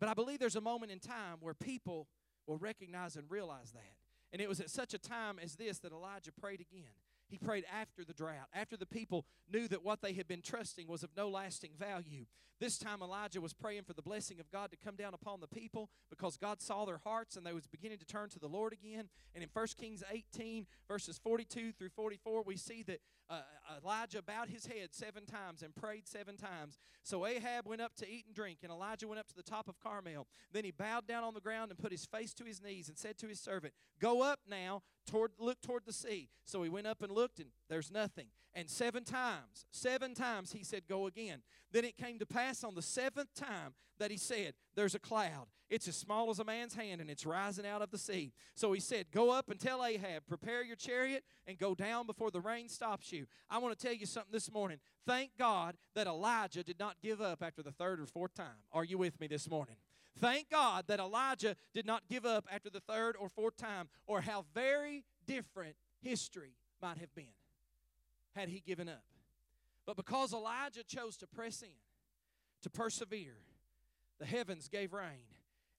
But 0.00 0.08
I 0.08 0.14
believe 0.14 0.40
there's 0.40 0.56
a 0.56 0.60
moment 0.60 0.90
in 0.90 0.98
time 0.98 1.36
where 1.38 1.54
people 1.54 2.08
will 2.48 2.58
recognize 2.58 3.14
and 3.14 3.30
realize 3.30 3.70
that. 3.70 3.94
And 4.32 4.42
it 4.42 4.48
was 4.48 4.58
at 4.58 4.70
such 4.70 4.92
a 4.92 4.98
time 4.98 5.38
as 5.40 5.54
this 5.54 5.78
that 5.78 5.92
Elijah 5.92 6.32
prayed 6.32 6.60
again. 6.60 6.90
He 7.28 7.38
prayed 7.38 7.64
after 7.72 8.04
the 8.04 8.14
drought, 8.14 8.48
after 8.54 8.76
the 8.76 8.86
people 8.86 9.26
knew 9.52 9.68
that 9.68 9.84
what 9.84 10.00
they 10.02 10.14
had 10.14 10.26
been 10.26 10.42
trusting 10.42 10.88
was 10.88 11.02
of 11.02 11.10
no 11.16 11.28
lasting 11.28 11.72
value. 11.78 12.26
This 12.60 12.78
time 12.78 13.02
Elijah 13.02 13.40
was 13.40 13.52
praying 13.52 13.84
for 13.84 13.92
the 13.92 14.02
blessing 14.02 14.40
of 14.40 14.50
God 14.50 14.70
to 14.72 14.76
come 14.76 14.96
down 14.96 15.14
upon 15.14 15.40
the 15.40 15.46
people 15.46 15.90
because 16.10 16.36
God 16.36 16.60
saw 16.60 16.84
their 16.84 17.00
hearts 17.04 17.36
and 17.36 17.46
they 17.46 17.52
was 17.52 17.68
beginning 17.68 17.98
to 17.98 18.04
turn 18.04 18.30
to 18.30 18.40
the 18.40 18.48
Lord 18.48 18.72
again. 18.72 19.08
And 19.34 19.44
in 19.44 19.50
1 19.52 19.66
Kings 19.78 20.02
18 20.10 20.66
verses 20.88 21.18
42 21.22 21.72
through 21.72 21.90
44 21.90 22.42
we 22.42 22.56
see 22.56 22.82
that 22.84 23.00
uh, 23.30 23.42
Elijah 23.82 24.22
bowed 24.22 24.48
his 24.48 24.66
head 24.66 24.88
seven 24.92 25.26
times 25.26 25.62
and 25.62 25.74
prayed 25.74 26.08
seven 26.08 26.36
times. 26.36 26.78
So 27.02 27.26
Ahab 27.26 27.66
went 27.66 27.80
up 27.80 27.94
to 27.96 28.08
eat 28.10 28.24
and 28.26 28.34
drink, 28.34 28.60
and 28.62 28.72
Elijah 28.72 29.06
went 29.06 29.20
up 29.20 29.28
to 29.28 29.36
the 29.36 29.42
top 29.42 29.68
of 29.68 29.78
Carmel. 29.80 30.26
Then 30.52 30.64
he 30.64 30.70
bowed 30.70 31.06
down 31.06 31.24
on 31.24 31.34
the 31.34 31.40
ground 31.40 31.70
and 31.70 31.78
put 31.78 31.92
his 31.92 32.06
face 32.06 32.32
to 32.34 32.44
his 32.44 32.62
knees 32.62 32.88
and 32.88 32.96
said 32.96 33.18
to 33.18 33.28
his 33.28 33.38
servant, 33.38 33.74
Go 34.00 34.22
up 34.22 34.40
now, 34.48 34.82
toward, 35.08 35.32
look 35.38 35.60
toward 35.60 35.84
the 35.86 35.92
sea. 35.92 36.28
So 36.44 36.62
he 36.62 36.68
went 36.68 36.86
up 36.86 37.02
and 37.02 37.10
looked, 37.10 37.38
and 37.38 37.48
there's 37.68 37.90
nothing. 37.90 38.26
And 38.54 38.68
seven 38.68 39.04
times, 39.04 39.66
seven 39.70 40.14
times 40.14 40.52
he 40.52 40.64
said, 40.64 40.82
Go 40.88 41.06
again. 41.06 41.42
Then 41.72 41.84
it 41.84 41.96
came 41.96 42.18
to 42.18 42.26
pass 42.26 42.64
on 42.64 42.74
the 42.74 42.82
seventh 42.82 43.34
time 43.34 43.74
that 43.98 44.10
he 44.10 44.16
said, 44.16 44.54
There's 44.74 44.94
a 44.94 44.98
cloud. 44.98 45.46
It's 45.70 45.86
as 45.86 45.96
small 45.96 46.30
as 46.30 46.38
a 46.38 46.44
man's 46.44 46.74
hand, 46.74 47.00
and 47.00 47.10
it's 47.10 47.26
rising 47.26 47.66
out 47.66 47.82
of 47.82 47.90
the 47.90 47.98
sea. 47.98 48.32
So 48.54 48.72
he 48.72 48.80
said, 48.80 49.06
Go 49.12 49.30
up 49.30 49.50
and 49.50 49.60
tell 49.60 49.84
Ahab, 49.84 50.26
prepare 50.26 50.64
your 50.64 50.76
chariot 50.76 51.24
and 51.46 51.58
go 51.58 51.74
down 51.74 52.06
before 52.06 52.30
the 52.30 52.40
rain 52.40 52.68
stops 52.68 53.12
you. 53.12 53.26
I 53.50 53.58
want 53.58 53.78
to 53.78 53.86
tell 53.86 53.94
you 53.94 54.06
something 54.06 54.32
this 54.32 54.50
morning. 54.50 54.78
Thank 55.06 55.32
God 55.38 55.76
that 55.94 56.06
Elijah 56.06 56.62
did 56.62 56.78
not 56.78 56.96
give 57.02 57.20
up 57.20 57.42
after 57.42 57.62
the 57.62 57.72
third 57.72 58.00
or 58.00 58.06
fourth 58.06 58.34
time. 58.34 58.62
Are 58.72 58.84
you 58.84 58.98
with 58.98 59.20
me 59.20 59.26
this 59.26 59.48
morning? 59.48 59.76
Thank 60.20 60.50
God 60.50 60.84
that 60.88 61.00
Elijah 61.00 61.56
did 61.74 61.86
not 61.86 62.08
give 62.08 62.24
up 62.24 62.46
after 62.50 62.70
the 62.70 62.80
third 62.80 63.16
or 63.18 63.28
fourth 63.28 63.56
time, 63.56 63.88
or 64.06 64.20
how 64.20 64.44
very 64.54 65.04
different 65.26 65.76
history 66.00 66.54
might 66.82 66.98
have 66.98 67.14
been 67.14 67.26
had 68.34 68.48
he 68.48 68.60
given 68.60 68.88
up. 68.88 69.04
But 69.86 69.96
because 69.96 70.32
Elijah 70.32 70.84
chose 70.84 71.16
to 71.18 71.26
press 71.26 71.62
in, 71.62 71.68
to 72.62 72.70
persevere, 72.70 73.38
the 74.18 74.26
heavens 74.26 74.68
gave 74.68 74.92
rain 74.92 75.34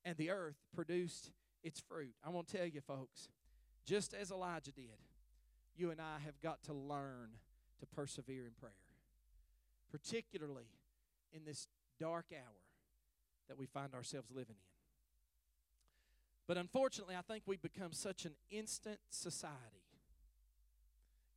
and 0.05 0.17
the 0.17 0.31
earth 0.31 0.55
produced 0.73 1.31
its 1.63 1.79
fruit. 1.79 2.13
I 2.23 2.29
want 2.29 2.47
to 2.47 2.57
tell 2.57 2.65
you, 2.65 2.81
folks, 2.81 3.27
just 3.85 4.13
as 4.13 4.31
Elijah 4.31 4.71
did, 4.71 4.87
you 5.75 5.91
and 5.91 5.99
I 5.99 6.19
have 6.25 6.39
got 6.41 6.63
to 6.63 6.73
learn 6.73 7.31
to 7.79 7.85
persevere 7.85 8.45
in 8.45 8.53
prayer, 8.59 8.71
particularly 9.91 10.69
in 11.33 11.43
this 11.45 11.67
dark 11.99 12.27
hour 12.33 12.68
that 13.49 13.57
we 13.57 13.65
find 13.65 13.93
ourselves 13.93 14.29
living 14.31 14.55
in. 14.57 14.69
But 16.47 16.57
unfortunately, 16.57 17.15
I 17.15 17.21
think 17.21 17.43
we've 17.45 17.61
become 17.61 17.91
such 17.91 18.25
an 18.25 18.33
instant 18.49 18.99
society 19.09 19.83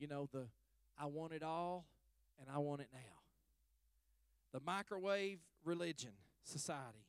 You 0.03 0.09
know, 0.09 0.29
the 0.33 0.49
I 0.99 1.07
want 1.07 1.33
it 1.33 1.45
all 1.45 1.87
and 2.41 2.49
I 2.53 2.59
want 2.59 2.81
it 2.81 2.89
now. 2.93 3.21
The 4.53 4.61
microwave 4.67 5.39
religion 5.65 6.11
society 6.43 7.07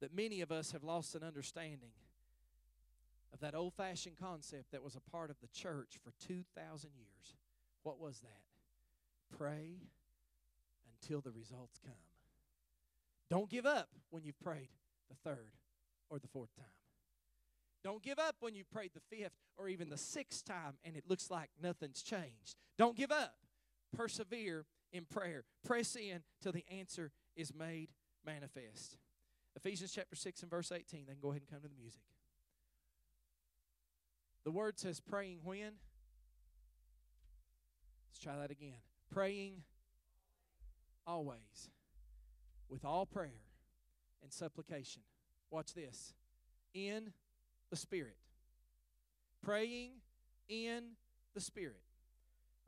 that 0.00 0.14
many 0.14 0.42
of 0.42 0.52
us 0.52 0.72
have 0.72 0.84
lost 0.84 1.14
an 1.14 1.22
understanding 1.22 1.92
of 3.32 3.40
that 3.40 3.54
old 3.54 3.72
fashioned 3.72 4.16
concept 4.18 4.72
that 4.72 4.84
was 4.84 4.94
a 4.94 5.10
part 5.10 5.30
of 5.30 5.36
the 5.40 5.48
church 5.48 5.98
for 6.04 6.12
2,000 6.26 6.90
years. 6.94 7.34
What 7.82 7.98
was 7.98 8.20
that? 8.20 9.38
Pray 9.38 9.78
until 11.00 11.22
the 11.22 11.30
results 11.30 11.78
come. 11.82 12.05
Don't 13.30 13.50
give 13.50 13.66
up 13.66 13.88
when 14.10 14.24
you've 14.24 14.38
prayed 14.40 14.68
the 15.08 15.16
third 15.28 15.52
or 16.10 16.18
the 16.18 16.28
fourth 16.28 16.54
time. 16.56 16.66
Don't 17.82 18.02
give 18.02 18.18
up 18.18 18.36
when 18.40 18.54
you've 18.54 18.70
prayed 18.70 18.90
the 18.94 19.16
fifth 19.16 19.34
or 19.56 19.68
even 19.68 19.88
the 19.88 19.96
sixth 19.96 20.44
time 20.44 20.74
and 20.84 20.96
it 20.96 21.04
looks 21.08 21.30
like 21.30 21.50
nothing's 21.62 22.02
changed. 22.02 22.56
Don't 22.78 22.96
give 22.96 23.12
up. 23.12 23.34
Persevere 23.96 24.66
in 24.92 25.04
prayer. 25.04 25.44
Press 25.64 25.94
in 25.96 26.22
till 26.42 26.52
the 26.52 26.64
answer 26.68 27.12
is 27.36 27.54
made 27.54 27.90
manifest. 28.24 28.96
Ephesians 29.54 29.92
chapter 29.92 30.16
6 30.16 30.42
and 30.42 30.50
verse 30.50 30.72
18. 30.72 31.04
Then 31.06 31.16
go 31.20 31.30
ahead 31.30 31.42
and 31.42 31.50
come 31.50 31.60
to 31.62 31.68
the 31.68 31.80
music. 31.80 32.02
The 34.44 34.50
word 34.50 34.78
says 34.78 35.00
praying 35.00 35.40
when? 35.44 35.72
Let's 38.10 38.18
try 38.22 38.36
that 38.36 38.50
again. 38.50 38.80
Praying 39.10 39.62
always 41.06 41.70
with 42.68 42.84
all 42.84 43.06
prayer 43.06 43.42
and 44.22 44.32
supplication. 44.32 45.02
Watch 45.50 45.74
this. 45.74 46.14
In 46.74 47.12
the 47.70 47.76
Spirit. 47.76 48.16
Praying 49.42 49.92
in 50.48 50.82
the 51.34 51.40
Spirit. 51.40 51.80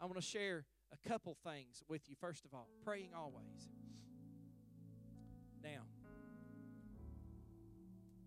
I 0.00 0.04
want 0.04 0.16
to 0.16 0.22
share 0.22 0.64
a 0.92 1.08
couple 1.08 1.36
things 1.44 1.82
with 1.88 2.02
you. 2.08 2.14
First 2.20 2.44
of 2.44 2.54
all, 2.54 2.68
praying 2.84 3.10
always. 3.16 3.68
Now, 5.62 5.82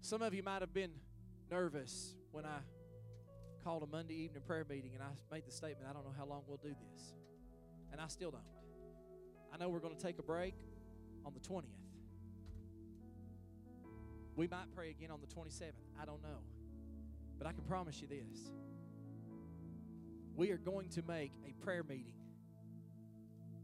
some 0.02 0.22
of 0.22 0.34
you 0.34 0.44
might 0.44 0.62
have 0.62 0.74
been 0.74 0.92
nervous 1.50 2.16
when 2.32 2.46
I 2.46 2.60
called 3.64 3.84
a 3.84 3.88
Monday 3.88 4.16
evening 4.16 4.42
prayer 4.46 4.66
meeting 4.68 4.92
and 4.94 5.04
I 5.04 5.10
made 5.34 5.46
the 5.46 5.52
statement, 5.52 5.88
I 5.90 5.94
don't 5.94 6.04
know 6.04 6.14
how 6.18 6.26
long 6.26 6.42
we'll 6.48 6.58
do 6.58 6.76
this. 6.92 7.14
And 7.92 8.02
I 8.02 8.08
still 8.08 8.32
don't. 8.32 8.42
I 9.54 9.58
know 9.58 9.70
we're 9.70 9.80
going 9.80 9.96
to 9.96 10.02
take 10.02 10.18
a 10.18 10.24
break 10.24 10.56
on 11.26 11.34
the 11.34 11.40
20th. 11.40 11.66
We 14.36 14.48
might 14.48 14.74
pray 14.76 14.90
again 14.90 15.12
on 15.12 15.20
the 15.22 15.28
27th. 15.28 15.74
I 16.02 16.06
don't 16.06 16.22
know. 16.22 16.40
But 17.38 17.48
I 17.48 17.54
can 17.54 17.64
promise 17.64 18.02
you 18.02 18.08
this 18.08 18.52
we 20.36 20.52
are 20.52 20.58
going 20.58 20.90
to 20.90 21.04
make 21.08 21.32
a 21.46 21.54
prayer 21.64 21.84
meeting, 21.84 22.14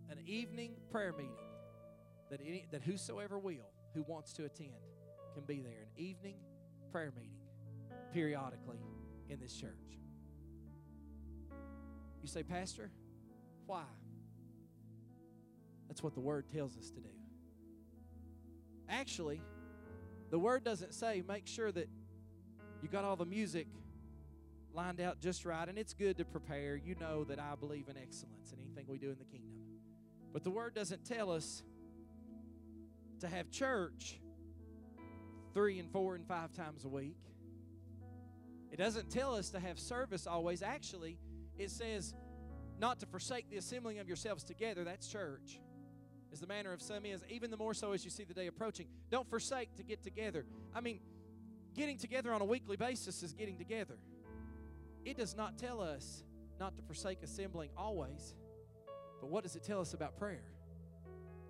an 0.09 0.19
evening 0.25 0.73
prayer 0.91 1.13
meeting 1.13 1.31
that, 2.29 2.41
any, 2.45 2.67
that 2.71 2.81
whosoever 2.81 3.39
will, 3.39 3.71
who 3.93 4.03
wants 4.03 4.33
to 4.33 4.45
attend, 4.45 4.73
can 5.33 5.43
be 5.43 5.61
there. 5.61 5.83
An 5.83 6.03
evening 6.03 6.35
prayer 6.91 7.13
meeting 7.15 7.37
periodically 8.13 8.79
in 9.29 9.39
this 9.39 9.53
church. 9.53 9.71
You 12.21 12.27
say, 12.27 12.43
Pastor, 12.43 12.91
why? 13.65 13.83
That's 15.87 16.03
what 16.03 16.13
the 16.13 16.19
Word 16.19 16.45
tells 16.53 16.77
us 16.77 16.89
to 16.91 16.99
do. 16.99 17.16
Actually, 18.89 19.41
the 20.29 20.39
Word 20.39 20.63
doesn't 20.63 20.93
say 20.93 21.23
make 21.27 21.47
sure 21.47 21.71
that 21.71 21.89
you 22.81 22.89
got 22.89 23.03
all 23.03 23.15
the 23.15 23.25
music 23.25 23.67
lined 24.73 25.01
out 25.01 25.19
just 25.19 25.45
right, 25.45 25.67
and 25.67 25.77
it's 25.77 25.93
good 25.93 26.17
to 26.17 26.25
prepare. 26.25 26.75
You 26.75 26.95
know 26.95 27.23
that 27.25 27.39
I 27.39 27.55
believe 27.59 27.87
in 27.89 27.97
excellence 27.97 28.51
in 28.51 28.59
anything 28.59 28.85
we 28.87 28.97
do 28.97 29.09
in 29.09 29.17
the 29.17 29.25
kingdom. 29.25 29.51
But 30.33 30.43
the 30.43 30.51
Word 30.51 30.75
doesn't 30.75 31.05
tell 31.05 31.31
us 31.31 31.63
to 33.19 33.27
have 33.27 33.49
church 33.49 34.19
three 35.53 35.79
and 35.79 35.91
four 35.91 36.15
and 36.15 36.27
five 36.27 36.53
times 36.53 36.85
a 36.85 36.89
week. 36.89 37.17
It 38.71 38.77
doesn't 38.77 39.09
tell 39.09 39.33
us 39.33 39.49
to 39.51 39.59
have 39.59 39.79
service 39.79 40.27
always. 40.27 40.61
Actually, 40.61 41.17
it 41.57 41.71
says 41.71 42.13
not 42.79 42.99
to 42.99 43.05
forsake 43.07 43.49
the 43.49 43.57
assembling 43.57 43.97
of 43.99 44.07
yourselves 44.07 44.43
together. 44.43 44.83
That's 44.83 45.07
church. 45.07 45.59
The 46.39 46.47
manner 46.47 46.73
of 46.73 46.81
some 46.81 47.05
is, 47.05 47.21
even 47.29 47.51
the 47.51 47.57
more 47.57 47.73
so 47.73 47.93
as 47.93 48.03
you 48.03 48.11
see 48.11 48.23
the 48.23 48.33
day 48.33 48.47
approaching. 48.47 48.87
Don't 49.09 49.29
forsake 49.29 49.75
to 49.75 49.83
get 49.83 50.03
together. 50.03 50.45
I 50.75 50.81
mean, 50.81 50.99
getting 51.75 51.97
together 51.97 52.33
on 52.33 52.41
a 52.41 52.45
weekly 52.45 52.77
basis 52.77 53.23
is 53.23 53.33
getting 53.33 53.57
together. 53.57 53.95
It 55.05 55.17
does 55.17 55.35
not 55.35 55.57
tell 55.57 55.81
us 55.81 56.23
not 56.59 56.75
to 56.75 56.81
forsake 56.83 57.23
assembling 57.23 57.69
always. 57.77 58.35
But 59.21 59.29
what 59.29 59.43
does 59.43 59.55
it 59.55 59.63
tell 59.63 59.79
us 59.79 59.93
about 59.93 60.17
prayer? 60.17 60.43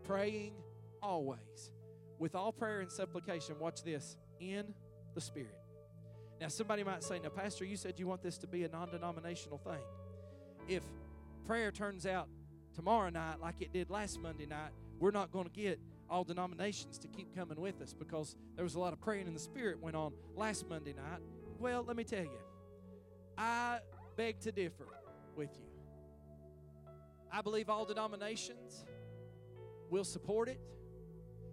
Praying 0.03 0.53
always 1.01 1.71
with 2.19 2.35
all 2.35 2.51
prayer 2.51 2.81
and 2.81 2.91
supplication, 2.91 3.55
watch 3.59 3.83
this, 3.83 4.17
in 4.39 4.73
the 5.13 5.21
Spirit. 5.21 5.57
Now, 6.39 6.47
somebody 6.47 6.83
might 6.83 7.03
say, 7.03 7.19
Now, 7.19 7.29
Pastor, 7.29 7.65
you 7.65 7.75
said 7.75 7.99
you 7.99 8.07
want 8.07 8.21
this 8.21 8.37
to 8.39 8.47
be 8.47 8.63
a 8.63 8.69
non 8.69 8.89
denominational 8.91 9.57
thing. 9.57 9.81
If 10.67 10.83
prayer 11.45 11.71
turns 11.71 12.05
out 12.05 12.27
tomorrow 12.77 13.09
night 13.09 13.41
like 13.41 13.59
it 13.59 13.73
did 13.73 13.89
last 13.89 14.21
Monday 14.21 14.45
night, 14.45 14.69
we're 14.99 15.11
not 15.11 15.31
going 15.31 15.45
to 15.45 15.51
get 15.51 15.79
all 16.09 16.23
denominations 16.23 16.99
to 16.99 17.07
keep 17.07 17.35
coming 17.35 17.59
with 17.59 17.81
us 17.81 17.91
because 17.91 18.35
there 18.55 18.63
was 18.63 18.75
a 18.75 18.79
lot 18.79 18.93
of 18.93 19.01
praying 19.01 19.25
in 19.25 19.33
the 19.33 19.39
Spirit 19.39 19.81
went 19.81 19.95
on 19.95 20.13
last 20.35 20.69
Monday 20.69 20.93
night. 20.93 21.19
Well, 21.59 21.83
let 21.85 21.97
me 21.97 22.03
tell 22.03 22.23
you, 22.23 22.39
I 23.35 23.79
beg 24.15 24.39
to 24.41 24.51
differ 24.51 24.87
with 25.35 25.49
you. 25.57 25.65
I 27.31 27.41
believe 27.41 27.67
all 27.67 27.83
denominations 27.83 28.85
will 29.89 30.05
support 30.05 30.47
it. 30.47 30.59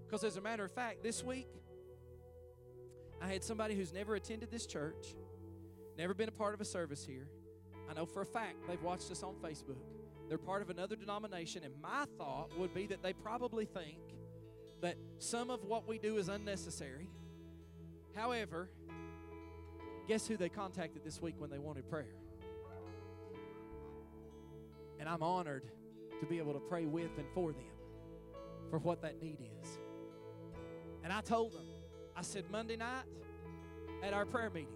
Because, 0.07 0.25
as 0.25 0.37
a 0.37 0.43
matter 0.43 0.65
of 0.65 0.71
fact, 0.71 1.03
this 1.03 1.25
week, 1.25 1.49
I 3.23 3.29
had 3.29 3.43
somebody 3.43 3.75
who's 3.75 3.95
never 3.95 4.15
attended 4.15 4.51
this 4.51 4.67
church, 4.67 5.15
never 5.97 6.13
been 6.13 6.29
a 6.29 6.33
part 6.33 6.53
of 6.53 6.61
a 6.61 6.65
service 6.67 7.05
here. 7.05 7.29
I 7.91 7.95
know 7.95 8.05
for 8.05 8.21
a 8.21 8.27
fact 8.27 8.57
they've 8.69 8.83
watched 8.83 9.11
us 9.11 9.23
on 9.23 9.35
Facebook. 9.43 9.81
They're 10.35 10.39
part 10.39 10.63
of 10.63 10.71
another 10.71 10.97
denomination, 10.97 11.63
and 11.63 11.73
my 11.81 12.07
thought 12.19 12.51
would 12.59 12.75
be 12.75 12.89
that 12.89 13.05
they 13.05 13.13
probably 13.13 13.67
think 13.67 14.01
that 14.81 14.97
some 15.21 15.49
of 15.49 15.63
what 15.63 15.87
we 15.87 15.97
do 15.97 16.17
is 16.17 16.29
unnecessary. 16.29 17.09
However, 18.17 18.69
guess 20.09 20.27
who 20.27 20.37
they 20.37 20.49
contacted 20.49 21.05
this 21.05 21.23
week 21.23 21.37
when 21.39 21.51
they 21.51 21.61
wanted 21.61 21.89
prayer? 21.89 22.17
And 24.99 25.09
I'm 25.09 25.23
honored 25.23 25.71
to 26.19 26.27
be 26.27 26.39
able 26.39 26.55
to 26.55 26.59
pray 26.69 26.85
with 26.85 27.17
and 27.17 27.29
for 27.33 27.53
them 27.53 27.63
for 28.71 28.81
what 28.81 29.03
that 29.03 29.23
need 29.23 29.39
is. 29.63 29.79
And 31.05 31.13
I 31.13 31.21
told 31.21 31.53
them, 31.53 31.67
I 32.17 32.23
said, 32.23 32.47
Monday 32.51 32.75
night 32.75 33.05
at 34.03 34.13
our 34.13 34.27
prayer 34.27 34.51
meeting, 34.51 34.75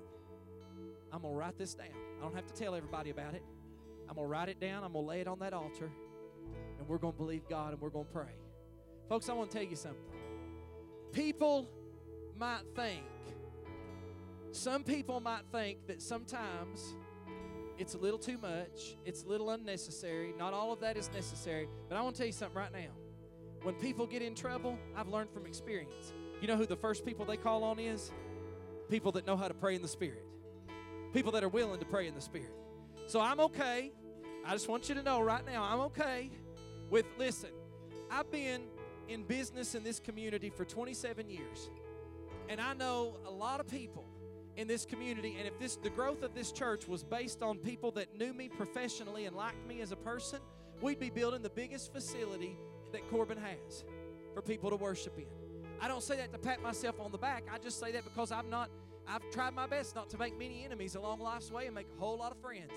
I'm 1.12 1.22
going 1.22 1.34
to 1.34 1.40
write 1.40 1.58
this 1.58 1.74
down. 1.74 1.88
I 2.20 2.22
don't 2.22 2.36
have 2.36 2.46
to 2.46 2.54
tell 2.54 2.76
everybody 2.76 3.10
about 3.10 3.34
it. 3.34 3.42
I'm 4.08 4.14
going 4.14 4.26
to 4.26 4.30
write 4.30 4.48
it 4.48 4.60
down. 4.60 4.84
I'm 4.84 4.92
going 4.92 5.04
to 5.04 5.08
lay 5.08 5.20
it 5.20 5.28
on 5.28 5.38
that 5.40 5.52
altar. 5.52 5.90
And 6.78 6.88
we're 6.88 6.98
going 6.98 7.12
to 7.12 7.18
believe 7.18 7.42
God 7.48 7.72
and 7.72 7.80
we're 7.80 7.90
going 7.90 8.06
to 8.06 8.12
pray. 8.12 8.34
Folks, 9.08 9.28
I 9.28 9.32
want 9.32 9.50
to 9.50 9.58
tell 9.58 9.66
you 9.66 9.76
something. 9.76 10.00
People 11.12 11.68
might 12.36 12.62
think, 12.74 13.04
some 14.52 14.84
people 14.84 15.20
might 15.20 15.42
think 15.50 15.86
that 15.86 16.02
sometimes 16.02 16.94
it's 17.78 17.94
a 17.94 17.98
little 17.98 18.18
too 18.18 18.38
much, 18.38 18.96
it's 19.04 19.22
a 19.24 19.28
little 19.28 19.50
unnecessary. 19.50 20.34
Not 20.38 20.52
all 20.52 20.72
of 20.72 20.80
that 20.80 20.96
is 20.96 21.10
necessary. 21.14 21.68
But 21.88 21.96
I 21.96 22.02
want 22.02 22.16
to 22.16 22.18
tell 22.18 22.26
you 22.26 22.32
something 22.32 22.56
right 22.56 22.72
now. 22.72 22.90
When 23.62 23.74
people 23.74 24.06
get 24.06 24.22
in 24.22 24.34
trouble, 24.34 24.78
I've 24.96 25.08
learned 25.08 25.30
from 25.30 25.46
experience. 25.46 26.12
You 26.40 26.48
know 26.48 26.56
who 26.56 26.66
the 26.66 26.76
first 26.76 27.04
people 27.04 27.24
they 27.24 27.36
call 27.36 27.64
on 27.64 27.78
is? 27.78 28.12
People 28.88 29.12
that 29.12 29.26
know 29.26 29.36
how 29.36 29.48
to 29.48 29.54
pray 29.54 29.74
in 29.74 29.82
the 29.82 29.88
Spirit. 29.88 30.24
People 31.12 31.32
that 31.32 31.42
are 31.42 31.48
willing 31.48 31.80
to 31.80 31.86
pray 31.86 32.06
in 32.06 32.14
the 32.14 32.20
Spirit. 32.20 32.52
So 33.06 33.20
I'm 33.20 33.40
okay. 33.40 33.92
I 34.48 34.52
just 34.52 34.66
want 34.66 34.88
you 34.88 34.94
to 34.94 35.02
know 35.02 35.20
right 35.20 35.44
now, 35.44 35.62
I'm 35.62 35.80
okay 35.80 36.30
with, 36.88 37.04
listen, 37.18 37.50
I've 38.10 38.30
been 38.30 38.62
in 39.06 39.24
business 39.24 39.74
in 39.74 39.84
this 39.84 40.00
community 40.00 40.48
for 40.48 40.64
27 40.64 41.28
years. 41.28 41.68
And 42.48 42.58
I 42.58 42.72
know 42.72 43.18
a 43.26 43.30
lot 43.30 43.60
of 43.60 43.68
people 43.68 44.06
in 44.56 44.66
this 44.66 44.86
community 44.86 45.36
and 45.38 45.46
if 45.46 45.58
this 45.58 45.76
the 45.76 45.90
growth 45.90 46.22
of 46.22 46.34
this 46.34 46.50
church 46.50 46.88
was 46.88 47.04
based 47.04 47.42
on 47.42 47.58
people 47.58 47.90
that 47.90 48.18
knew 48.18 48.32
me 48.32 48.48
professionally 48.48 49.26
and 49.26 49.36
liked 49.36 49.68
me 49.68 49.82
as 49.82 49.92
a 49.92 49.96
person, 49.96 50.38
we'd 50.80 50.98
be 50.98 51.10
building 51.10 51.42
the 51.42 51.50
biggest 51.50 51.92
facility 51.92 52.56
that 52.92 53.06
Corbin 53.10 53.36
has 53.36 53.84
for 54.32 54.40
people 54.40 54.70
to 54.70 54.76
worship 54.76 55.18
in. 55.18 55.26
I 55.78 55.88
don't 55.88 56.02
say 56.02 56.16
that 56.16 56.32
to 56.32 56.38
pat 56.38 56.62
myself 56.62 56.98
on 57.00 57.12
the 57.12 57.18
back. 57.18 57.44
I 57.52 57.58
just 57.58 57.78
say 57.78 57.92
that 57.92 58.02
because 58.02 58.32
I'm 58.32 58.48
not 58.48 58.70
I've 59.06 59.30
tried 59.30 59.54
my 59.54 59.66
best 59.66 59.94
not 59.94 60.08
to 60.08 60.18
make 60.18 60.38
many 60.38 60.64
enemies 60.64 60.94
along 60.94 61.20
life's 61.20 61.52
way 61.52 61.66
and 61.66 61.74
make 61.74 61.86
a 61.94 62.00
whole 62.00 62.16
lot 62.16 62.32
of 62.32 62.38
friends. 62.38 62.72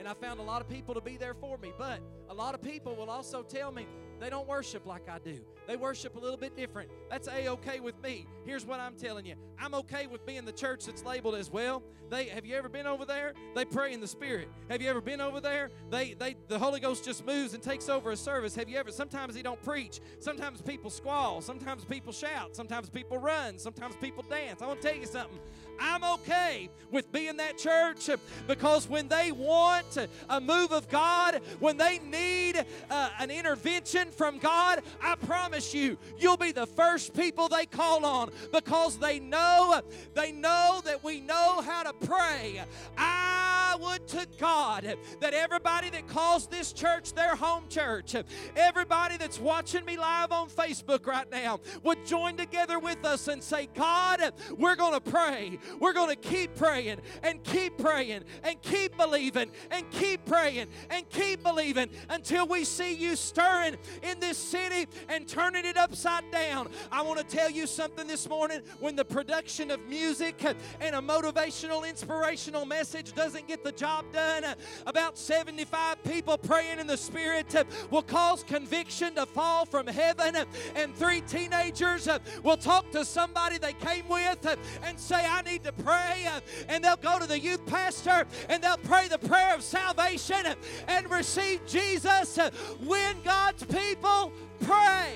And 0.00 0.08
I 0.08 0.14
found 0.14 0.40
a 0.40 0.42
lot 0.42 0.62
of 0.62 0.68
people 0.68 0.94
to 0.94 1.00
be 1.02 1.18
there 1.18 1.34
for 1.34 1.58
me. 1.58 1.74
But 1.76 2.00
a 2.30 2.34
lot 2.34 2.54
of 2.54 2.62
people 2.62 2.96
will 2.96 3.10
also 3.10 3.42
tell 3.42 3.70
me, 3.70 3.86
They 4.18 4.30
don't 4.30 4.48
worship 4.48 4.86
like 4.86 5.08
I 5.08 5.18
do. 5.18 5.40
They 5.66 5.76
worship 5.76 6.16
a 6.16 6.18
little 6.18 6.36
bit 6.36 6.56
different. 6.56 6.90
That's 7.08 7.28
a 7.28 7.48
okay 7.48 7.80
with 7.80 8.02
me. 8.02 8.26
Here's 8.44 8.66
what 8.66 8.80
I'm 8.80 8.96
telling 8.96 9.24
you. 9.24 9.34
I'm 9.58 9.74
okay 9.74 10.06
with 10.06 10.26
being 10.26 10.44
the 10.44 10.52
church 10.52 10.86
that's 10.86 11.04
labeled 11.04 11.36
as 11.36 11.50
well. 11.50 11.82
They 12.10 12.24
have 12.24 12.44
you 12.44 12.56
ever 12.56 12.68
been 12.68 12.86
over 12.86 13.04
there? 13.04 13.34
They 13.54 13.64
pray 13.64 13.92
in 13.92 14.00
the 14.00 14.08
spirit. 14.08 14.48
Have 14.68 14.82
you 14.82 14.90
ever 14.90 15.00
been 15.00 15.20
over 15.20 15.40
there? 15.40 15.70
They 15.90 16.14
they 16.14 16.34
the 16.48 16.58
Holy 16.58 16.80
Ghost 16.80 17.04
just 17.04 17.24
moves 17.24 17.54
and 17.54 17.62
takes 17.62 17.88
over 17.88 18.10
a 18.10 18.16
service. 18.16 18.54
Have 18.56 18.68
you 18.68 18.78
ever 18.78 18.90
sometimes 18.90 19.34
he 19.34 19.42
don't 19.42 19.62
preach. 19.62 20.00
Sometimes 20.18 20.60
people 20.60 20.90
squall, 20.90 21.40
sometimes 21.40 21.84
people 21.84 22.12
shout, 22.12 22.56
sometimes 22.56 22.88
people 22.90 23.18
run, 23.18 23.58
sometimes 23.58 23.94
people 23.96 24.24
dance. 24.28 24.60
I 24.60 24.66
want 24.66 24.80
to 24.80 24.88
tell 24.88 24.98
you 24.98 25.06
something. 25.06 25.38
I'm 25.80 26.04
okay 26.04 26.68
with 26.90 27.10
being 27.12 27.36
that 27.38 27.58
church 27.58 28.10
because 28.46 28.88
when 28.88 29.08
they 29.08 29.32
want 29.32 29.96
a 30.28 30.40
move 30.40 30.72
of 30.72 30.88
God, 30.88 31.40
when 31.58 31.76
they 31.76 31.98
need 31.98 32.64
uh, 32.90 33.10
an 33.18 33.30
intervention 33.30 34.10
from 34.10 34.38
God, 34.38 34.82
I 35.02 35.14
promise 35.14 35.72
you, 35.72 35.98
you'll 36.18 36.36
be 36.36 36.52
the 36.52 36.66
first 36.66 37.14
people 37.14 37.48
they 37.48 37.66
call 37.66 38.04
on 38.04 38.30
because 38.52 38.98
they 38.98 39.18
know, 39.18 39.80
they 40.14 40.32
know 40.32 40.80
that 40.84 41.02
we 41.02 41.20
know 41.20 41.60
how 41.62 41.82
to 41.84 41.92
pray. 42.06 42.62
I 42.98 43.76
would 43.80 44.06
to 44.08 44.26
God 44.38 44.96
that 45.20 45.34
everybody 45.34 45.90
that 45.90 46.08
calls 46.08 46.46
this 46.46 46.72
church 46.72 47.12
their 47.14 47.36
home 47.36 47.64
church, 47.68 48.14
everybody 48.56 49.16
that's 49.16 49.38
watching 49.38 49.84
me 49.84 49.96
live 49.96 50.32
on 50.32 50.48
Facebook 50.48 51.06
right 51.06 51.30
now, 51.30 51.60
would 51.82 52.04
join 52.04 52.36
together 52.36 52.78
with 52.78 53.04
us 53.04 53.28
and 53.28 53.42
say, 53.42 53.68
God, 53.74 54.32
we're 54.58 54.76
going 54.76 54.94
to 54.94 55.00
pray. 55.00 55.58
We're 55.78 55.92
going 55.92 56.08
to 56.10 56.16
keep 56.16 56.56
praying 56.56 56.98
and 57.22 57.42
keep 57.44 57.78
praying 57.78 58.24
and 58.42 58.60
keep 58.62 58.96
believing 58.96 59.50
and 59.70 59.90
keep 59.90 60.24
praying 60.24 60.68
and 60.90 61.08
keep 61.10 61.42
believing 61.42 61.90
until 62.08 62.46
we 62.46 62.64
see 62.64 62.94
you 62.94 63.16
stirring 63.16 63.76
in 64.02 64.20
this 64.20 64.38
city 64.38 64.86
and 65.08 65.28
turning 65.28 65.64
it 65.64 65.76
upside 65.76 66.30
down. 66.30 66.68
I 66.90 67.02
want 67.02 67.18
to 67.18 67.36
tell 67.36 67.50
you 67.50 67.66
something 67.66 68.06
this 68.06 68.28
morning 68.28 68.62
when 68.80 68.96
the 68.96 69.04
production 69.04 69.70
of 69.70 69.80
music 69.86 70.42
and 70.80 70.94
a 70.94 71.00
motivational, 71.00 71.88
inspirational 71.88 72.64
message 72.64 73.12
doesn't 73.12 73.46
get 73.46 73.62
the 73.64 73.72
job 73.72 74.04
done, 74.12 74.44
about 74.86 75.18
75 75.18 76.02
people 76.04 76.38
praying 76.38 76.78
in 76.78 76.86
the 76.86 76.96
Spirit 76.96 77.54
will 77.90 78.02
cause 78.02 78.42
conviction 78.42 79.14
to 79.14 79.26
fall 79.26 79.66
from 79.66 79.86
heaven, 79.86 80.36
and 80.74 80.94
three 80.94 81.20
teenagers 81.22 82.08
will 82.42 82.56
talk 82.56 82.90
to 82.92 83.04
somebody 83.04 83.58
they 83.58 83.74
came 83.74 84.08
with 84.08 84.56
and 84.82 84.98
say, 84.98 85.26
I 85.26 85.42
need 85.42 85.49
to 85.58 85.72
pray. 85.72 86.26
Uh, 86.26 86.40
and 86.68 86.84
they'll 86.84 86.96
go 86.96 87.18
to 87.18 87.26
the 87.26 87.38
youth 87.38 87.64
pastor 87.66 88.26
and 88.48 88.62
they'll 88.62 88.76
pray 88.78 89.08
the 89.08 89.18
prayer 89.18 89.54
of 89.54 89.62
salvation 89.62 90.44
and 90.88 91.10
receive 91.10 91.64
Jesus 91.66 92.38
uh, 92.38 92.50
when 92.84 93.16
God's 93.22 93.64
people 93.64 94.32
pray. 94.60 95.14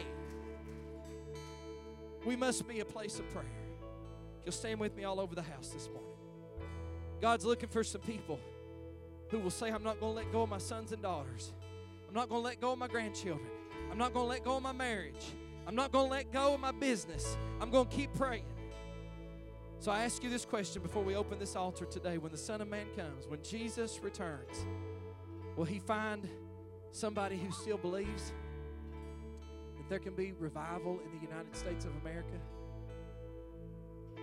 We 2.25 2.37
must 2.37 2.67
be 2.67 2.81
a 2.81 2.85
place 2.85 3.19
of 3.19 3.29
prayer. 3.31 3.45
You'll 4.45 4.53
stand 4.53 4.81
with 4.81 4.97
me 4.97 5.05
all 5.05 5.21
over 5.21 5.35
the 5.35 5.43
house 5.43 5.69
this 5.69 5.89
morning. 5.89 6.11
God's 7.21 7.45
looking 7.45 7.69
for 7.69 7.85
some 7.85 8.03
people 8.03 8.39
who 9.31 9.39
will 9.39 9.51
say, 9.51 9.71
I'm 9.71 9.83
not 9.83 10.01
going 10.01 10.13
to 10.13 10.17
let 10.17 10.33
go 10.33 10.43
of 10.43 10.51
my 10.51 10.59
sons 10.59 10.93
and 10.93 11.03
daughters. 11.03 11.53
I'm 12.09 12.15
not 12.15 12.29
going 12.29 12.43
to 12.43 12.45
let 12.45 12.61
go 12.61 12.73
of 12.73 12.79
my 12.79 12.89
grandchildren. 12.89 13.49
I'm 13.91 13.99
not 13.99 14.13
going 14.13 14.25
to 14.27 14.29
let 14.29 14.45
go 14.45 14.57
of 14.57 14.63
my 14.63 14.73
marriage. 14.73 15.33
I'm 15.67 15.75
not 15.75 15.93
going 15.93 16.07
to 16.07 16.11
let 16.11 16.33
go 16.33 16.55
of 16.55 16.61
my 16.61 16.73
business. 16.73 17.37
I'm 17.61 17.71
going 17.71 17.89
to 17.89 17.95
keep 17.95 18.13
praying. 18.15 18.45
So 19.85 19.93
I 19.93 20.05
ask 20.05 20.25
you 20.25 20.31
this 20.31 20.47
question 20.47 20.81
before 20.81 21.03
we 21.03 21.15
open 21.15 21.39
this 21.39 21.57
altar 21.57 21.85
today. 21.85 22.17
When 22.17 22.33
the 22.33 22.39
Son 22.39 22.63
of 22.63 22.69
Man 22.69 22.87
comes, 22.97 23.27
when 23.29 23.43
Jesus 23.43 24.01
returns, 24.03 24.65
will 25.57 25.67
he 25.67 25.79
find 25.79 26.27
somebody 26.91 27.37
who 27.37 27.53
still 27.53 27.77
believes 27.77 28.33
that 29.77 29.87
there 29.91 29.99
can 29.99 30.15
be 30.15 30.33
revival 30.39 31.01
in 31.05 31.11
the 31.15 31.23
United 31.23 31.55
States 31.55 31.85
of 31.85 31.91
America? 32.01 32.33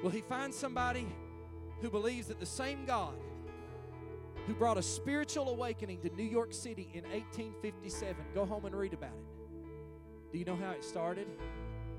Will 0.02 0.10
he 0.10 0.22
find 0.22 0.52
somebody 0.52 1.06
who 1.80 1.92
believes 1.92 2.26
that 2.30 2.40
the 2.40 2.46
same 2.48 2.84
God 2.88 3.14
who 4.48 4.56
brought 4.56 4.80
a 4.80 4.82
spiritual 4.82 5.48
awakening 5.50 6.00
to 6.00 6.10
New 6.16 6.24
York 6.24 6.54
City 6.54 6.90
in 6.96 7.04
1857, 7.04 8.16
go 8.34 8.48
home 8.48 8.66
and 8.66 8.74
read 8.74 8.94
about 8.94 9.12
it. 9.12 10.32
Do 10.32 10.40
you 10.40 10.46
know 10.46 10.56
how 10.56 10.72
it 10.72 10.84
started? 10.84 11.28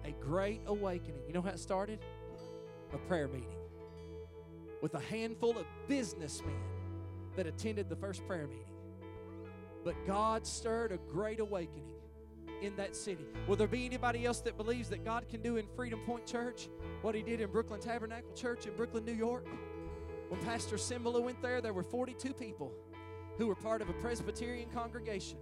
A 0.04 0.10
great 0.10 0.62
awakening. 0.66 1.22
You 1.28 1.32
know 1.32 1.42
how 1.42 1.50
it 1.50 1.60
started? 1.60 2.00
A 2.92 2.98
prayer 2.98 3.28
meeting 3.28 3.56
with 4.80 4.94
a 4.94 5.00
handful 5.00 5.56
of 5.56 5.66
businessmen 5.88 6.60
that 7.36 7.46
attended 7.46 7.88
the 7.88 7.96
first 7.96 8.26
prayer 8.26 8.46
meeting. 8.46 8.64
But 9.84 9.94
God 10.06 10.46
stirred 10.46 10.92
a 10.92 10.98
great 11.10 11.40
awakening 11.40 11.94
in 12.60 12.76
that 12.76 12.94
city. 12.94 13.26
Will 13.48 13.56
there 13.56 13.66
be 13.66 13.84
anybody 13.84 14.24
else 14.24 14.40
that 14.40 14.56
believes 14.56 14.88
that 14.90 15.04
God 15.04 15.28
can 15.28 15.42
do 15.42 15.56
in 15.56 15.66
Freedom 15.74 16.00
Point 16.06 16.26
Church 16.26 16.68
what 17.02 17.14
He 17.14 17.22
did 17.22 17.40
in 17.40 17.50
Brooklyn 17.50 17.80
Tabernacle 17.80 18.32
Church 18.34 18.66
in 18.66 18.74
Brooklyn, 18.76 19.04
New 19.04 19.14
York? 19.14 19.46
When 20.28 20.40
Pastor 20.42 20.76
Cymbala 20.76 21.22
went 21.22 21.42
there, 21.42 21.60
there 21.60 21.72
were 21.72 21.82
42 21.82 22.32
people 22.32 22.72
who 23.38 23.46
were 23.46 23.54
part 23.54 23.82
of 23.82 23.88
a 23.88 23.92
Presbyterian 23.94 24.68
congregation. 24.70 25.38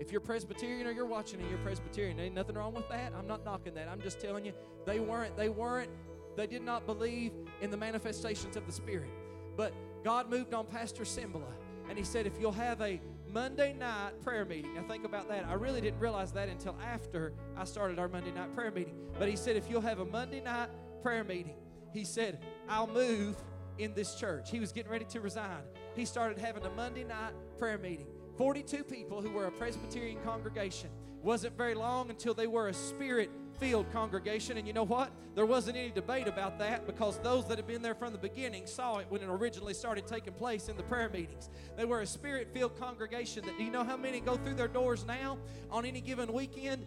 If 0.00 0.10
you're 0.10 0.20
Presbyterian 0.20 0.86
or 0.86 0.90
you're 0.90 1.06
watching 1.06 1.40
and 1.40 1.48
you're 1.48 1.58
Presbyterian, 1.60 2.18
ain't 2.18 2.34
nothing 2.34 2.56
wrong 2.56 2.74
with 2.74 2.88
that. 2.88 3.12
I'm 3.16 3.26
not 3.26 3.44
knocking 3.44 3.74
that. 3.74 3.88
I'm 3.88 4.00
just 4.00 4.20
telling 4.20 4.44
you, 4.44 4.52
they 4.86 4.98
weren't, 4.98 5.36
they 5.36 5.48
weren't 5.48 5.90
they 6.36 6.46
did 6.46 6.62
not 6.62 6.86
believe 6.86 7.32
in 7.60 7.70
the 7.70 7.76
manifestations 7.76 8.56
of 8.56 8.66
the 8.66 8.72
Spirit. 8.72 9.10
But 9.56 9.72
God 10.04 10.28
moved 10.28 10.54
on 10.54 10.66
Pastor 10.66 11.04
Cymbala, 11.04 11.52
and 11.88 11.96
he 11.96 12.04
said, 12.04 12.26
if 12.26 12.40
you'll 12.40 12.52
have 12.52 12.80
a 12.80 13.00
Monday 13.34 13.72
night 13.72 14.12
prayer 14.22 14.44
meeting. 14.44 14.74
Now, 14.74 14.82
think 14.82 15.04
about 15.04 15.28
that. 15.28 15.44
I 15.48 15.54
really 15.54 15.80
didn't 15.80 15.98
realize 15.98 16.30
that 16.32 16.48
until 16.48 16.76
after 16.80 17.32
I 17.56 17.64
started 17.64 17.98
our 17.98 18.06
Monday 18.06 18.30
night 18.30 18.54
prayer 18.54 18.70
meeting. 18.70 18.94
But 19.18 19.28
he 19.28 19.34
said, 19.34 19.56
if 19.56 19.68
you'll 19.68 19.80
have 19.80 19.98
a 19.98 20.04
Monday 20.04 20.40
night 20.40 20.68
prayer 21.02 21.24
meeting, 21.24 21.56
he 21.92 22.04
said, 22.04 22.38
I'll 22.68 22.86
move 22.86 23.36
in 23.78 23.92
this 23.92 24.14
church. 24.14 24.52
He 24.52 24.60
was 24.60 24.70
getting 24.70 24.90
ready 24.90 25.04
to 25.06 25.20
resign. 25.20 25.62
He 25.96 26.04
started 26.04 26.38
having 26.38 26.64
a 26.64 26.70
Monday 26.70 27.02
night 27.02 27.32
prayer 27.58 27.76
meeting. 27.76 28.06
42 28.38 28.84
people 28.84 29.20
who 29.20 29.30
were 29.30 29.46
a 29.46 29.52
Presbyterian 29.52 30.18
congregation. 30.22 30.90
Wasn't 31.20 31.56
very 31.56 31.74
long 31.74 32.10
until 32.10 32.34
they 32.34 32.46
were 32.46 32.68
a 32.68 32.74
spirit 32.74 33.30
filled 33.58 33.90
congregation. 33.92 34.56
And 34.56 34.66
you 34.66 34.72
know 34.72 34.84
what? 34.84 35.10
There 35.34 35.46
wasn't 35.46 35.76
any 35.76 35.90
debate 35.90 36.28
about 36.28 36.58
that 36.58 36.86
because 36.86 37.18
those 37.18 37.46
that 37.48 37.58
had 37.58 37.66
been 37.66 37.82
there 37.82 37.94
from 37.94 38.12
the 38.12 38.18
beginning 38.18 38.66
saw 38.66 38.98
it 38.98 39.06
when 39.08 39.20
it 39.22 39.28
originally 39.28 39.74
started 39.74 40.06
taking 40.06 40.32
place 40.32 40.68
in 40.68 40.76
the 40.76 40.82
prayer 40.84 41.08
meetings. 41.08 41.50
They 41.76 41.84
were 41.84 42.00
a 42.00 42.06
spirit 42.06 42.50
filled 42.52 42.78
congregation 42.78 43.44
that 43.46 43.58
do 43.58 43.64
you 43.64 43.70
know 43.70 43.84
how 43.84 43.96
many 43.96 44.20
go 44.20 44.36
through 44.36 44.54
their 44.54 44.68
doors 44.68 45.04
now 45.04 45.38
on 45.70 45.84
any 45.84 46.00
given 46.00 46.32
weekend? 46.32 46.86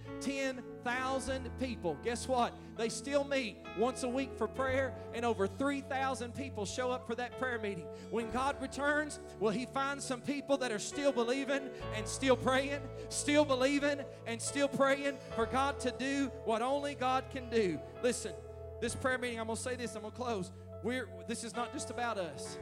10,000 0.87 1.49
people. 1.59 1.97
Guess 2.03 2.27
what? 2.27 2.53
They 2.77 2.87
still 2.87 3.25
meet 3.25 3.57
once 3.77 4.03
a 4.03 4.07
week 4.07 4.31
for 4.37 4.47
prayer, 4.47 4.93
and 5.13 5.25
over 5.25 5.45
3,000 5.45 6.33
people 6.33 6.65
show 6.65 6.91
up 6.91 7.05
for 7.05 7.15
that 7.15 7.37
prayer 7.39 7.59
meeting. 7.59 7.85
When 8.09 8.31
God 8.31 8.55
returns, 8.61 9.19
will 9.39 9.49
He 9.49 9.65
find 9.65 10.01
some 10.01 10.21
people 10.21 10.57
that 10.57 10.71
are 10.71 10.79
still 10.79 11.11
believing 11.11 11.69
and 11.95 12.07
still 12.07 12.37
praying, 12.37 12.79
still 13.09 13.43
believing 13.43 13.99
and 14.25 14.41
still 14.41 14.69
praying 14.69 15.17
for 15.35 15.45
God 15.45 15.77
to 15.81 15.91
do 15.91 16.31
what 16.45 16.61
only 16.61 16.95
God 16.95 17.25
can 17.31 17.49
do? 17.49 17.79
Listen, 18.01 18.31
this 18.79 18.95
prayer 18.95 19.17
meeting, 19.17 19.39
I'm 19.39 19.47
going 19.47 19.57
to 19.57 19.61
say 19.61 19.75
this, 19.75 19.95
I'm 19.95 20.01
going 20.01 20.13
to 20.13 20.17
close. 20.17 20.51
We're, 20.83 21.09
this 21.27 21.43
is 21.43 21.53
not 21.53 21.73
just 21.73 21.89
about 21.89 22.17
us. 22.17 22.57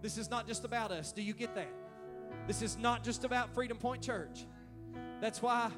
This 0.00 0.16
is 0.16 0.30
not 0.30 0.46
just 0.46 0.64
about 0.64 0.92
us. 0.92 1.10
Do 1.10 1.22
you 1.22 1.32
get 1.32 1.56
that? 1.56 1.72
This 2.46 2.62
is 2.62 2.76
not 2.76 3.02
just 3.02 3.24
about 3.24 3.52
Freedom 3.52 3.78
Point 3.78 4.02
Church. 4.02 4.46
That's 5.20 5.40
why 5.40 5.70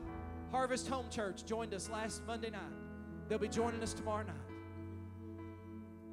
Harvest 0.51 0.89
Home 0.89 1.07
Church 1.11 1.45
joined 1.45 1.75
us 1.75 1.91
last 1.91 2.27
Monday 2.27 2.51
night. 2.51 2.61
They'll 3.29 3.39
be 3.39 3.49
joining 3.49 3.83
us 3.83 3.93
tomorrow 3.93 4.25
night. 4.25 4.37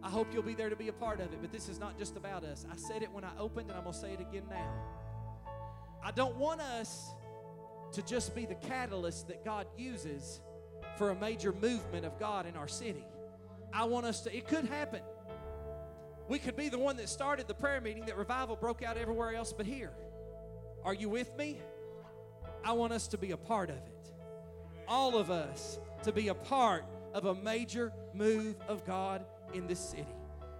I 0.03 0.09
hope 0.09 0.27
you'll 0.33 0.43
be 0.43 0.53
there 0.53 0.69
to 0.69 0.75
be 0.75 0.89
a 0.89 0.93
part 0.93 1.19
of 1.19 1.31
it, 1.31 1.39
but 1.41 1.51
this 1.51 1.69
is 1.69 1.79
not 1.79 1.97
just 1.97 2.17
about 2.17 2.43
us. 2.43 2.65
I 2.71 2.75
said 2.75 3.01
it 3.01 3.11
when 3.11 3.23
I 3.23 3.31
opened, 3.39 3.69
and 3.69 3.77
I'm 3.77 3.83
going 3.83 3.93
to 3.93 3.99
say 3.99 4.11
it 4.11 4.19
again 4.19 4.43
now. 4.49 4.71
I 6.03 6.11
don't 6.11 6.35
want 6.35 6.61
us 6.61 7.11
to 7.93 8.01
just 8.01 8.35
be 8.35 8.45
the 8.45 8.55
catalyst 8.55 9.29
that 9.29 9.45
God 9.45 9.67
uses 9.77 10.41
for 10.97 11.11
a 11.11 11.15
major 11.15 11.53
movement 11.53 12.05
of 12.05 12.19
God 12.19 12.45
in 12.45 12.55
our 12.55 12.67
city. 12.67 13.05
I 13.73 13.85
want 13.85 14.05
us 14.05 14.21
to, 14.21 14.35
it 14.35 14.47
could 14.47 14.65
happen. 14.65 15.01
We 16.27 16.39
could 16.39 16.55
be 16.55 16.69
the 16.69 16.79
one 16.79 16.97
that 16.97 17.07
started 17.07 17.47
the 17.47 17.53
prayer 17.53 17.79
meeting 17.79 18.05
that 18.05 18.17
revival 18.17 18.55
broke 18.55 18.83
out 18.83 18.97
everywhere 18.97 19.33
else 19.33 19.53
but 19.53 19.65
here. 19.65 19.93
Are 20.83 20.93
you 20.93 21.09
with 21.09 21.35
me? 21.37 21.61
I 22.63 22.73
want 22.73 22.93
us 22.93 23.07
to 23.09 23.17
be 23.17 23.31
a 23.31 23.37
part 23.37 23.69
of 23.69 23.77
it. 23.77 23.94
All 24.87 25.17
of 25.17 25.31
us 25.31 25.79
to 26.03 26.11
be 26.11 26.27
a 26.27 26.33
part 26.33 26.85
of 27.13 27.25
a 27.25 27.35
major 27.35 27.91
move 28.13 28.55
of 28.67 28.85
God 28.85 29.25
in 29.53 29.67
this 29.67 29.79
city. 29.79 30.05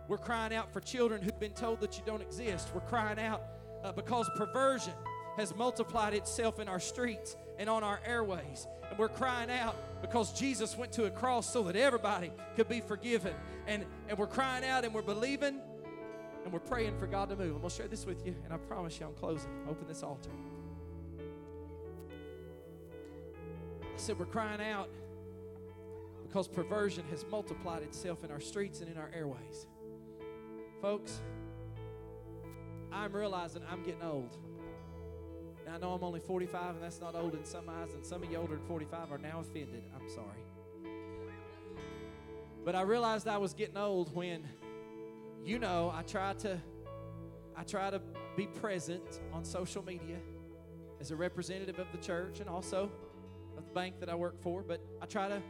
We're 0.08 0.18
crying 0.18 0.54
out 0.54 0.72
for 0.72 0.80
children 0.80 1.22
who've 1.22 1.40
been 1.40 1.54
told 1.54 1.82
that 1.82 1.98
you 1.98 2.04
don't 2.06 2.22
exist. 2.22 2.70
We're 2.74 2.82
crying 2.82 3.20
out 3.20 3.42
uh, 3.84 3.92
because 3.92 4.30
perversion 4.36 4.94
has 5.38 5.56
multiplied 5.56 6.14
itself 6.14 6.60
in 6.60 6.68
our 6.68 6.80
streets 6.80 7.36
and 7.58 7.70
on 7.70 7.84
our 7.84 8.00
airways. 8.06 8.68
And 8.90 8.98
we're 8.98 9.10
crying 9.10 9.50
out 9.50 9.76
because 10.02 10.32
Jesus 10.34 10.78
went 10.78 10.92
to 10.94 11.06
a 11.06 11.12
cross 11.12 11.52
so 11.52 11.64
that 11.64 11.76
everybody 11.76 12.32
could 12.56 12.70
be 12.70 12.82
forgiven. 12.82 13.34
And, 13.68 13.86
and 14.08 14.18
we're 14.18 14.28
crying 14.28 14.64
out 14.64 14.86
and 14.86 14.94
we're 14.94 15.02
believing 15.02 15.60
and 16.44 16.54
we're 16.54 16.60
praying 16.60 16.98
for 17.00 17.08
God 17.08 17.30
to 17.30 17.36
move. 17.36 17.56
I'm 17.56 17.62
going 17.62 17.70
to 17.70 17.76
share 17.76 17.88
this 17.88 18.06
with 18.06 18.26
you, 18.26 18.36
and 18.44 18.54
I 18.54 18.58
promise 18.58 19.00
you 19.00 19.08
I'm 19.08 19.16
closing. 19.16 19.50
Open 19.68 19.88
this 19.88 20.04
altar. 20.04 20.30
I 23.96 23.98
said, 23.98 24.20
We're 24.20 24.26
crying 24.26 24.62
out 24.62 24.90
because 26.28 26.50
perversion 26.50 27.06
has 27.12 27.26
multiplied 27.32 27.82
itself 27.82 28.26
in 28.26 28.32
our 28.32 28.42
streets 28.42 28.82
and 28.82 28.92
in 28.92 28.98
our 28.98 29.10
airways. 29.16 29.68
Folks, 30.82 31.22
I'm 32.92 33.14
realizing 33.14 33.62
I'm 33.72 33.84
getting 33.84 34.04
old. 34.04 34.36
Now, 35.66 35.76
I 35.76 35.78
know 35.78 35.94
I'm 35.94 36.04
only 36.04 36.20
45, 36.20 36.76
and 36.76 36.84
that's 36.84 37.00
not 37.00 37.16
old 37.16 37.36
in 37.36 37.46
some 37.46 37.70
eyes, 37.70 37.94
and 37.94 38.06
some 38.06 38.22
of 38.22 38.30
you 38.30 38.38
older 38.38 38.56
than 38.56 38.66
45 38.66 39.14
are 39.14 39.18
now 39.18 39.40
offended. 39.40 39.84
I'm 39.96 40.10
sorry. 40.10 40.44
But 42.66 42.76
I 42.76 42.82
realized 42.82 43.30
I 43.30 43.38
was 43.38 43.54
getting 43.54 43.78
old 43.78 44.14
when, 44.14 44.46
you 45.46 45.58
know, 45.58 45.94
I 45.96 46.02
try 46.02 46.34
to, 46.34 46.60
I 47.56 47.64
try 47.64 47.90
to 47.90 48.02
be 48.36 48.48
present 48.48 49.22
on 49.32 49.46
social 49.46 49.86
media 49.86 50.18
as 51.00 51.12
a 51.12 51.16
representative 51.16 51.80
of 51.80 51.88
the 51.94 51.98
church 51.98 52.42
and 52.42 52.50
also 52.50 52.92
of 53.58 53.66
the 53.66 53.72
bank 53.72 54.00
that 54.00 54.10
I 54.10 54.16
work 54.16 54.42
for. 54.42 54.64
But 54.64 54.82
I 55.02 55.06
try 55.06 55.28
to 55.28 55.42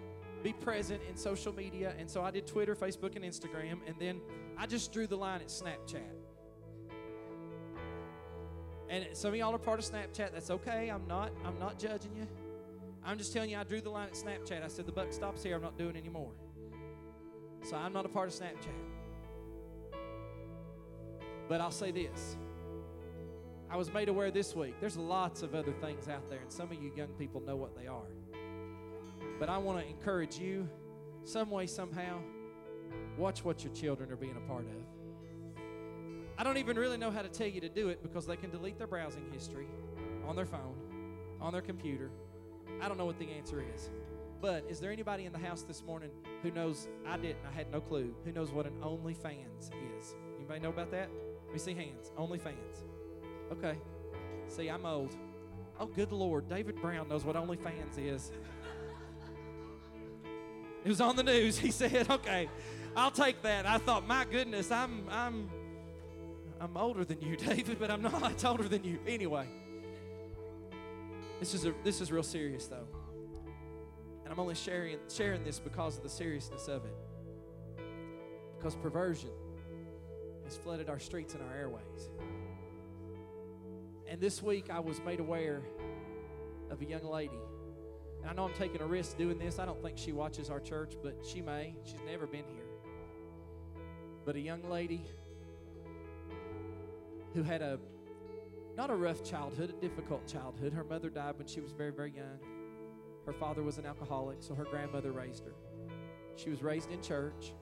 be 0.44 0.54
present 0.54 1.02
in 1.10 1.16
social 1.16 1.54
media, 1.54 1.94
and 1.98 2.10
so 2.10 2.22
I 2.22 2.32
did 2.32 2.46
Twitter, 2.46 2.76
Facebook, 2.76 3.16
and 3.16 3.26
Instagram, 3.26 3.80
and 3.88 3.96
then 4.00 4.22
I 4.58 4.68
just 4.68 4.94
drew 4.94 5.08
the 5.08 5.18
line 5.18 5.42
at 5.42 5.48
Snapchat. 5.48 6.02
And 8.90 9.06
some 9.14 9.30
of 9.30 9.36
y'all 9.36 9.54
are 9.54 9.58
part 9.58 9.80
of 9.80 9.86
Snapchat. 9.86 10.32
That's 10.34 10.52
okay. 10.52 10.90
I'm 10.90 11.08
not. 11.08 11.32
I'm 11.44 11.58
not 11.58 11.80
judging 11.80 12.16
you. 12.16 12.28
I'm 13.04 13.18
just 13.18 13.34
telling 13.34 13.50
you. 13.50 13.58
I 13.58 13.64
drew 13.64 13.82
the 13.82 13.90
line 13.90 14.08
at 14.08 14.14
Snapchat. 14.14 14.64
I 14.64 14.68
said 14.68 14.86
the 14.86 14.92
buck 14.92 15.12
stops 15.12 15.44
here. 15.44 15.56
I'm 15.56 15.64
not 15.64 15.78
doing 15.78 15.96
anymore. 15.96 16.32
So 17.64 17.76
I'm 17.76 17.94
not 17.94 18.06
a 18.06 18.10
part 18.10 18.28
of 18.28 18.36
Snapchat. 18.36 19.98
But 21.48 21.62
I'll 21.62 21.72
say 21.72 21.92
this. 21.92 22.38
I 23.70 23.78
was 23.78 23.92
made 23.94 24.10
aware 24.10 24.32
this 24.32 24.56
week. 24.56 24.76
There's 24.80 24.98
lots 24.98 25.42
of 25.42 25.56
other 25.56 25.74
things 25.74 26.08
out 26.08 26.30
there, 26.30 26.40
and 26.40 26.52
some 26.52 26.72
of 26.72 26.82
you 26.82 26.92
young 26.96 27.10
people 27.20 27.42
know 27.42 27.56
what 27.56 27.76
they 27.76 27.88
are. 27.88 28.08
But 29.40 29.50
I 29.50 29.58
want 29.58 29.80
to 29.80 29.88
encourage 29.88 30.38
you, 30.38 30.70
some 31.24 31.50
way, 31.50 31.66
somehow, 31.66 32.20
watch 33.18 33.44
what 33.44 33.64
your 33.64 33.74
children 33.74 34.12
are 34.12 34.16
being 34.16 34.38
a 34.38 34.48
part 34.48 34.66
of. 34.66 35.62
I 36.38 36.44
don't 36.44 36.58
even 36.58 36.78
really 36.78 36.98
know 36.98 37.12
how 37.12 37.22
to 37.22 37.30
tell 37.30 37.48
you 37.48 37.62
to 37.62 37.70
do 37.70 37.90
it 37.90 38.04
because 38.04 38.26
they 38.28 38.36
can 38.36 38.50
delete 38.52 38.78
their 38.78 38.88
browsing 38.88 39.26
history 39.32 39.68
on 40.28 40.36
their 40.36 40.46
phone, 40.46 40.76
on 41.42 41.52
their 41.54 41.62
computer. 41.62 42.12
I 42.82 42.88
don't 42.88 42.98
know 42.98 43.06
what 43.06 43.20
the 43.20 43.30
answer 43.32 43.64
is. 43.76 43.90
But 44.42 44.66
is 44.70 44.80
there 44.80 44.92
anybody 44.92 45.26
in 45.26 45.32
the 45.32 45.40
house 45.40 45.64
this 45.64 45.84
morning 45.84 46.12
who 46.44 46.52
knows? 46.52 46.88
I 47.08 47.18
didn't. 47.18 47.40
I 47.50 47.56
had 47.56 47.72
no 47.72 47.80
clue. 47.80 48.14
Who 48.26 48.32
knows 48.32 48.52
what 48.52 48.66
an 48.66 48.74
OnlyFans 48.82 49.72
is? 49.98 50.16
Anybody 50.38 50.60
know 50.60 50.70
about 50.70 50.92
that? 50.92 51.10
Me 51.52 51.58
see 51.58 51.74
hands. 51.74 52.12
OnlyFans. 52.18 52.84
Okay. 53.52 53.78
See, 54.48 54.70
I'm 54.70 54.86
old. 54.86 55.16
Oh, 55.80 55.88
good 55.88 56.12
Lord. 56.12 56.48
David 56.48 56.82
Brown 56.82 57.08
knows 57.10 57.26
what 57.26 57.36
OnlyFans 57.36 57.98
is. 57.98 58.32
it 60.84 60.90
was 60.90 61.02
on 61.02 61.16
the 61.16 61.24
news. 61.24 61.58
He 61.66 61.72
said, 61.72 62.10
okay, 62.10 62.50
I'll 62.96 63.12
take 63.12 63.42
that. 63.42 63.66
I 63.66 63.78
thought, 63.78 64.08
my 64.08 64.26
goodness, 64.30 64.72
I'm, 64.72 65.06
I'm 65.10 65.50
I'm 66.60 66.78
older 66.78 67.04
than 67.04 67.22
you, 67.22 67.36
David, 67.38 67.78
but 67.80 67.92
I'm 67.92 68.02
not 68.02 68.44
older 68.46 68.68
than 68.68 68.84
you. 68.84 69.00
Anyway, 69.08 69.48
this 71.40 71.54
is 71.54 71.66
a, 71.66 71.74
this 71.84 72.02
is 72.02 72.12
real 72.12 72.24
serious 72.24 72.68
though, 72.68 72.88
and 74.24 74.32
I'm 74.32 74.40
only 74.40 74.56
sharing 74.56 74.98
sharing 75.10 75.44
this 75.44 75.60
because 75.60 75.98
of 75.98 76.04
the 76.04 76.10
seriousness 76.10 76.68
of 76.68 76.86
it. 76.86 76.96
Because 78.58 78.76
perversion 78.76 79.30
has 80.46 80.58
flooded 80.58 80.90
our 80.90 81.00
streets 81.00 81.34
and 81.34 81.44
our 81.44 81.56
airways. 81.56 82.10
And 84.08 84.20
this 84.20 84.42
week 84.42 84.70
I 84.70 84.80
was 84.80 85.00
made 85.02 85.20
aware 85.20 85.62
of 86.70 86.82
a 86.82 86.86
young 86.86 87.04
lady. 87.04 87.40
And 88.22 88.30
I 88.30 88.34
know 88.34 88.46
I'm 88.46 88.54
taking 88.54 88.82
a 88.82 88.86
risk 88.88 89.18
doing 89.18 89.38
this. 89.38 89.60
I 89.60 89.66
don't 89.66 89.82
think 89.82 89.98
she 89.98 90.12
watches 90.12 90.50
our 90.50 90.60
church, 90.60 90.96
but 91.04 91.26
she 91.26 91.42
may. 91.42 91.76
She's 91.84 92.02
never 92.06 92.26
been 92.26 92.46
here. 92.54 92.66
But 94.26 94.36
a 94.36 94.40
young 94.40 94.64
lady 94.70 95.06
who 97.34 97.44
had 97.44 97.62
a 97.62 97.80
not 98.76 98.90
a 98.90 98.96
rough 98.96 99.24
childhood, 99.24 99.70
a 99.70 99.82
difficult 99.82 100.28
childhood. 100.28 100.74
Her 100.74 100.84
mother 100.84 101.10
died 101.10 101.38
when 101.38 101.48
she 101.48 101.62
was 101.62 101.72
very, 101.72 101.92
very 101.92 102.12
young. 102.12 102.40
Her 103.26 103.34
father 103.34 103.64
was 103.64 103.78
an 103.78 103.86
alcoholic, 103.86 104.38
so 104.42 104.54
her 104.54 104.66
grandmother 104.66 105.12
raised 105.12 105.46
her. 105.46 105.54
She 106.36 106.50
was 106.50 106.62
raised 106.62 106.92
in 106.92 107.02
church. 107.02 107.54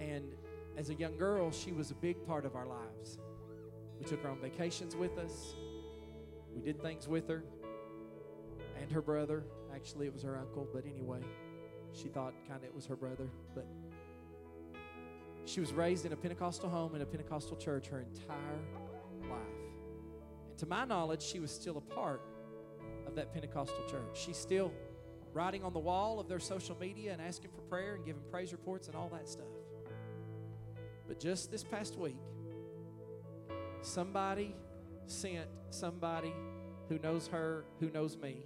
And 0.00 0.34
as 0.76 0.88
a 0.90 0.94
young 0.94 1.16
girl, 1.16 1.50
she 1.50 1.72
was 1.72 1.90
a 1.90 1.94
big 1.94 2.26
part 2.26 2.46
of 2.46 2.56
our 2.56 2.66
lives. 2.66 3.18
We 3.98 4.04
took 4.04 4.22
her 4.22 4.30
on 4.30 4.40
vacations 4.40 4.94
with 4.94 5.18
us, 5.18 5.54
we 6.54 6.62
did 6.62 6.80
things 6.82 7.06
with 7.08 7.28
her 7.28 7.44
and 8.80 8.90
her 8.90 9.02
brother. 9.02 9.44
Actually, 9.74 10.06
it 10.06 10.12
was 10.12 10.22
her 10.22 10.38
uncle, 10.38 10.66
but 10.72 10.84
anyway, 10.86 11.20
she 11.92 12.08
thought 12.08 12.32
kind 12.48 12.62
of 12.62 12.64
it 12.64 12.74
was 12.74 12.86
her 12.86 12.96
brother. 12.96 13.28
But 13.54 13.66
she 15.44 15.60
was 15.60 15.72
raised 15.72 16.06
in 16.06 16.12
a 16.12 16.16
Pentecostal 16.16 16.68
home 16.68 16.94
in 16.94 17.02
a 17.02 17.06
Pentecostal 17.06 17.56
church 17.56 17.86
her 17.88 18.00
entire 18.00 18.60
life. 19.30 19.40
And 20.48 20.58
to 20.58 20.66
my 20.66 20.84
knowledge, 20.84 21.22
she 21.22 21.40
was 21.40 21.50
still 21.50 21.76
a 21.76 21.94
part 21.94 22.20
of 23.06 23.14
that 23.14 23.32
Pentecostal 23.32 23.84
church. 23.88 24.14
She's 24.14 24.36
still 24.36 24.72
writing 25.32 25.62
on 25.62 25.72
the 25.72 25.78
wall 25.78 26.18
of 26.18 26.28
their 26.28 26.40
social 26.40 26.76
media 26.80 27.12
and 27.12 27.20
asking 27.20 27.50
for 27.50 27.60
prayer 27.62 27.94
and 27.94 28.04
giving 28.04 28.22
praise 28.30 28.52
reports 28.52 28.88
and 28.88 28.96
all 28.96 29.10
that 29.10 29.28
stuff. 29.28 29.46
But 31.06 31.20
just 31.20 31.50
this 31.50 31.62
past 31.62 31.96
week, 31.96 32.16
somebody 33.86 34.54
sent 35.06 35.48
somebody 35.70 36.34
who 36.88 36.98
knows 36.98 37.28
her, 37.28 37.64
who 37.80 37.90
knows 37.90 38.16
me, 38.16 38.44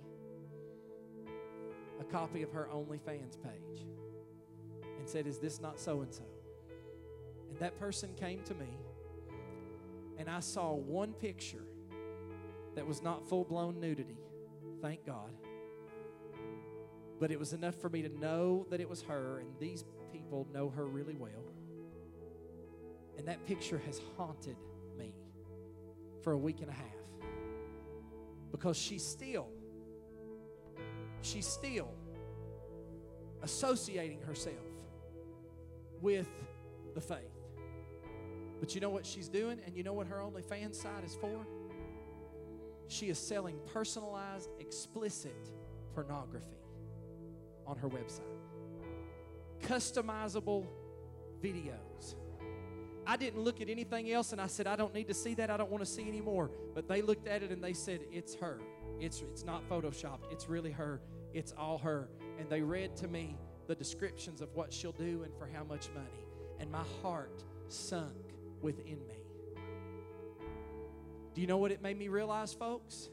a 2.01 2.05
copy 2.05 2.43
of 2.43 2.53
her 2.53 2.69
OnlyFans 2.73 3.37
page 3.43 3.87
and 4.99 5.09
said, 5.09 5.27
Is 5.27 5.39
this 5.39 5.61
not 5.61 5.79
so 5.79 6.03
and 6.03 6.13
so? 6.13 6.25
And 7.49 7.59
that 7.59 7.79
person 7.79 8.11
came 8.15 8.43
to 8.45 8.55
me, 8.55 8.69
and 10.19 10.29
I 10.29 10.41
saw 10.41 10.75
one 10.75 11.13
picture 11.15 11.65
that 12.75 12.87
was 12.87 13.03
not 13.03 13.27
full 13.29 13.45
blown 13.45 13.81
nudity. 13.81 14.19
Thank 14.81 15.05
God. 15.05 15.33
But 17.19 17.31
it 17.31 17.39
was 17.39 17.53
enough 17.53 17.75
for 17.75 17.91
me 17.91 18.03
to 18.03 18.09
know 18.09 18.67
that 18.71 18.81
it 18.81 18.89
was 18.89 19.03
her, 19.03 19.41
and 19.41 19.49
these 19.59 19.85
people 20.13 20.47
know 20.55 20.71
her 20.71 20.87
really 20.87 21.17
well. 21.17 21.45
And 23.19 23.29
that 23.29 23.45
picture 23.45 23.83
has 23.85 24.01
haunted 24.17 24.57
for 26.23 26.33
a 26.33 26.39
week 26.39 26.61
and 26.61 26.69
a 26.69 26.73
half. 26.73 26.87
Because 28.51 28.77
she's 28.77 29.05
still, 29.05 29.49
she's 31.23 31.47
still 31.47 31.89
associating 33.43 34.21
herself 34.23 34.57
with 36.01 36.29
the 36.95 37.01
faith. 37.01 37.19
But 38.61 38.75
you 38.75 38.81
know 38.81 38.91
what 38.91 39.07
she's 39.07 39.29
doing? 39.29 39.61
And 39.65 39.77
you 39.77 39.83
know 39.83 39.95
what 39.95 40.07
her 40.09 40.17
OnlyFans 40.17 40.75
site 40.75 41.05
is 41.05 41.15
for? 41.15 41.47
She 42.89 43.09
is 43.09 43.19
selling 43.19 43.57
personalized, 43.73 44.51
explicit 44.59 45.51
pornography 45.95 46.59
on 47.67 47.77
her 47.79 47.89
website. 47.89 48.21
Customizable 49.63 50.67
videos. 51.43 52.17
I 53.11 53.17
didn't 53.17 53.43
look 53.43 53.61
at 53.61 53.69
anything 53.69 54.13
else 54.13 54.31
and 54.31 54.41
I 54.41 54.47
said, 54.47 54.69
I 54.69 54.77
don't 54.77 54.95
need 54.95 55.09
to 55.09 55.15
see 55.15 55.35
that. 55.35 55.51
I 55.51 55.57
don't 55.57 55.69
want 55.69 55.85
to 55.85 55.91
see 55.91 56.07
anymore. 56.07 56.49
But 56.77 56.87
they 56.87 57.03
looked 57.03 57.27
at 57.27 57.43
it 57.43 57.51
and 57.51 57.63
they 57.63 57.73
said, 57.73 58.03
It's 58.13 58.37
her. 58.37 58.61
It's, 59.01 59.21
it's 59.23 59.45
not 59.45 59.69
photoshopped. 59.69 60.31
It's 60.31 60.49
really 60.49 60.71
her. 60.71 61.01
It's 61.35 61.53
all 61.59 61.79
her. 61.79 62.09
And 62.39 62.49
they 62.49 62.63
read 62.63 62.95
to 62.99 63.09
me 63.09 63.37
the 63.67 63.75
descriptions 63.75 64.41
of 64.41 64.55
what 64.55 64.73
she'll 64.73 64.93
do 64.93 65.25
and 65.25 65.37
for 65.37 65.49
how 65.53 65.65
much 65.65 65.89
money. 65.93 66.25
And 66.61 66.71
my 66.71 66.85
heart 67.03 67.43
sunk 67.67 68.15
within 68.63 69.05
me. 69.09 69.17
Do 71.35 71.41
you 71.41 71.49
know 71.49 71.59
what 71.59 71.73
it 71.73 71.83
made 71.83 71.99
me 71.99 72.07
realize, 72.07 72.55
folks? 72.55 73.09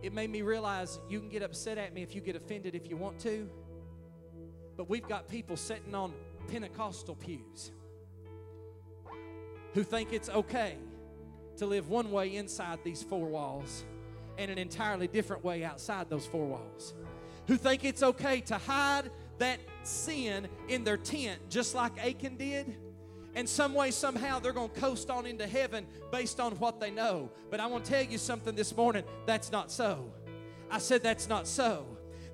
It 0.00 0.12
made 0.12 0.30
me 0.30 0.42
realize 0.42 1.00
you 1.08 1.18
can 1.18 1.28
get 1.28 1.42
upset 1.42 1.76
at 1.76 1.92
me 1.92 2.04
if 2.04 2.14
you 2.14 2.20
get 2.20 2.36
offended 2.36 2.76
if 2.76 2.88
you 2.88 2.96
want 2.96 3.18
to, 3.20 3.50
but 4.76 4.88
we've 4.88 5.08
got 5.08 5.28
people 5.28 5.56
sitting 5.56 5.92
on 5.92 6.12
Pentecostal 6.46 7.16
pews 7.16 7.72
who 9.74 9.82
think 9.82 10.12
it's 10.12 10.28
okay 10.30 10.76
to 11.58 11.66
live 11.66 11.88
one 11.88 12.10
way 12.10 12.34
inside 12.36 12.78
these 12.82 13.02
four 13.02 13.26
walls 13.26 13.84
and 14.38 14.50
an 14.50 14.58
entirely 14.58 15.06
different 15.06 15.44
way 15.44 15.62
outside 15.62 16.08
those 16.08 16.26
four 16.26 16.46
walls, 16.46 16.94
who 17.46 17.56
think 17.56 17.84
it's 17.84 18.02
okay 18.02 18.40
to 18.40 18.56
hide 18.56 19.10
that 19.38 19.60
sin 19.82 20.48
in 20.68 20.82
their 20.82 20.96
tent 20.96 21.38
just 21.50 21.74
like 21.74 21.92
Achan 21.98 22.36
did 22.36 22.76
and 23.36 23.48
some 23.48 23.74
way, 23.74 23.90
somehow, 23.90 24.38
they're 24.38 24.52
going 24.52 24.70
to 24.70 24.80
coast 24.80 25.10
on 25.10 25.26
into 25.26 25.46
heaven 25.46 25.86
based 26.12 26.38
on 26.38 26.52
what 26.56 26.78
they 26.78 26.90
know. 26.90 27.30
But 27.50 27.60
I 27.60 27.66
want 27.66 27.84
to 27.84 27.90
tell 27.90 28.02
you 28.02 28.18
something 28.18 28.54
this 28.54 28.76
morning 28.76 29.02
that's 29.26 29.50
not 29.50 29.72
so. 29.72 30.12
I 30.70 30.78
said 30.78 31.02
that's 31.02 31.28
not 31.28 31.46
so. 31.46 31.86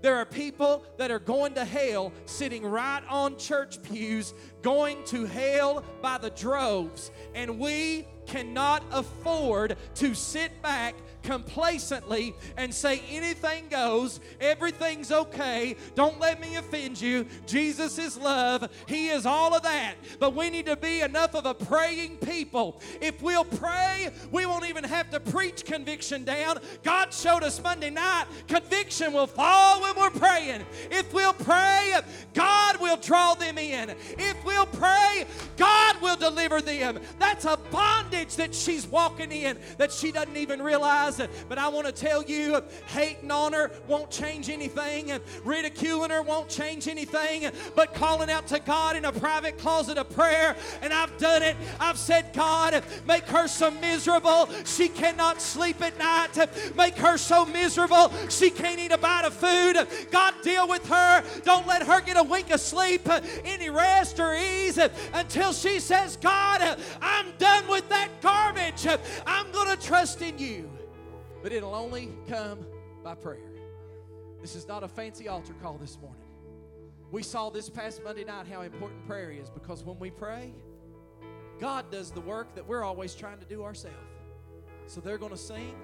There 0.03 0.17
are 0.17 0.25
people 0.25 0.85
that 0.97 1.11
are 1.11 1.19
going 1.19 1.55
to 1.55 1.65
hell 1.65 2.13
sitting 2.25 2.65
right 2.65 3.03
on 3.09 3.37
church 3.37 3.83
pews, 3.83 4.35
going 4.63 5.05
to 5.05 5.27
hell 5.27 5.85
by 6.01 6.19
the 6.19 6.31
droves. 6.31 7.11
And 7.35 7.59
we 7.59 8.07
cannot 8.31 8.83
afford 8.93 9.77
to 9.97 10.15
sit 10.15 10.63
back 10.63 10.95
complacently 11.23 12.35
and 12.57 12.75
say 12.75 13.03
anything 13.11 13.69
goes, 13.69 14.21
everything's 14.41 15.13
okay, 15.13 15.77
don't 15.95 16.19
let 16.21 16.41
me 16.41 16.57
offend 16.57 17.01
you. 17.01 17.27
Jesus 17.47 17.99
is 17.99 18.17
love, 18.17 18.69
He 18.87 19.09
is 19.09 19.27
all 19.27 19.55
of 19.55 19.63
that. 19.63 19.95
But 20.19 20.35
we 20.35 20.51
need 20.51 20.67
to 20.67 20.77
be 20.77 21.01
enough 21.01 21.35
of 21.35 21.47
a 21.47 21.55
praying 21.55 22.19
people. 22.19 22.81
If 23.01 23.21
we'll 23.23 23.45
pray, 23.45 24.11
we 24.31 24.47
won't 24.47 24.69
even 24.69 24.85
have 24.85 25.11
to 25.11 25.21
preach 25.21 25.65
conviction 25.65 26.25
down. 26.25 26.59
God 26.83 27.13
showed 27.13 27.43
us 27.43 27.63
Monday 27.63 27.91
night 27.91 28.27
conviction 28.49 29.13
will 29.13 29.27
fall 29.27 29.83
when 29.83 29.97
we're 29.97 30.11
praying. 30.11 30.65
If 30.91 31.13
we'll 31.13 31.33
pray, 31.33 31.95
God 32.35 32.81
will 32.81 32.97
draw 32.97 33.35
them 33.35 33.59
in. 33.59 33.91
If 34.19 34.45
we'll 34.45 34.67
pray, 34.67 35.27
God 35.57 36.01
will 36.01 36.17
deliver 36.17 36.61
them. 36.61 37.01
That's 37.19 37.45
a 37.45 37.57
bondage 37.71 38.20
that 38.37 38.55
she's 38.55 38.87
walking 38.87 39.33
in 39.33 39.59
that 39.79 39.93
she 39.93 40.13
doesn't 40.13 40.37
even 40.37 40.63
realize. 40.63 41.21
It. 41.21 41.31
But 41.49 41.59
I 41.59 41.69
want 41.69 41.87
to 41.87 41.93
tell 41.93 42.23
you, 42.23 42.63
hating 42.87 43.31
on 43.31 43.53
her 43.53 43.71
won't 43.89 44.11
change 44.11 44.49
anything, 44.49 45.13
ridiculing 45.45 46.11
her 46.11 46.23
won't 46.23 46.49
change 46.49 46.89
anything, 46.89 47.51
but 47.75 47.95
calling 47.95 48.31
out 48.31 48.47
to 48.49 48.59
God 48.61 48.97
in 48.97 49.05
a 49.05 49.13
private 49.13 49.59
closet 49.59 49.99
of 49.99 50.11
prayer. 50.11 50.57
And 50.83 50.93
I've 50.93 51.17
done 51.19 51.43
it. 51.43 51.57
I've 51.79 51.99
said, 51.99 52.33
God, 52.33 52.83
make 53.07 53.25
her 53.25 53.49
so 53.49 53.71
miserable 53.71 54.49
she 54.65 54.89
cannot 54.89 55.41
sleep 55.41 55.81
at 55.81 55.99
night. 55.99 56.49
Make 56.77 56.97
her 56.97 57.17
so 57.17 57.47
miserable 57.47 58.13
she 58.29 58.51
can't 58.51 58.79
eat 58.79 58.93
a 58.93 58.99
bite 58.99 59.25
of 59.25 59.35
food. 59.35 59.87
God, 60.11 60.35
deal 60.43 60.69
with 60.69 60.87
her. 60.89 61.25
Don't 61.45 61.67
let 61.67 61.83
her 61.83 62.01
get 62.01 62.17
a 62.17 62.23
wink 62.23 62.51
of 62.51 62.61
sleep, 62.61 63.09
any 63.45 63.71
rest 63.71 64.21
or 64.21 64.35
ease 64.35 64.79
until 65.15 65.53
she 65.53 65.81
says, 65.81 66.17
God, 66.17 66.79
I'm 67.01 67.27
done 67.39 67.69
with 67.69 67.89
that 67.89 68.10
garbage. 68.21 68.87
I'm 69.27 69.51
going 69.53 69.77
to 69.77 69.87
trust 69.87 70.23
in 70.23 70.39
you. 70.39 70.71
But 71.43 71.53
it'll 71.53 71.75
only 71.75 72.11
come 72.29 72.67
by 73.03 73.15
prayer. 73.15 73.39
This 74.41 74.55
is 74.55 74.69
not 74.69 74.83
a 74.83 74.89
fancy 74.89 75.29
altar 75.29 75.55
call 75.63 75.79
this 75.79 75.99
morning. 76.01 76.23
We 77.11 77.23
saw 77.23 77.51
this 77.51 77.69
past 77.69 78.03
Monday 78.05 78.25
night 78.25 78.47
how 78.47 78.63
important 78.63 79.07
prayer 79.07 79.31
is 79.31 79.51
because 79.51 79.85
when 79.85 79.99
we 79.99 80.11
pray, 80.11 80.53
God 81.59 81.91
does 81.91 82.11
the 82.11 82.21
work 82.21 82.55
that 82.55 82.67
we're 82.67 82.85
always 82.85 83.15
trying 83.15 83.39
to 83.39 83.45
do 83.45 83.65
ourselves. 83.65 83.97
So 84.87 85.01
they're 85.01 85.19
going 85.19 85.33
to 85.33 85.39
sing, 85.39 85.75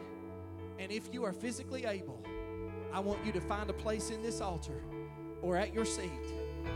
and 0.79 0.91
if 0.91 1.13
you 1.13 1.25
are 1.25 1.33
physically 1.33 1.85
able, 1.85 2.23
I 2.93 3.01
want 3.01 3.25
you 3.27 3.33
to 3.33 3.41
find 3.41 3.69
a 3.69 3.75
place 3.75 4.11
in 4.11 4.23
this 4.23 4.41
altar 4.41 4.83
or 5.43 5.57
at 5.57 5.75
your 5.75 5.85
seat. 5.85 6.11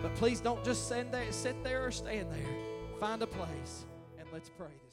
But 0.02 0.14
please 0.16 0.40
don't 0.40 0.62
just 0.64 0.88
there, 0.88 1.32
sit 1.32 1.62
there 1.64 1.86
or 1.86 1.90
stand 1.90 2.30
there. 2.30 2.54
Find 2.98 3.22
a 3.22 3.26
place 3.26 3.86
and 4.18 4.28
let's 4.32 4.50
pray. 4.50 4.89